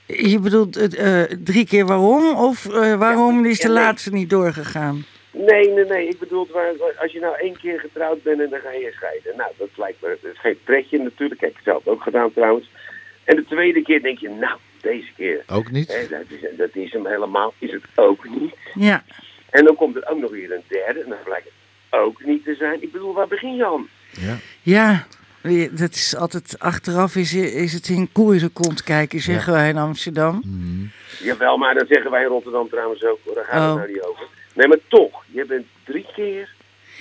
Je 0.06 0.40
bedoelt 0.40 0.76
het, 0.76 0.96
eh, 0.96 1.22
drie 1.44 1.66
keer 1.66 1.86
waarom? 1.86 2.36
Of 2.36 2.66
eh, 2.66 2.96
waarom 2.96 3.46
is 3.46 3.60
de 3.60 3.68
nee. 3.68 3.78
laatste 3.78 4.10
niet 4.12 4.30
doorgegaan? 4.30 5.06
Nee, 5.32 5.70
nee, 5.70 5.86
nee. 5.86 6.08
Ik 6.08 6.20
bedoel, 6.20 6.48
als 7.02 7.12
je 7.12 7.20
nou 7.20 7.36
één 7.40 7.58
keer 7.58 7.80
getrouwd 7.80 8.24
bent 8.24 8.40
en 8.42 8.50
dan 8.50 8.60
ga 8.60 8.72
je 8.72 8.92
scheiden. 8.96 9.38
Nou, 9.38 9.52
dat 9.58 9.70
lijkt 9.76 10.02
me 10.02 10.18
dat 10.22 10.32
is 10.32 10.40
geen 10.40 10.58
pretje 10.64 10.98
natuurlijk. 10.98 11.42
Heb 11.42 11.50
ik 11.50 11.62
zelf 11.64 11.88
ook 11.88 12.02
gedaan 12.02 12.34
trouwens. 12.34 12.70
En 13.24 13.36
de 13.36 13.46
tweede 13.46 13.82
keer 13.82 14.02
denk 14.02 14.20
je, 14.20 14.30
nou, 14.30 14.58
deze 14.82 15.08
keer. 15.16 15.44
Ook 15.48 15.72
niet. 15.72 15.88
Hè, 15.88 16.08
dat, 16.08 16.22
is, 16.28 16.58
dat 16.58 16.70
is 16.76 16.92
hem 16.94 17.06
helemaal. 17.06 17.54
Is 17.60 17.72
het 17.72 17.84
ook 17.96 18.30
niet. 18.30 18.56
Ja, 18.74 19.04
En 19.50 19.66
dan 19.66 19.76
komt 19.76 19.96
er 19.96 20.08
ook 20.08 20.20
nog 20.20 20.32
weer 20.32 20.52
een 20.52 20.64
derde. 20.68 21.00
En 21.04 21.10
dan 21.10 21.18
blijkt 21.24 21.46
het 21.46 22.00
ook 22.00 22.24
niet 22.26 22.44
te 22.44 22.56
zijn. 22.56 22.82
Ik 22.84 22.92
bedoel, 22.92 23.14
waar 23.14 23.28
begin 23.28 23.56
je 23.56 23.66
aan? 23.66 23.88
Ja. 24.12 24.36
ja. 24.62 25.08
Dat 25.72 25.94
is 25.96 26.16
altijd, 26.16 26.56
achteraf 26.60 27.16
is, 27.16 27.34
is 27.34 27.74
het 27.74 27.90
in 27.90 28.12
koe 28.12 28.34
in 28.34 28.40
zijn 28.40 28.54
kont 28.54 28.84
kijken, 28.84 29.20
zeggen 29.20 29.54
wij 29.54 29.70
in 29.70 29.78
Amsterdam. 29.78 30.42
Jawel, 31.20 31.58
maar 31.58 31.74
dat 31.74 31.88
zeggen 31.88 32.12
wij 32.12 32.22
in 32.22 32.28
Rotterdam 32.28 32.70
trouwens 32.70 33.04
ook. 33.04 33.20
hoor. 33.26 33.36
Daar 33.36 33.46
gaat 33.46 33.54
het 33.62 33.70
Oh. 33.70 33.76
nou 33.76 33.88
niet 33.92 34.02
over. 34.02 34.28
Nee, 34.54 34.68
maar 34.68 34.78
toch. 34.88 35.24
Je 35.32 35.46
bent 35.46 35.66
drie 35.84 36.06
keer... 36.16 36.50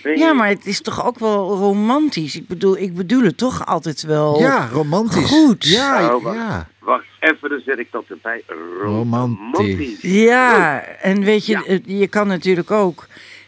Ja, 0.02 0.32
maar 0.32 0.48
het 0.48 0.66
is 0.66 0.80
toch 0.80 1.06
ook 1.06 1.18
wel 1.18 1.56
romantisch? 1.56 2.36
Ik 2.36 2.46
bedoel, 2.46 2.78
ik 2.78 2.94
bedoel 2.94 3.22
het 3.22 3.36
toch 3.38 3.66
altijd 3.66 4.02
wel. 4.02 4.40
Ja, 4.40 4.68
romantisch. 4.72 5.24
Goed. 5.24 5.64
Ja, 5.64 6.14
Oh, 6.14 6.22
wacht. 6.22 6.36
ja. 6.36 6.68
Wacht 6.78 7.04
even, 7.20 7.48
dan 7.48 7.60
zet 7.64 7.78
ik 7.78 7.88
dat 7.90 8.04
erbij. 8.08 8.42
Romantisch. 8.80 9.98
Ja, 10.00 10.80
en 10.82 11.20
weet 11.24 11.46
je, 11.46 11.62
Ja. 11.66 11.78
je 11.98 12.08
kan 12.08 12.26
natuurlijk 12.26 12.70
ook. 12.70 13.06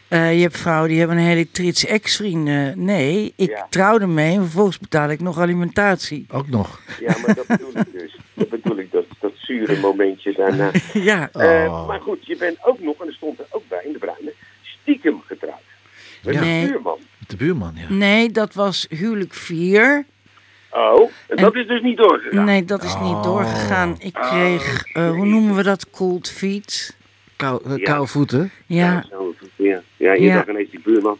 eh, 0.08 0.34
je 0.36 0.40
hebt 0.42 0.58
vrouwen 0.58 0.88
die 0.88 0.98
hebben 0.98 1.16
een 1.16 1.22
hele 1.24 1.50
trits 1.50 1.84
ex-vrienden. 1.86 2.84
Nee, 2.84 3.32
ik 3.36 3.50
Ja. 3.50 3.66
trouw 3.70 3.98
ermee 3.98 4.34
en 4.34 4.42
vervolgens 4.42 4.78
betaal 4.78 5.10
ik 5.10 5.20
nog 5.20 5.38
alimentatie. 5.38 6.26
Ook 6.30 6.48
nog. 6.48 6.80
Ja, 7.00 7.16
maar 7.26 7.34
dat 7.34 7.46
bedoel 7.46 7.70
ik 7.74 7.92
dus. 7.92 8.16
Dat 8.34 8.48
bedoel 8.48 8.78
ik, 8.78 8.92
dat, 8.92 9.04
dat 9.20 9.32
zure 9.36 9.80
momentje 9.80 10.32
daarna. 10.32 10.70
Ja, 10.92 11.28
Eh, 11.32 11.66
Oh. 11.72 11.86
maar 11.86 12.00
goed, 12.00 12.26
je 12.26 12.36
bent 12.36 12.56
ook 12.64 12.80
nog, 12.80 13.00
en 13.00 13.06
er 13.06 13.12
stond 13.12 13.38
er 13.38 13.46
ook 13.50 13.62
bij 13.68 13.82
in 13.84 13.92
de 13.92 13.98
bruine, 13.98 14.32
stiekem 14.62 15.20
getrouwd. 15.26 15.62
Met 16.22 16.34
Ja. 16.34 16.40
Nee. 16.40 16.62
een 16.62 16.68
buurman. 16.70 16.98
De 17.26 17.36
buurman, 17.36 17.72
ja. 17.76 17.94
nee, 17.94 18.30
dat 18.30 18.54
was 18.54 18.86
huwelijk 18.88 19.34
4. 19.34 20.04
Oh, 20.70 21.10
en 21.28 21.36
dat 21.36 21.54
is 21.54 21.66
dus 21.66 21.82
niet 21.82 21.96
doorgegaan. 21.96 22.44
Nee, 22.44 22.64
dat 22.64 22.82
is 22.82 22.94
niet 22.94 23.02
Oh. 23.14 23.22
doorgegaan. 23.22 23.96
Ik 23.98 24.16
Oh, 24.16 24.28
kreeg, 24.30 24.84
eh, 24.92 25.10
hoe 25.10 25.26
noemen 25.26 25.54
we 25.56 25.62
dat, 25.62 25.90
cold 25.90 26.28
feet? 26.30 26.96
Kou, 27.36 27.62
eh, 27.64 27.76
Ja. 27.76 27.82
koude 27.84 28.06
voeten. 28.06 28.50
Ja, 28.66 29.04
ja. 29.56 29.80
ja 29.96 30.12
je 30.12 30.20
Ja. 30.20 30.48
ineens 30.48 30.70
die 30.70 30.80
buurman. 30.84 31.18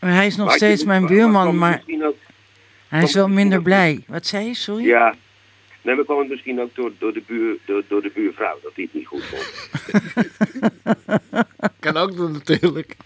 maar 0.00 0.14
hij 0.14 0.26
is 0.26 0.36
nog 0.36 0.46
Maar 0.46 0.56
steeds 0.56 0.84
mijn 0.84 1.02
maar- 1.02 1.10
maar 1.12 1.18
buurman, 1.20 1.58
maar 1.58 1.82
ook- 2.02 2.14
hij 2.88 3.02
is 3.02 3.14
wel 3.14 3.28
minder 3.28 3.62
blij. 3.62 4.04
Wat 4.06 4.26
zei 4.26 4.46
je, 4.46 4.54
sorry? 4.54 4.84
Ja. 4.84 5.14
Nee, 5.86 5.94
maar 5.94 6.04
kwam 6.04 6.18
het 6.18 6.28
misschien 6.28 6.60
ook 6.60 6.74
door, 6.74 6.92
door, 6.98 7.12
de 7.12 7.22
buur, 7.26 7.56
door, 7.64 7.82
door 7.88 8.02
de 8.02 8.10
buurvrouw, 8.14 8.58
dat 8.62 8.72
hij 8.74 8.84
het 8.84 8.94
niet 8.94 9.06
goed 9.06 9.24
vond. 9.24 9.70
Kan 11.80 11.96
ook 11.96 12.16
doen, 12.16 12.32
natuurlijk. 12.32 12.96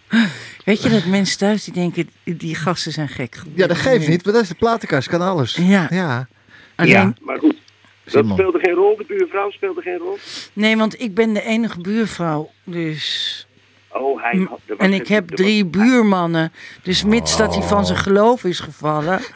Weet 0.64 0.82
je 0.82 0.88
dat 0.88 1.04
mensen 1.04 1.38
thuis 1.38 1.64
die 1.64 1.74
denken, 1.74 2.10
die 2.24 2.54
gasten 2.54 2.92
zijn 2.92 3.08
gek. 3.08 3.42
Ja, 3.54 3.66
dat 3.66 3.76
geeft 3.76 4.08
niet, 4.08 4.24
maar 4.24 4.32
dat 4.32 4.42
is 4.42 4.48
de 4.48 4.54
platenkast, 4.54 5.08
kan 5.08 5.20
alles. 5.20 5.56
Ja. 5.56 5.86
Ja. 5.90 6.28
Alleen, 6.74 6.90
Ja, 6.90 7.14
maar 7.20 7.38
goed. 7.38 7.56
Dat 8.04 8.26
speelde 8.26 8.58
geen 8.58 8.74
rol, 8.74 8.96
de 8.96 9.04
buurvrouw 9.06 9.50
speelde 9.50 9.80
geen 9.80 9.98
rol. 9.98 10.18
Nee, 10.52 10.76
want 10.76 11.00
ik 11.00 11.14
ben 11.14 11.32
de 11.32 11.42
enige 11.42 11.80
buurvrouw. 11.80 12.50
Dus. 12.64 13.46
Oh, 13.88 14.22
hij 14.22 14.46
had... 14.48 14.78
En 14.78 14.92
ik 14.92 15.08
heb 15.08 15.28
drie 15.28 15.66
buurmannen. 15.66 16.52
Dus 16.82 17.04
mits 17.04 17.36
dat 17.36 17.54
hij 17.54 17.62
van 17.62 17.86
zijn 17.86 17.98
geloof 17.98 18.44
is 18.44 18.60
gevallen. 18.60 19.20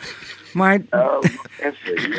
Maar 0.55 0.79
Oh, 0.91 1.19
even. 1.61 2.11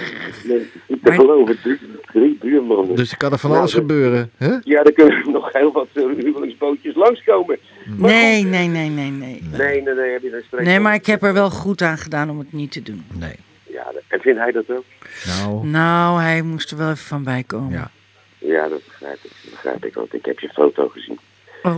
Nee, 0.44 0.58
niet 0.58 0.70
te 0.88 0.98
Maar- 1.02 1.14
geloven, 1.14 1.58
drie, 1.62 1.80
drie 2.12 2.38
buurmannen. 2.42 2.96
Dus 2.96 3.12
er 3.12 3.18
kan 3.18 3.32
er 3.32 3.38
van 3.38 3.52
alles 3.52 3.74
gebeuren. 3.74 4.32
Hè? 4.38 4.56
Ja, 4.64 4.84
er 4.84 4.94
kunnen 4.94 5.32
nog 5.32 5.54
heel 5.54 5.72
wat 5.72 5.88
eh, 5.94 6.04
huwelijksbootjes 6.04 6.96
langskomen. 6.96 7.58
Maar 7.98 8.10
nee, 8.10 8.42
goed, 8.42 8.52
nee, 8.52 8.68
nee, 8.68 8.90
nee, 8.90 9.12
nee. 9.12 9.42
Nee, 9.52 9.82
nee, 9.82 9.94
nee, 9.94 10.12
heb 10.12 10.22
je 10.22 10.44
Nee, 10.58 10.80
maar 10.80 10.94
ik 10.94 11.06
heb 11.06 11.24
er 11.24 11.34
wel 11.34 11.50
goed 11.50 11.82
aan 11.82 11.98
gedaan 11.98 12.30
om 12.30 12.40
het 12.40 12.54
niet 12.54 12.72
te 12.72 12.82
doen. 12.82 13.06
Nee. 13.14 13.36
Ja, 13.64 13.92
en 14.08 14.20
vindt 14.20 14.40
hij 14.40 14.52
dat 14.52 14.70
ook? 14.70 14.84
Nou, 15.26 15.68
Nou, 15.68 16.22
hij 16.22 16.42
moest 16.42 16.72
er 16.72 16.78
wel 16.78 16.90
even 16.90 16.98
van 17.06 17.24
bij 17.24 17.44
komen. 17.44 17.72
Ja. 17.72 17.92
Ja, 18.38 18.68
dat 18.68 18.82
begrijp 18.86 19.18
ik. 19.24 19.32
Dat 19.44 19.52
begrijp 19.52 19.86
ik, 19.86 19.94
want 19.94 20.14
ik 20.14 20.26
heb 20.26 20.40
je 20.40 20.50
foto 20.50 20.88
gezien. 20.88 21.20
Oh, 21.64 21.76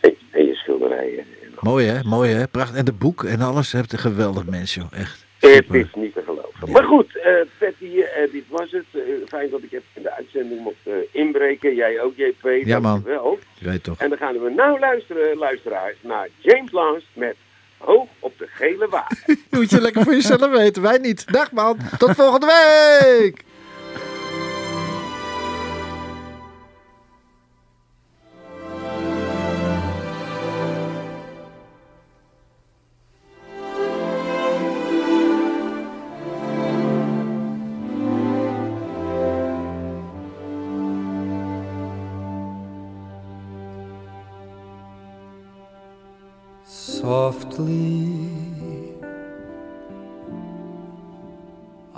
En, 0.00 0.14
en 0.30 0.44
je 0.46 0.54
schilderijen. 0.54 1.24
mooi 1.60 1.86
hè, 1.86 2.02
mooi 2.02 2.30
hè. 2.32 2.48
Pracht. 2.48 2.74
En 2.74 2.84
de 2.84 2.92
boek 2.92 3.24
en 3.24 3.40
alles. 3.40 3.70
Je 3.70 3.76
hebt 3.76 3.92
een 3.92 3.98
geweldig 3.98 4.46
mens, 4.46 4.74
joh. 4.74 4.86
Echt. 4.92 5.23
Het 5.50 5.74
is 5.74 5.94
niet 5.94 6.14
te 6.14 6.22
geloven. 6.24 6.70
Maar 6.70 6.84
goed, 6.84 7.18
Patty, 7.58 8.00
eh, 8.00 8.32
dit 8.32 8.44
was 8.48 8.70
het. 8.70 8.84
Eh, 8.92 9.00
fijn 9.26 9.50
dat 9.50 9.62
ik 9.62 9.72
even 9.72 9.84
in 9.92 10.02
de 10.02 10.12
uitzending 10.12 10.60
mocht 10.60 11.08
inbreken. 11.10 11.74
Jij 11.74 12.00
ook, 12.00 12.16
JP. 12.16 12.62
Ja, 12.64 12.80
man. 12.80 13.02
Wel. 13.02 13.38
Je 13.58 13.68
weet 13.68 13.84
toch. 13.84 13.98
En 13.98 14.08
dan 14.08 14.18
gaan 14.18 14.38
we 14.38 14.50
nou 14.50 14.78
luisteren, 14.78 15.36
luisteraars, 15.36 15.96
naar 16.00 16.28
James 16.38 16.72
Last 16.72 17.06
met 17.12 17.36
Hoog 17.78 18.08
op 18.18 18.38
de 18.38 18.46
Gele 18.46 18.88
Wagen. 18.88 19.38
Moet 19.50 19.70
je 19.70 19.80
lekker 19.80 20.02
voor 20.02 20.12
jezelf 20.12 20.50
weten. 20.50 20.82
Wij 20.82 20.98
niet. 20.98 21.32
Dag 21.32 21.52
man. 21.52 21.78
Tot 21.98 22.10
volgende 22.10 22.46
week. 22.46 23.44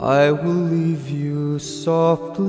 I 0.06 0.30
will 0.30 0.62
leave 0.76 1.10
you 1.10 1.58
softly, 1.58 2.46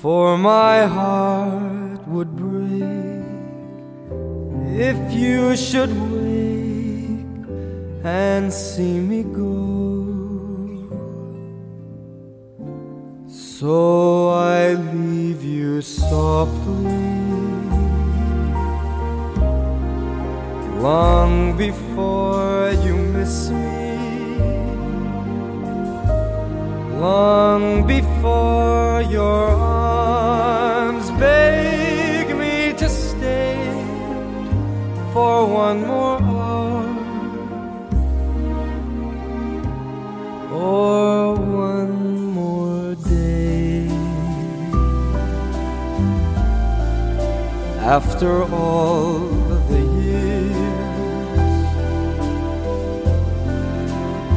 for 0.00 0.38
my 0.38 0.86
heart 0.86 2.08
would 2.08 2.34
break 2.34 2.80
if 4.88 4.96
you 5.12 5.54
should 5.54 5.92
wake 6.10 7.44
and 8.02 8.50
see 8.50 8.98
me 9.00 9.22
go. 9.22 9.68
So 13.28 14.30
I 14.30 14.72
leave 14.72 15.44
you 15.44 15.82
softly. 15.82 17.10
long 20.80 21.56
before 21.58 22.72
you 22.84 22.96
miss 22.96 23.50
me, 23.50 23.89
long 27.00 27.86
before 27.86 29.00
your 29.00 29.48
arms 29.48 31.10
beg 31.12 32.36
me 32.36 32.74
to 32.74 32.88
stay 32.90 33.56
for 35.14 35.46
one 35.46 35.80
more 35.86 36.20
hour 36.20 36.84
or 40.52 41.34
one 41.34 42.16
more 42.38 42.94
day. 42.96 43.88
After 47.96 48.42
all 48.44 49.20
the 49.70 49.82
years, 50.04 50.56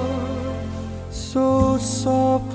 So 1.12 1.78
softly 1.78 2.47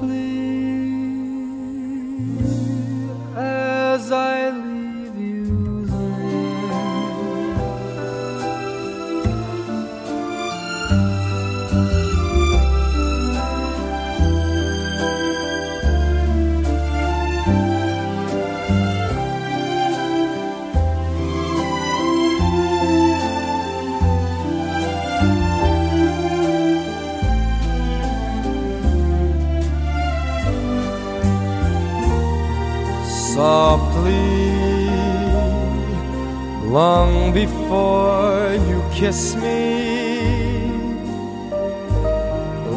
long 36.73 37.35
before 37.35 38.55
you 38.67 38.83
kiss 38.95 39.37
me 39.37 40.73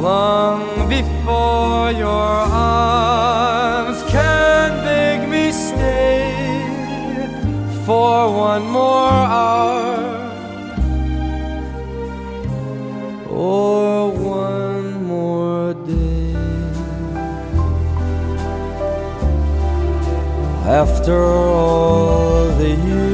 long 0.02 0.90
before 0.90 1.92
your 1.94 2.34
arms 2.76 4.04
can 4.12 4.72
beg 4.84 5.30
me 5.30 5.50
stay 5.50 6.36
for 7.86 8.38
one 8.50 8.68
more 8.68 9.18
hour 9.40 9.96
or 13.30 14.12
one 14.12 15.06
more 15.06 15.74
day 15.74 16.36
after 20.82 21.18
all 21.24 22.50
the 22.58 22.72
years. 22.88 23.05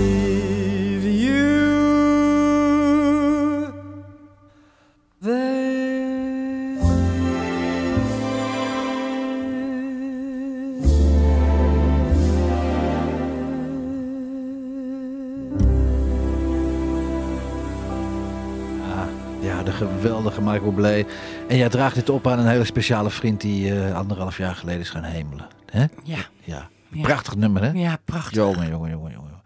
geweldige 19.75 20.41
Michael 20.41 20.73
Bublé. 20.73 21.05
En 21.47 21.57
jij 21.57 21.69
draagt 21.69 21.95
dit 21.95 22.09
op 22.09 22.27
aan 22.27 22.39
een 22.39 22.47
hele 22.47 22.65
speciale 22.65 23.09
vriend 23.09 23.41
die 23.41 23.79
eh, 23.79 23.95
anderhalf 23.95 24.37
jaar 24.37 24.55
geleden 24.55 24.81
is 24.81 24.89
gaan 24.89 25.03
hemelen. 25.03 25.47
Hè? 25.65 25.85
Ja, 26.03 26.17
Ja. 26.43 26.69
Ja. 26.89 27.01
Prachtig 27.01 27.35
nummer, 27.35 27.63
hè? 27.63 27.69
ja 27.71 27.97
prachtig. 28.05 28.33
Jongen, 28.33 28.69
jongen, 28.69 28.89
jongen, 28.89 29.11
jongen. 29.11 29.41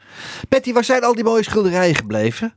Betty, 0.50 0.74
waar 0.74 0.84
zijn 0.84 1.04
al 1.04 1.16
die 1.16 1.24
mooie 1.24 1.44
schilderijen 1.44 1.96
gebleven? 1.96 2.54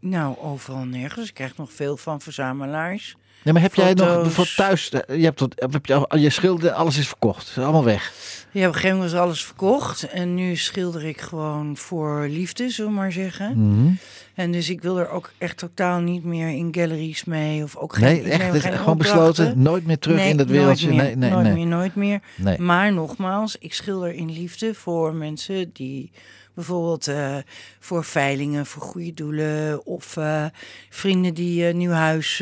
Nou, 0.00 0.36
overal 0.38 0.84
nergens. 0.84 1.28
Ik 1.28 1.34
krijg 1.34 1.56
nog 1.56 1.72
veel 1.72 1.96
van 1.96 2.20
verzamelaars. 2.20 3.16
Nee, 3.42 3.52
maar 3.52 3.62
heb 3.62 3.74
jij 3.74 3.94
nog 3.94 4.32
voor 4.32 4.52
thuis, 4.56 4.90
eh, 4.90 5.16
je 5.18 5.24
hebt, 5.24 5.40
heb 5.40 5.86
je, 5.86 6.06
je 6.18 6.30
schilderen, 6.30 6.74
alles 6.74 6.98
is 6.98 7.08
verkocht. 7.08 7.48
Is 7.48 7.58
allemaal 7.58 7.84
weg. 7.84 8.12
Ja, 8.50 8.60
op 8.60 8.66
een 8.66 8.74
gegeven 8.74 8.96
moment 8.96 9.12
was 9.12 9.20
alles 9.20 9.44
verkocht. 9.44 10.08
En 10.08 10.34
nu 10.34 10.56
schilder 10.56 11.04
ik 11.04 11.20
gewoon 11.20 11.76
voor 11.76 12.26
liefde, 12.28 12.70
zullen 12.70 12.90
we 12.90 12.96
maar 12.96 13.12
zeggen. 13.12 13.52
Mhm. 13.58 13.92
En 14.40 14.52
dus 14.52 14.70
ik 14.70 14.82
wil 14.82 14.98
er 14.98 15.08
ook 15.10 15.32
echt 15.38 15.56
totaal 15.56 16.00
niet 16.00 16.24
meer 16.24 16.48
in 16.48 16.68
galleries 16.74 17.24
mee. 17.24 17.62
Of 17.62 17.76
ook 17.76 17.94
geen, 17.94 18.22
Nee, 18.22 18.22
echt, 18.32 18.60
geen 18.62 18.72
gewoon 18.78 18.98
besloten. 18.98 19.62
Nooit 19.62 19.86
meer 19.86 19.98
terug 19.98 20.16
Nee, 20.16 20.28
in 20.30 20.36
dat 20.36 20.46
wereldje. 20.46 20.88
meer. 20.88 20.96
Nee, 21.02 21.16
nee, 21.16 21.30
nooit 21.30 21.42
nee. 21.44 21.52
meer, 21.54 21.66
nooit 21.66 21.94
meer. 21.94 22.20
nee. 22.36 22.58
Maar 22.58 22.92
nogmaals, 22.92 23.56
ik 23.58 23.74
schilder 23.74 24.12
in 24.14 24.32
liefde 24.32 24.74
voor 24.74 25.14
mensen 25.14 25.70
die 25.72 26.10
bijvoorbeeld 26.54 27.08
eh, 27.08 27.36
voor 27.78 28.04
veilingen, 28.04 28.66
voor 28.66 28.82
goede 28.82 29.14
doelen 29.14 29.86
of 29.86 30.16
eh, 30.16 30.44
vrienden 30.88 31.34
die 31.34 31.66
een 31.66 31.76
nieuw 31.76 31.90
huis, 31.90 32.38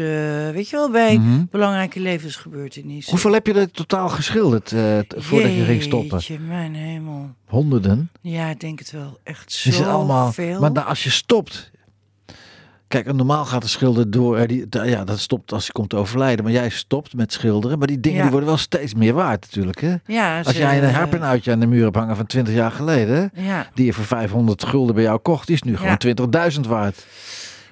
weet 0.52 0.68
je 0.68 0.76
wel, 0.76 0.90
bij 0.90 1.16
Mhm. 1.18 1.44
belangrijke 1.50 2.00
levensgebeurtenissen. 2.00 3.10
Hoeveel 3.12 3.32
heb 3.32 3.46
je 3.46 3.52
er 3.54 3.70
totaal 3.70 4.08
geschilderd 4.08 4.68
voordat 5.16 5.54
je 5.54 5.64
ging 5.64 5.82
stoppen? 5.82 6.18
Jeetje, 6.18 6.38
mijn 6.38 6.74
hemel. 6.74 7.30
Honderden. 7.46 8.10
Ja, 8.20 8.48
ik 8.48 8.60
denk 8.60 8.78
het 8.78 8.90
wel. 8.90 9.18
Echt 9.22 9.52
zo 9.52 9.82
allemaal. 9.82 10.32
veel. 10.32 10.60
Maar 10.60 10.80
als 10.80 11.04
je 11.04 11.10
stopt. 11.10 11.70
Kijk, 12.88 13.12
normaal 13.12 13.44
gaat 13.44 13.62
de 13.62 13.68
schilder 13.68 14.10
door. 14.10 14.36
eh, 14.36 14.48
Die, 14.48 14.66
ja, 14.84 15.04
dat 15.04 15.18
stopt 15.18 15.52
als 15.52 15.62
hij 15.62 15.70
komt 15.72 15.88
te 15.88 15.96
overlijden. 15.96 16.44
Maar 16.44 16.52
jij 16.52 16.68
stopt 16.68 17.14
met 17.14 17.32
schilderen. 17.32 17.78
Maar 17.78 17.86
die 17.86 18.00
dingen 18.00 18.16
Ja. 18.16 18.22
die 18.22 18.30
worden 18.30 18.48
wel 18.48 18.58
steeds 18.58 18.94
meer 18.94 19.14
waard 19.14 19.40
natuurlijk. 19.40 19.80
Hè? 19.80 19.94
ja, 20.06 20.38
Als 20.38 20.46
ze- 20.54 20.58
jij 20.58 20.82
een 20.82 20.90
herpenuitje 20.94 21.52
aan 21.52 21.60
de 21.60 21.66
muur 21.66 21.84
hebt 21.84 21.96
hangen 21.96 22.16
van 22.16 22.26
20 22.26 22.54
jaar 22.54 22.70
geleden. 22.70 23.30
Ja. 23.34 23.66
Die 23.74 23.84
je 23.86 23.92
voor 23.92 24.04
500 24.04 24.64
gulden 24.64 24.94
bij 24.94 25.04
jou 25.04 25.18
kocht. 25.18 25.46
Die 25.46 25.56
is 25.56 25.62
nu 25.62 25.76
gewoon 25.76 25.90
Ja. 25.90 25.96
20.000 25.96 26.66
waard. 26.66 27.06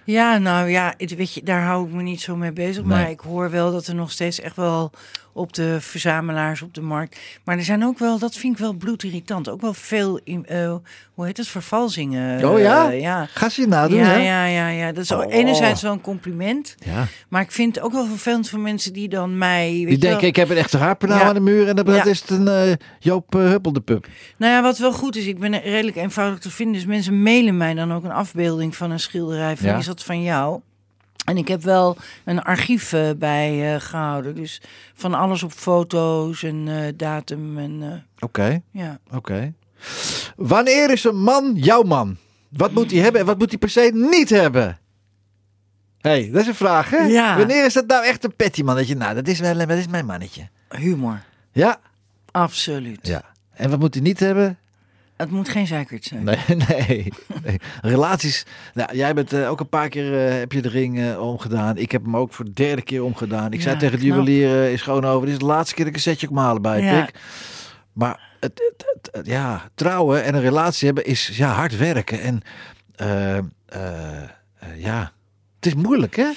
Ja, 0.05 0.39
nou 0.39 0.69
ja, 0.69 0.95
weet 0.99 1.33
je, 1.33 1.43
daar 1.43 1.63
hou 1.63 1.87
ik 1.89 1.93
me 1.95 2.03
niet 2.03 2.21
zo 2.21 2.37
mee 2.37 2.53
bezig. 2.53 2.85
Nee. 2.85 2.99
Maar 2.99 3.11
ik 3.11 3.21
hoor 3.21 3.51
wel 3.51 3.73
dat 3.73 3.87
er 3.87 3.95
nog 3.95 4.11
steeds 4.11 4.41
echt 4.41 4.57
wel 4.57 4.91
op 5.37 5.53
de 5.53 5.77
verzamelaars 5.81 6.63
op 6.63 6.75
de 6.75 6.81
markt. 6.81 7.19
Maar 7.45 7.57
er 7.57 7.65
zijn 7.65 7.85
ook 7.85 7.99
wel, 7.99 8.19
dat 8.19 8.35
vind 8.37 8.53
ik 8.53 8.59
wel 8.59 8.73
bloedirritant. 8.73 9.49
Ook 9.49 9.61
wel 9.61 9.75
veel, 9.75 10.19
eh, 10.25 10.75
hoe 11.15 11.27
heet 11.27 11.37
het, 11.37 11.49
vervalsingen. 11.49 12.45
Oh 12.51 12.59
ja? 12.59 12.91
Eh, 12.91 13.01
ja. 13.01 13.27
Ga 13.31 13.49
ze 13.49 13.61
je 13.61 13.67
nadoen, 13.67 13.99
Ja, 13.99 14.05
hè? 14.05 14.17
ja, 14.17 14.45
ja, 14.47 14.69
ja. 14.69 14.93
Dat 14.93 15.05
is 15.05 15.11
Oh. 15.11 15.25
enerzijds 15.29 15.83
wel 15.83 15.93
een 15.93 16.01
compliment. 16.01 16.75
Ja. 16.85 17.07
Maar 17.29 17.43
ik 17.43 17.51
vind 17.53 17.75
het 17.75 17.85
ook 17.85 17.93
wel 17.93 18.07
vervelend 18.07 18.49
voor 18.49 18.59
mensen 18.61 18.93
die 18.93 19.09
dan 19.09 19.39
mij... 19.39 19.71
Weet 19.73 19.87
Die 19.89 19.99
denken, 19.99 20.21
wel, 20.21 20.29
ik 20.29 20.37
heb 20.37 20.51
een 20.51 20.57
echte 20.57 20.77
haarpenaal 20.79 21.19
Ja. 21.19 21.25
aan 21.25 21.35
de 21.35 21.41
muur. 21.41 21.69
En 21.69 21.77
dan 21.77 21.95
Ja. 21.95 22.05
is 22.05 22.21
het 22.21 22.31
een 22.31 22.49
eh, 22.49 22.73
Joop 22.99 23.35
uh, 23.35 23.43
Huppel 23.43 23.73
de 23.73 23.81
pup. 23.81 24.07
Nou 24.37 24.53
ja, 24.53 24.63
wat 24.63 24.79
wel 24.79 24.93
goed 24.93 25.17
is, 25.17 25.27
ik 25.27 25.39
ben 25.39 25.61
redelijk 25.61 25.97
eenvoudig 25.97 26.39
te 26.39 26.51
vinden. 26.51 26.75
Dus 26.75 26.87
mensen 26.87 27.23
mailen 27.23 27.57
mij 27.57 27.75
dan 27.75 27.93
ook 27.93 28.05
een 28.05 28.11
afbeelding 28.13 28.77
van 28.77 28.91
een 28.91 29.01
schilderij. 29.01 29.57
Van. 29.57 29.77
Is 29.79 29.87
dat 29.87 30.05
van 30.05 30.23
jou? 30.23 30.61
En 31.27 31.37
ik 31.37 31.49
heb 31.49 31.63
wel 31.63 31.97
een 32.25 32.43
archief 32.43 32.93
eh, 32.93 33.11
bij 33.17 33.75
eh, 33.75 33.81
gehouden. 33.81 34.35
Dus 34.35 34.61
van 34.95 35.15
alles 35.15 35.43
op 35.43 35.53
foto's 35.53 36.43
en 36.43 36.69
eh, 36.69 36.93
datum. 36.97 37.59
En, 37.59 38.05
Oké, 38.19 38.61
ja. 38.71 38.99
oké. 39.13 39.53
Wanneer 40.37 40.91
is 40.91 41.05
een 41.05 41.23
man 41.23 41.55
jouw 41.55 41.83
man? 41.83 42.17
Wat 42.51 42.73
moet 42.73 42.91
hij 42.91 43.01
hebben 43.01 43.21
en 43.21 43.27
wat 43.27 43.39
moet 43.39 43.49
hij 43.49 43.59
per 43.59 43.71
se 43.71 43.91
niet 43.95 44.31
hebben? 44.31 44.79
hey, 46.01 46.31
dat 46.33 46.41
is 46.43 46.49
een 46.49 46.55
vraag, 46.55 46.91
hè? 46.91 46.97
Ja. 46.99 47.37
Wanneer 47.37 47.65
is 47.65 47.73
dat 47.73 47.87
nou 47.87 48.05
echt 48.05 48.25
een 48.25 48.37
pettyman? 48.37 48.77
Dat 48.77 48.89
je, 48.89 48.97
nou, 48.97 49.15
dat 49.15 49.29
is, 49.29 49.41
wel, 49.41 49.57
dat 49.57 49.71
is 49.71 49.87
mijn 49.87 50.07
mannetje. 50.07 50.49
Humor, 50.69 51.23
Ja? 51.53 51.81
absoluut. 52.31 53.07
Ja. 53.07 53.23
En 53.51 53.71
wat 53.71 53.79
moet 53.79 53.95
hij 53.95 54.03
niet 54.03 54.21
hebben? 54.21 54.59
Het 55.17 55.31
moet 55.31 55.49
geen 55.49 55.67
zeikert 55.67 56.05
zijn. 56.05 56.25
Nee, 56.25 56.37
nee. 56.69 57.13
nee. 57.45 57.59
Relaties. 57.83 58.45
Nou, 58.75 58.97
jij 58.97 59.15
bent 59.15 59.33
eh, 59.33 59.51
ook 59.51 59.61
een 59.61 59.69
paar 59.69 59.89
keer 59.89 60.27
eh, 60.27 60.39
heb 60.39 60.53
je 60.53 60.63
de 60.63 60.69
ring 60.69 61.01
eh, 61.01 61.21
omgedaan. 61.21 61.77
Ik 61.77 61.91
heb 61.93 62.03
hem 62.05 62.17
ook 62.17 62.33
voor 62.33 62.45
de 62.45 62.53
derde 62.53 62.83
keer 62.83 63.05
omgedaan. 63.05 63.53
Ik 63.53 63.63
zei 63.63 63.77
tegen 63.77 63.99
de 63.99 64.05
juwelier 64.05 64.71
is 64.73 64.83
gewoon 64.83 65.05
over. 65.05 65.25
Dit 65.27 65.35
is 65.35 65.41
de 65.41 65.47
laatste 65.47 65.75
keer 65.75 65.85
dat 65.85 65.95
ik 65.95 66.01
een 66.05 66.11
setje 66.13 66.29
mijn 66.31 66.47
halen 66.47 66.63
bij 66.63 66.81
Ja. 66.83 67.05
pik. 67.05 67.15
Maar 67.93 68.21
het, 68.41 68.53
het, 68.77 68.85
het- 68.95 69.09
het- 69.17 69.27
ja, 69.27 69.69
trouwen 69.75 70.25
en 70.25 70.35
een 70.35 70.41
relatie 70.41 70.87
hebben 70.87 71.05
is 71.05 71.31
ja, 71.33 71.53
hard 71.53 71.77
werken. 71.77 72.21
En 72.21 72.43
ja, 74.77 75.13
het 75.57 75.67
is 75.67 75.75
moeilijk 75.75 76.17
hè? 76.17 76.29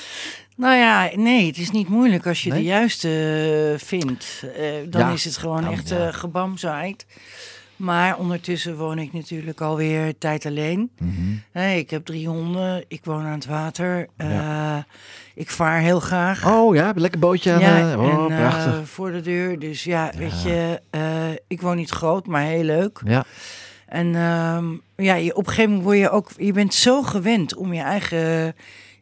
Nou 0.56 0.76
ja, 0.76 1.10
nee, 1.16 1.48
het 1.48 1.58
is 1.58 1.72
niet 1.72 1.88
moeilijk 1.90 2.28
als 2.28 2.44
je 2.44 2.50
Nee? 2.50 2.60
de 2.60 2.66
juiste 2.66 3.76
vindt. 3.78 4.44
Dan 4.90 5.02
Ja, 5.02 5.10
is 5.12 5.26
het 5.26 5.38
gewoon 5.38 5.64
dan, 5.64 5.72
echt 5.74 5.94
gebamzaaid. 6.16 7.06
Maar 7.80 8.18
ondertussen 8.18 8.78
woon 8.78 9.00
ik 9.00 9.14
natuurlijk 9.14 9.62
alweer 9.62 10.18
tijd 10.18 10.46
alleen. 10.46 10.92
Hè, 11.52 11.72
ik 11.74 11.90
heb 11.90 12.06
drie 12.06 12.28
honden, 12.28 12.84
ik 12.88 13.06
woon 13.06 13.26
aan 13.26 13.32
het 13.32 13.46
water. 13.46 14.08
eh, 14.18 14.78
ik 15.36 15.50
vaar 15.50 15.80
heel 15.80 16.00
graag. 16.00 16.48
Oh 16.52 16.76
ja, 16.76 16.92
lekker 16.96 17.20
bootje 17.20 17.52
aan. 17.52 17.60
ja, 17.60 17.92
eh, 17.92 18.00
oh, 18.00 18.10
en, 18.26 18.32
eh, 18.32 18.40
prachtig. 18.40 18.90
voor 18.90 19.12
de 19.12 19.22
deur. 19.22 19.60
Dus 19.60 19.84
ja, 19.84 20.12
weet 20.18 20.42
je, 20.42 20.82
ik 21.48 21.62
woon 21.62 21.76
niet 21.76 21.90
groot, 21.90 22.28
maar 22.28 22.42
heel 22.44 22.64
leuk. 22.64 23.02
Ja, 23.06 23.26
En 23.86 24.16
ehm, 24.16 24.66
ja, 24.96 25.16
je, 25.16 25.36
op 25.36 25.48
een 25.48 25.54
gegeven 25.54 25.70
moment 25.72 25.88
word 25.88 25.98
je 25.98 26.10
ook, 26.10 26.30
je 26.38 26.52
bent 26.54 26.74
zo 26.74 27.02
gewend 27.04 27.56
om 27.56 27.74
je 27.74 27.82
eigen, 27.82 28.56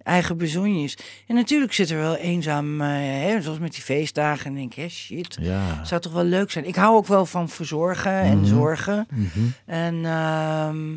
eigen 0.08 0.38
bezonjes. 0.38 0.98
En 1.28 1.36
natuurlijk 1.36 1.74
zit 1.74 1.90
er 1.90 1.98
wel 1.98 2.16
eenzaam, 2.16 2.82
eh, 2.82 2.88
hè, 2.98 3.42
zoals 3.42 3.60
met 3.60 3.74
die 3.74 3.84
feestdagen. 3.84 4.46
En 4.46 4.56
denk 4.56 4.76
ik, 4.76 4.84
hè, 4.84 4.90
shit, 4.90 5.38
ja. 5.42 5.86
zou 5.86 6.02
toch 6.02 6.14
wel 6.14 6.24
leuk 6.24 6.52
zijn. 6.52 6.68
Ik 6.68 6.76
hou 6.76 6.96
ook 6.96 7.08
wel 7.08 7.26
van 7.26 7.50
verzorgen 7.50 8.12
en 8.22 8.38
Mhm. 8.38 8.46
zorgen. 8.48 9.08
Mhm. 9.12 9.40
En, 9.66 10.06
ehm, 10.06 10.96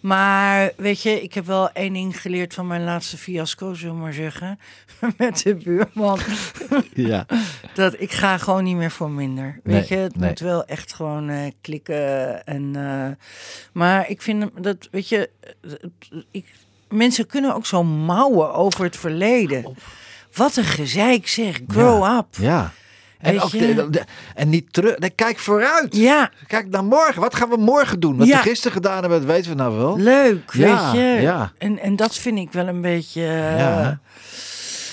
maar 0.00 0.72
weet 0.76 1.02
je, 1.02 1.22
ik 1.22 1.34
heb 1.34 1.46
wel 1.46 1.70
één 1.72 1.92
ding 1.92 2.20
geleerd 2.20 2.54
van 2.54 2.66
mijn 2.66 2.84
laatste 2.84 3.16
fiasco, 3.18 3.74
zullen 3.74 3.94
we 3.94 4.00
maar 4.00 4.12
zeggen. 4.12 4.58
Met 5.18 5.42
de 5.42 5.54
buurman. 5.54 6.18
ja. 6.94 7.26
Dat 7.74 8.00
ik 8.00 8.12
ga 8.12 8.38
gewoon 8.38 8.64
niet 8.64 8.76
meer 8.76 8.90
voor 8.90 9.10
minder. 9.10 9.60
Weet 9.62 9.88
je, 9.88 9.96
het 9.96 10.16
nee. 10.16 10.28
moet 10.28 10.38
wel 10.40 10.64
echt 10.64 10.92
gewoon 10.94 11.28
eh, 11.28 11.50
klikken. 11.60 12.44
En, 12.46 12.76
eh, 12.76 13.26
maar 13.72 14.10
ik 14.10 14.22
vind 14.22 14.50
dat, 14.62 14.88
weet 14.90 15.08
je, 15.08 15.30
ik, 16.30 16.46
mensen 16.94 17.26
kunnen 17.26 17.54
ook 17.54 17.66
zo 17.66 17.84
mouwen 17.84 18.54
over 18.54 18.84
het 18.84 18.96
verleden. 18.96 19.76
Wat 20.34 20.56
een 20.56 20.64
gezeik 20.64 21.28
zeg, 21.28 21.60
grow 21.68 22.16
up. 22.18 22.26
Ja. 22.30 22.72
En, 23.18 23.40
ook 23.40 23.50
je? 23.50 23.74
de- 23.74 23.90
de- 23.90 24.04
en 24.34 24.48
niet 24.48 24.72
terug. 24.72 24.96
Kijk 25.14 25.38
vooruit. 25.38 25.96
Ja, 25.96 26.30
Kijk 26.46 26.68
naar 26.70 26.84
morgen. 26.84 27.20
Wat 27.20 27.34
gaan 27.34 27.48
we 27.48 27.56
morgen 27.56 28.00
doen? 28.00 28.16
Wat 28.16 28.26
Ja. 28.26 28.36
we 28.36 28.42
gisteren 28.48 28.72
gedaan 28.72 29.00
hebben, 29.00 29.18
dat 29.20 29.28
weten 29.30 29.50
we 29.50 29.56
nou 29.56 29.76
wel. 29.76 29.98
leuk, 29.98 30.52
Ja, 30.52 30.92
weet 30.92 31.00
je. 31.02 31.20
ja. 31.20 31.52
En, 31.58 31.78
en 31.78 31.96
dat 31.96 32.14
vind 32.16 32.38
ik 32.38 32.52
wel 32.52 32.66
een 32.68 32.80
beetje... 32.80 33.22
Ja. 33.22 33.98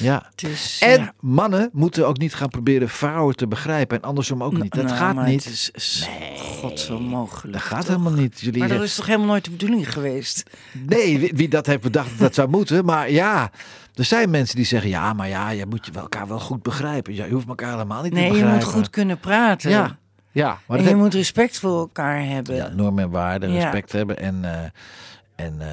Ja. 0.02 0.26
Dus, 0.36 0.80
En 0.80 1.00
ja. 1.00 1.14
mannen 1.20 1.70
moeten 1.74 2.08
ook 2.08 2.18
niet 2.18 2.34
gaan 2.36 2.50
proberen 2.50 2.90
vrouwen 2.90 3.36
te 3.36 3.48
begrijpen. 3.48 3.98
En 3.98 4.04
andersom 4.08 4.44
ook 4.44 4.58
niet. 4.62 4.74
Dat 4.74 4.84
Nou, 4.86 4.96
gaat 4.98 5.16
maar 5.16 5.28
niet. 5.28 5.44
Het 5.44 5.54
is, 5.54 5.70
is 5.74 6.08
God 6.38 6.80
zo 6.80 7.00
mogelijk. 7.00 7.54
Dat 7.54 7.62
gaat 7.62 7.86
toch? 7.86 7.96
helemaal 7.96 8.20
niet. 8.20 8.40
Jullie 8.40 8.60
Maar 8.60 8.68
dat 8.68 8.82
is 8.82 8.96
toch 8.96 9.06
helemaal 9.06 9.28
nooit 9.28 9.44
de 9.46 9.52
bedoeling 9.52 9.94
geweest? 9.94 10.44
Nee, 10.86 11.20
wie, 11.20 11.32
wie 11.36 11.48
dat 11.50 11.66
heeft 11.66 11.82
bedacht 11.82 12.10
dat 12.10 12.20
dat 12.20 12.36
zou 12.36 12.50
moeten. 12.50 12.86
Maar 12.86 13.12
ja, 13.12 13.52
er 13.96 14.04
zijn 14.06 14.30
mensen 14.30 14.56
die 14.56 14.66
zeggen... 14.66 14.90
Ja, 14.90 15.14
maar 15.14 15.28
ja, 15.30 15.50
je 15.50 15.66
moet 15.66 15.90
elkaar 15.96 16.28
wel 16.28 16.40
goed 16.40 16.62
begrijpen. 16.64 17.14
Je 17.16 17.30
hoeft 17.30 17.48
elkaar 17.48 17.72
helemaal 17.72 18.02
niet 18.04 18.12
te 18.12 18.18
Nee, 18.18 18.26
je 18.28 18.32
begrijpen. 18.34 18.64
moet 18.66 18.74
goed 18.74 18.90
kunnen 18.90 19.20
praten. 19.20 19.70
Ja. 19.70 20.00
Ja, 20.34 20.60
maar 20.68 20.78
en 20.78 20.84
je 20.84 20.90
heb- 20.90 20.98
moet 21.00 21.14
respect 21.14 21.60
voor 21.60 21.80
elkaar 21.80 22.26
hebben. 22.26 22.56
ja, 22.56 22.68
normen 22.68 23.04
en 23.04 23.10
waarden, 23.10 23.52
Ja. 23.52 23.62
respect 23.64 23.92
hebben. 23.92 24.18
En, 24.20 24.40
eh, 24.44 24.60
en 25.46 25.56
eh, 25.62 25.68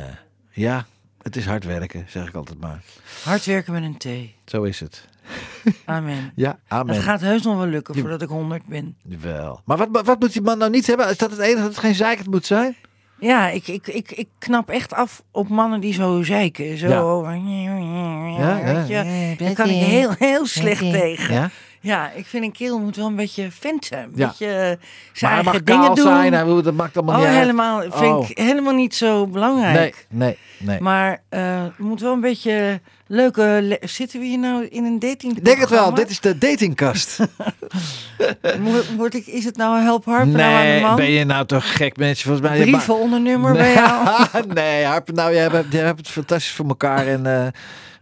ja, 0.51 0.87
het 1.29 1.37
is 1.37 1.47
hard 1.47 1.65
werken, 1.65 2.05
zeg 2.09 2.29
ik 2.29 2.35
altijd 2.35 2.61
maar. 2.61 2.83
Hard 3.25 3.45
werken 3.45 3.73
met 3.73 3.83
een 3.83 3.97
T. 3.97 4.07
Zo 4.51 4.63
is 4.63 4.81
het. 4.81 5.09
Amen. 5.85 6.33
Ja, 6.35 6.59
amen. 6.69 6.95
Het 6.95 7.05
gaat 7.05 7.21
heus 7.21 7.43
nog 7.43 7.57
wel 7.57 7.67
lukken 7.67 7.95
voordat 7.95 8.23
ik 8.23 8.29
100 8.29 8.67
ben. 8.67 8.97
Wel. 9.03 9.61
Maar 9.65 9.77
wat, 9.77 9.89
wat 10.07 10.21
moet 10.21 10.33
die 10.33 10.43
man 10.43 10.59
nou 10.59 10.71
niet 10.71 10.87
hebben? 10.87 11.09
Is 11.09 11.17
dat 11.17 11.31
het 11.31 11.41
enige 11.41 11.61
dat 11.61 11.69
het 11.69 11.79
geen 11.79 11.95
zeikend 11.95 12.31
moet 12.31 12.47
zijn? 12.47 12.77
Ja, 13.19 13.49
ik, 13.49 13.69
ik, 13.69 13.87
ik, 13.87 14.11
ik 14.11 14.29
knap 14.39 14.71
echt 14.71 14.93
af 14.93 15.23
op 15.31 15.49
mannen 15.49 15.81
die 15.81 15.93
zo 15.93 16.23
zeiken. 16.23 16.79
Zo. 16.79 16.89
Ja, 16.89 18.63
weet 18.65 18.89
ja. 18.89 19.03
je. 19.03 19.37
Daar 19.37 19.53
kan 19.53 19.69
ik 19.69 19.85
heel, 19.85 20.11
heel 20.19 20.47
slecht 20.47 20.81
tegen. 20.81 21.35
Ja? 21.35 21.51
Ja, 21.81 22.11
ik 22.11 22.27
vind 22.27 22.45
een 22.45 22.53
kerel 22.53 22.79
moet 22.79 22.97
wel 22.97 23.07
een 23.07 23.17
beetje 23.17 23.51
vent 23.51 23.85
zijn. 23.85 24.05
Een 24.05 24.13
Ja. 24.15 24.27
beetje 24.27 24.47
eh, 24.47 24.55
Maar 24.69 24.77
zijn 25.13 25.33
hij 25.33 25.43
mag 25.43 25.53
eigen 25.53 25.65
dingen 25.65 25.95
doen. 25.95 26.05
zijn, 26.07 26.33
hij, 26.33 26.63
dat 26.63 26.75
maakt 26.75 26.97
allemaal 26.97 27.15
oh, 27.15 27.21
niet 27.21 27.29
uit. 27.31 27.39
helemaal. 27.41 27.81
Vind 27.81 27.95
Oh. 28.15 28.29
ik 28.31 28.39
helemaal 28.39 28.75
niet 28.75 28.95
zo 28.95 29.27
belangrijk. 29.27 30.07
Nee, 30.09 30.19
nee, 30.19 30.39
nee. 30.59 30.81
Maar 30.81 31.23
het 31.29 31.79
moet 31.79 32.01
wel 32.01 32.13
een 32.13 32.21
beetje 32.21 32.81
leuke... 33.07 33.59
le- 33.63 33.79
Zitten 33.81 34.21
we 34.21 34.27
hier 34.27 34.39
nou 34.39 34.65
in 34.67 34.85
een 34.85 34.99
dating 34.99 35.37
Ik 35.37 35.45
denk 35.45 35.59
het 35.61 35.69
wel, 35.71 35.95
dit 35.95 36.11
is 36.11 36.21
de 36.21 36.39
datingkast. 36.39 37.19
Moet, 38.61 38.95
word 38.97 39.15
ik, 39.15 39.27
is 39.27 39.45
het 39.45 39.57
nou 39.57 39.81
help 39.81 40.05
harpen 40.05 40.31
nou 40.33 40.53
aan 40.53 40.61
de 40.63 40.67
nee, 40.67 40.81
man? 40.81 40.97
ben 40.97 41.11
je 41.11 41.25
nou 41.25 41.47
toch 41.47 41.77
gek 41.77 41.97
mensen? 41.97 42.25
Volgens 42.27 42.49
mij... 42.49 42.61
Brieven 42.61 42.95
onder 42.99 43.21
nummer 43.21 43.53
bij 43.53 43.63
nee, 43.63 43.75
jou? 43.75 44.23
nee, 44.55 44.85
Harper, 44.85 45.15
nou, 45.15 45.33
jij 45.33 45.43
hebt, 45.49 45.73
jij 45.73 45.85
hebt 45.85 45.99
het 45.99 46.09
fantastisch 46.09 46.53
voor 46.53 46.67
elkaar. 46.69 47.07
En, 47.07 47.27
eh, 47.27 47.47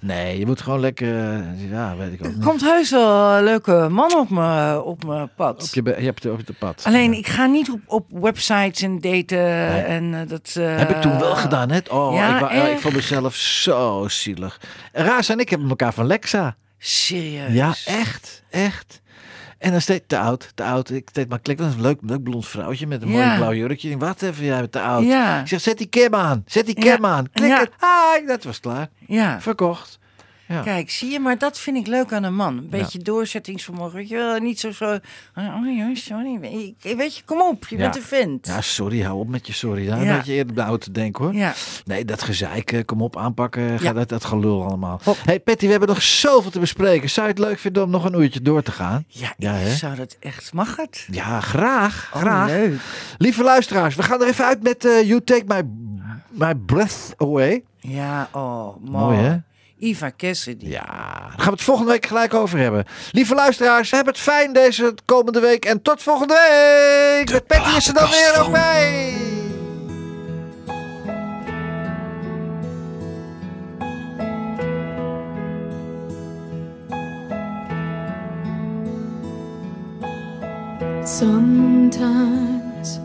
nee, 0.01 0.39
je 0.39 0.47
moet 0.47 0.61
gewoon 0.61 0.81
lekker, 0.81 1.29
eh, 1.35 1.71
ja, 1.71 1.97
weet 1.97 2.13
ik 2.13 2.27
ook 2.27 2.33
Er 2.33 2.45
komt 2.45 2.61
heus 2.61 2.91
wel 2.91 3.37
een 3.37 3.45
leuke 3.45 3.87
man 3.91 4.15
op 4.17 4.31
mijn 4.31 4.81
op 4.81 5.29
pad. 5.37 5.63
Op 5.63 5.85
je, 5.87 5.95
je 5.99 6.05
hebt 6.05 6.23
het 6.23 6.33
op 6.33 6.41
je 6.47 6.53
pad. 6.59 6.83
Alleen, 6.87 7.13
Ja. 7.13 7.19
ik 7.19 7.27
ga 7.27 7.47
niet 7.47 7.71
op, 7.71 7.81
op 7.87 8.07
websites 8.11 8.83
en 8.83 9.01
daten 9.01 9.87
en 9.87 10.15
eh, 10.15 10.29
dat... 10.29 10.55
eh, 10.59 10.77
Heb 10.77 10.91
ik 10.91 11.01
toen 11.01 11.19
wel 11.19 11.35
gedaan, 11.37 11.71
hè? 11.71 11.79
Oh, 11.91 12.15
ja, 12.15 12.51
ik, 12.51 12.73
ik 12.73 12.79
vond 12.79 12.95
mezelf 12.95 13.35
zo 13.35 14.05
zielig. 14.09 14.61
Raas 14.93 15.29
en 15.29 15.39
ik 15.39 15.49
hebben 15.51 15.69
elkaar 15.69 15.93
van 15.93 16.07
Lexa. 16.07 16.57
Serieus? 16.79 17.53
Ja, 17.53 17.75
echt, 17.85 18.43
echt. 18.51 19.01
En 19.59 19.71
dan 19.71 19.81
steeds 19.81 20.05
te 20.07 20.19
oud, 20.19 20.53
te 20.55 20.65
oud. 20.65 20.91
Ik 20.91 21.15
deed 21.15 21.29
maar 21.29 21.39
klik, 21.39 21.59
dat 21.59 21.69
is 21.69 21.75
een 21.75 21.81
leuk, 21.81 21.99
leuk 22.01 22.23
blond 22.23 22.47
vrouwtje 22.47 22.87
met 22.87 23.03
een 23.03 23.09
mooi 23.09 23.37
blauw 23.37 23.53
jurkje. 23.55 23.91
Ik 23.91 23.99
denk, 23.99 24.13
wat 24.13 24.23
even, 24.23 24.45
jij 24.45 24.59
bent 24.61 24.73
te 24.73 24.81
oud. 24.81 25.03
Ik 25.41 25.49
zeg, 25.49 25.61
zet 25.61 25.79
die 25.79 25.89
cam 25.89 26.15
aan, 26.15 26.43
zet 26.47 26.67
die 26.67 26.75
cam 26.75 27.07
aan. 27.07 27.31
Klikken, 27.33 27.69
hi, 27.81 28.27
dat 28.27 28.45
was 28.45 28.61
klaar. 28.61 28.89
Ja. 29.07 29.41
Verkocht. 29.41 29.99
Ja. 30.49 30.63
Kijk, 30.63 30.91
zie 30.91 31.11
je, 31.11 31.21
maar 31.21 31.39
dat 31.39 31.59
vind 31.59 31.77
ik 31.77 31.87
leuk 31.87 32.13
aan 32.13 32.23
een 32.23 32.35
man. 32.35 32.57
Een 32.59 32.69
beetje 32.69 32.99
doorzettingsvermogen. 32.99 33.95
Weet 33.97 34.09
je 34.09 34.17
wel, 34.17 34.39
niet 34.39 34.61
zo 34.61 34.71
zo... 34.71 34.85
Oh 35.35 35.77
ja, 35.77 35.95
sorry. 35.95 36.39
Weet 36.97 37.17
je, 37.17 37.23
kom 37.25 37.41
op, 37.43 37.67
je 37.69 37.77
Ja. 37.77 37.83
bent 37.83 37.97
een 37.97 38.03
vent. 38.03 38.47
Ja, 38.47 38.61
sorry, 38.61 39.03
hou 39.03 39.19
op 39.19 39.29
met 39.29 39.47
je 39.47 39.53
sorry. 39.53 39.87
Daar 39.87 40.05
Ja. 40.05 40.21
je 40.25 40.33
eerder 40.33 40.65
oud 40.65 40.81
te 40.81 40.91
denken 40.93 41.25
hoor. 41.25 41.35
Ja. 41.35 41.55
Nee, 41.85 42.05
dat 42.05 42.23
gezeik, 42.23 42.73
eh, 42.73 42.85
kom 42.85 43.03
op, 43.03 43.17
aanpakken. 43.17 43.79
Ga 43.79 43.85
Ja. 43.85 43.93
dat, 43.93 44.09
dat 44.09 44.25
gelul 44.25 44.65
allemaal. 44.65 45.01
Hop. 45.05 45.17
hey 45.25 45.41
Patty, 45.41 45.65
we 45.65 45.71
hebben 45.71 45.89
nog 45.89 46.03
zoveel 46.03 46.51
te 46.51 46.59
bespreken. 46.61 47.11
Zou 47.11 47.27
je 47.27 47.33
het 47.33 47.43
leuk 47.43 47.59
vinden 47.59 47.83
om 47.83 47.91
nog 47.91 48.05
een 48.05 48.21
uurtje 48.21 48.41
door 48.43 48.63
te 48.63 48.73
gaan? 48.73 49.05
Ja, 49.09 49.35
Ja, 49.39 49.53
hè? 49.53 49.75
zou 49.75 49.95
dat 49.97 50.17
echt... 50.21 50.53
Mag 50.53 50.77
het? 50.77 51.07
Ja, 51.11 51.41
graag. 51.41 52.11
Oh, 52.15 52.21
graag. 52.21 52.49
leuk. 52.49 52.81
Lieve 53.19 53.43
luisteraars, 53.43 53.95
we 53.95 54.03
gaan 54.03 54.21
er 54.23 54.29
even 54.29 54.45
uit 54.45 54.63
met 54.63 54.85
eh, 54.85 55.03
You 55.09 55.25
Take 55.25 55.45
My, 55.47 55.63
my 56.31 56.55
Breath 56.55 57.15
Away. 57.17 57.65
Ja, 57.81 58.29
oh, 58.33 58.77
mooi. 58.81 58.91
Mooi 59.05 59.17
hè? 59.19 59.37
Eva 59.79 60.13
Cassidy. 60.17 60.67
Ja, 60.67 60.85
daar 60.85 61.35
gaan 61.37 61.45
we 61.45 61.51
het 61.51 61.63
volgende 61.63 61.91
week 61.91 62.07
gelijk 62.07 62.35
over 62.35 62.59
hebben. 62.59 62.85
Lieve 63.13 63.35
luisteraars, 63.35 63.91
heb 63.91 64.07
het 64.07 64.19
fijn 64.19 64.53
deze 64.53 64.95
komende 65.05 65.41
week. 65.41 65.65
En 65.65 65.83
tot 65.83 66.03
volgende 66.03 66.35
week. 66.35 67.31
Met 67.31 67.47
Patty 67.47 67.77
is 67.77 67.89
er 67.89 67.95
dan 67.95 68.11
weer 68.11 68.41
ook 68.41 68.53
bij. 68.53 69.15
Sometimes 81.05 82.99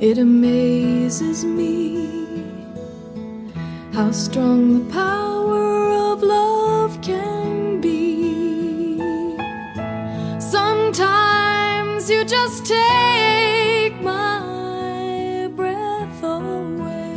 it 0.00 0.18
amazes 0.18 1.44
me 1.44 2.17
how 3.92 4.10
strong 4.10 4.74
the 4.78 4.92
power 4.92 5.90
of 5.90 6.22
love 6.22 7.00
can 7.00 7.80
be. 7.80 8.98
Sometimes 10.38 12.10
you 12.10 12.24
just 12.24 12.66
take 12.66 14.00
my 14.02 15.50
breath 15.56 16.22
away. 16.22 17.14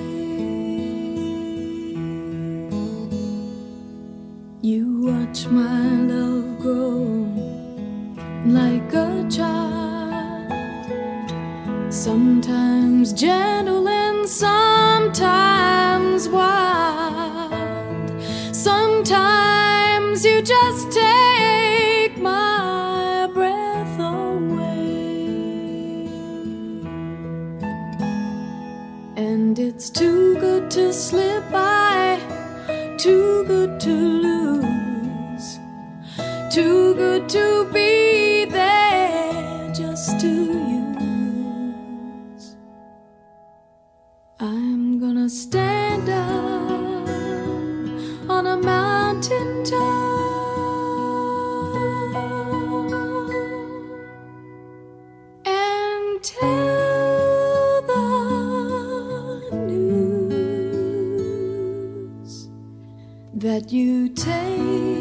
You 4.62 5.02
watch 5.02 5.48
my 5.48 5.90
love 6.14 6.60
grow 6.60 7.28
like 8.46 8.94
a 8.94 9.28
child. 9.30 10.52
Sometimes 11.90 13.14
gentle 13.14 13.88
and 13.88 14.28
sometimes 14.28 15.81
to 30.72 30.94
slip 30.94 31.44
by, 31.52 32.18
too 32.98 33.44
good 33.44 33.78
to 33.78 33.92
lose, 33.92 35.60
too 36.50 36.96
good 36.96 37.28
to 37.28 37.66
be 37.74 38.01
that 63.52 63.70
you 63.70 64.08
take 64.08 65.01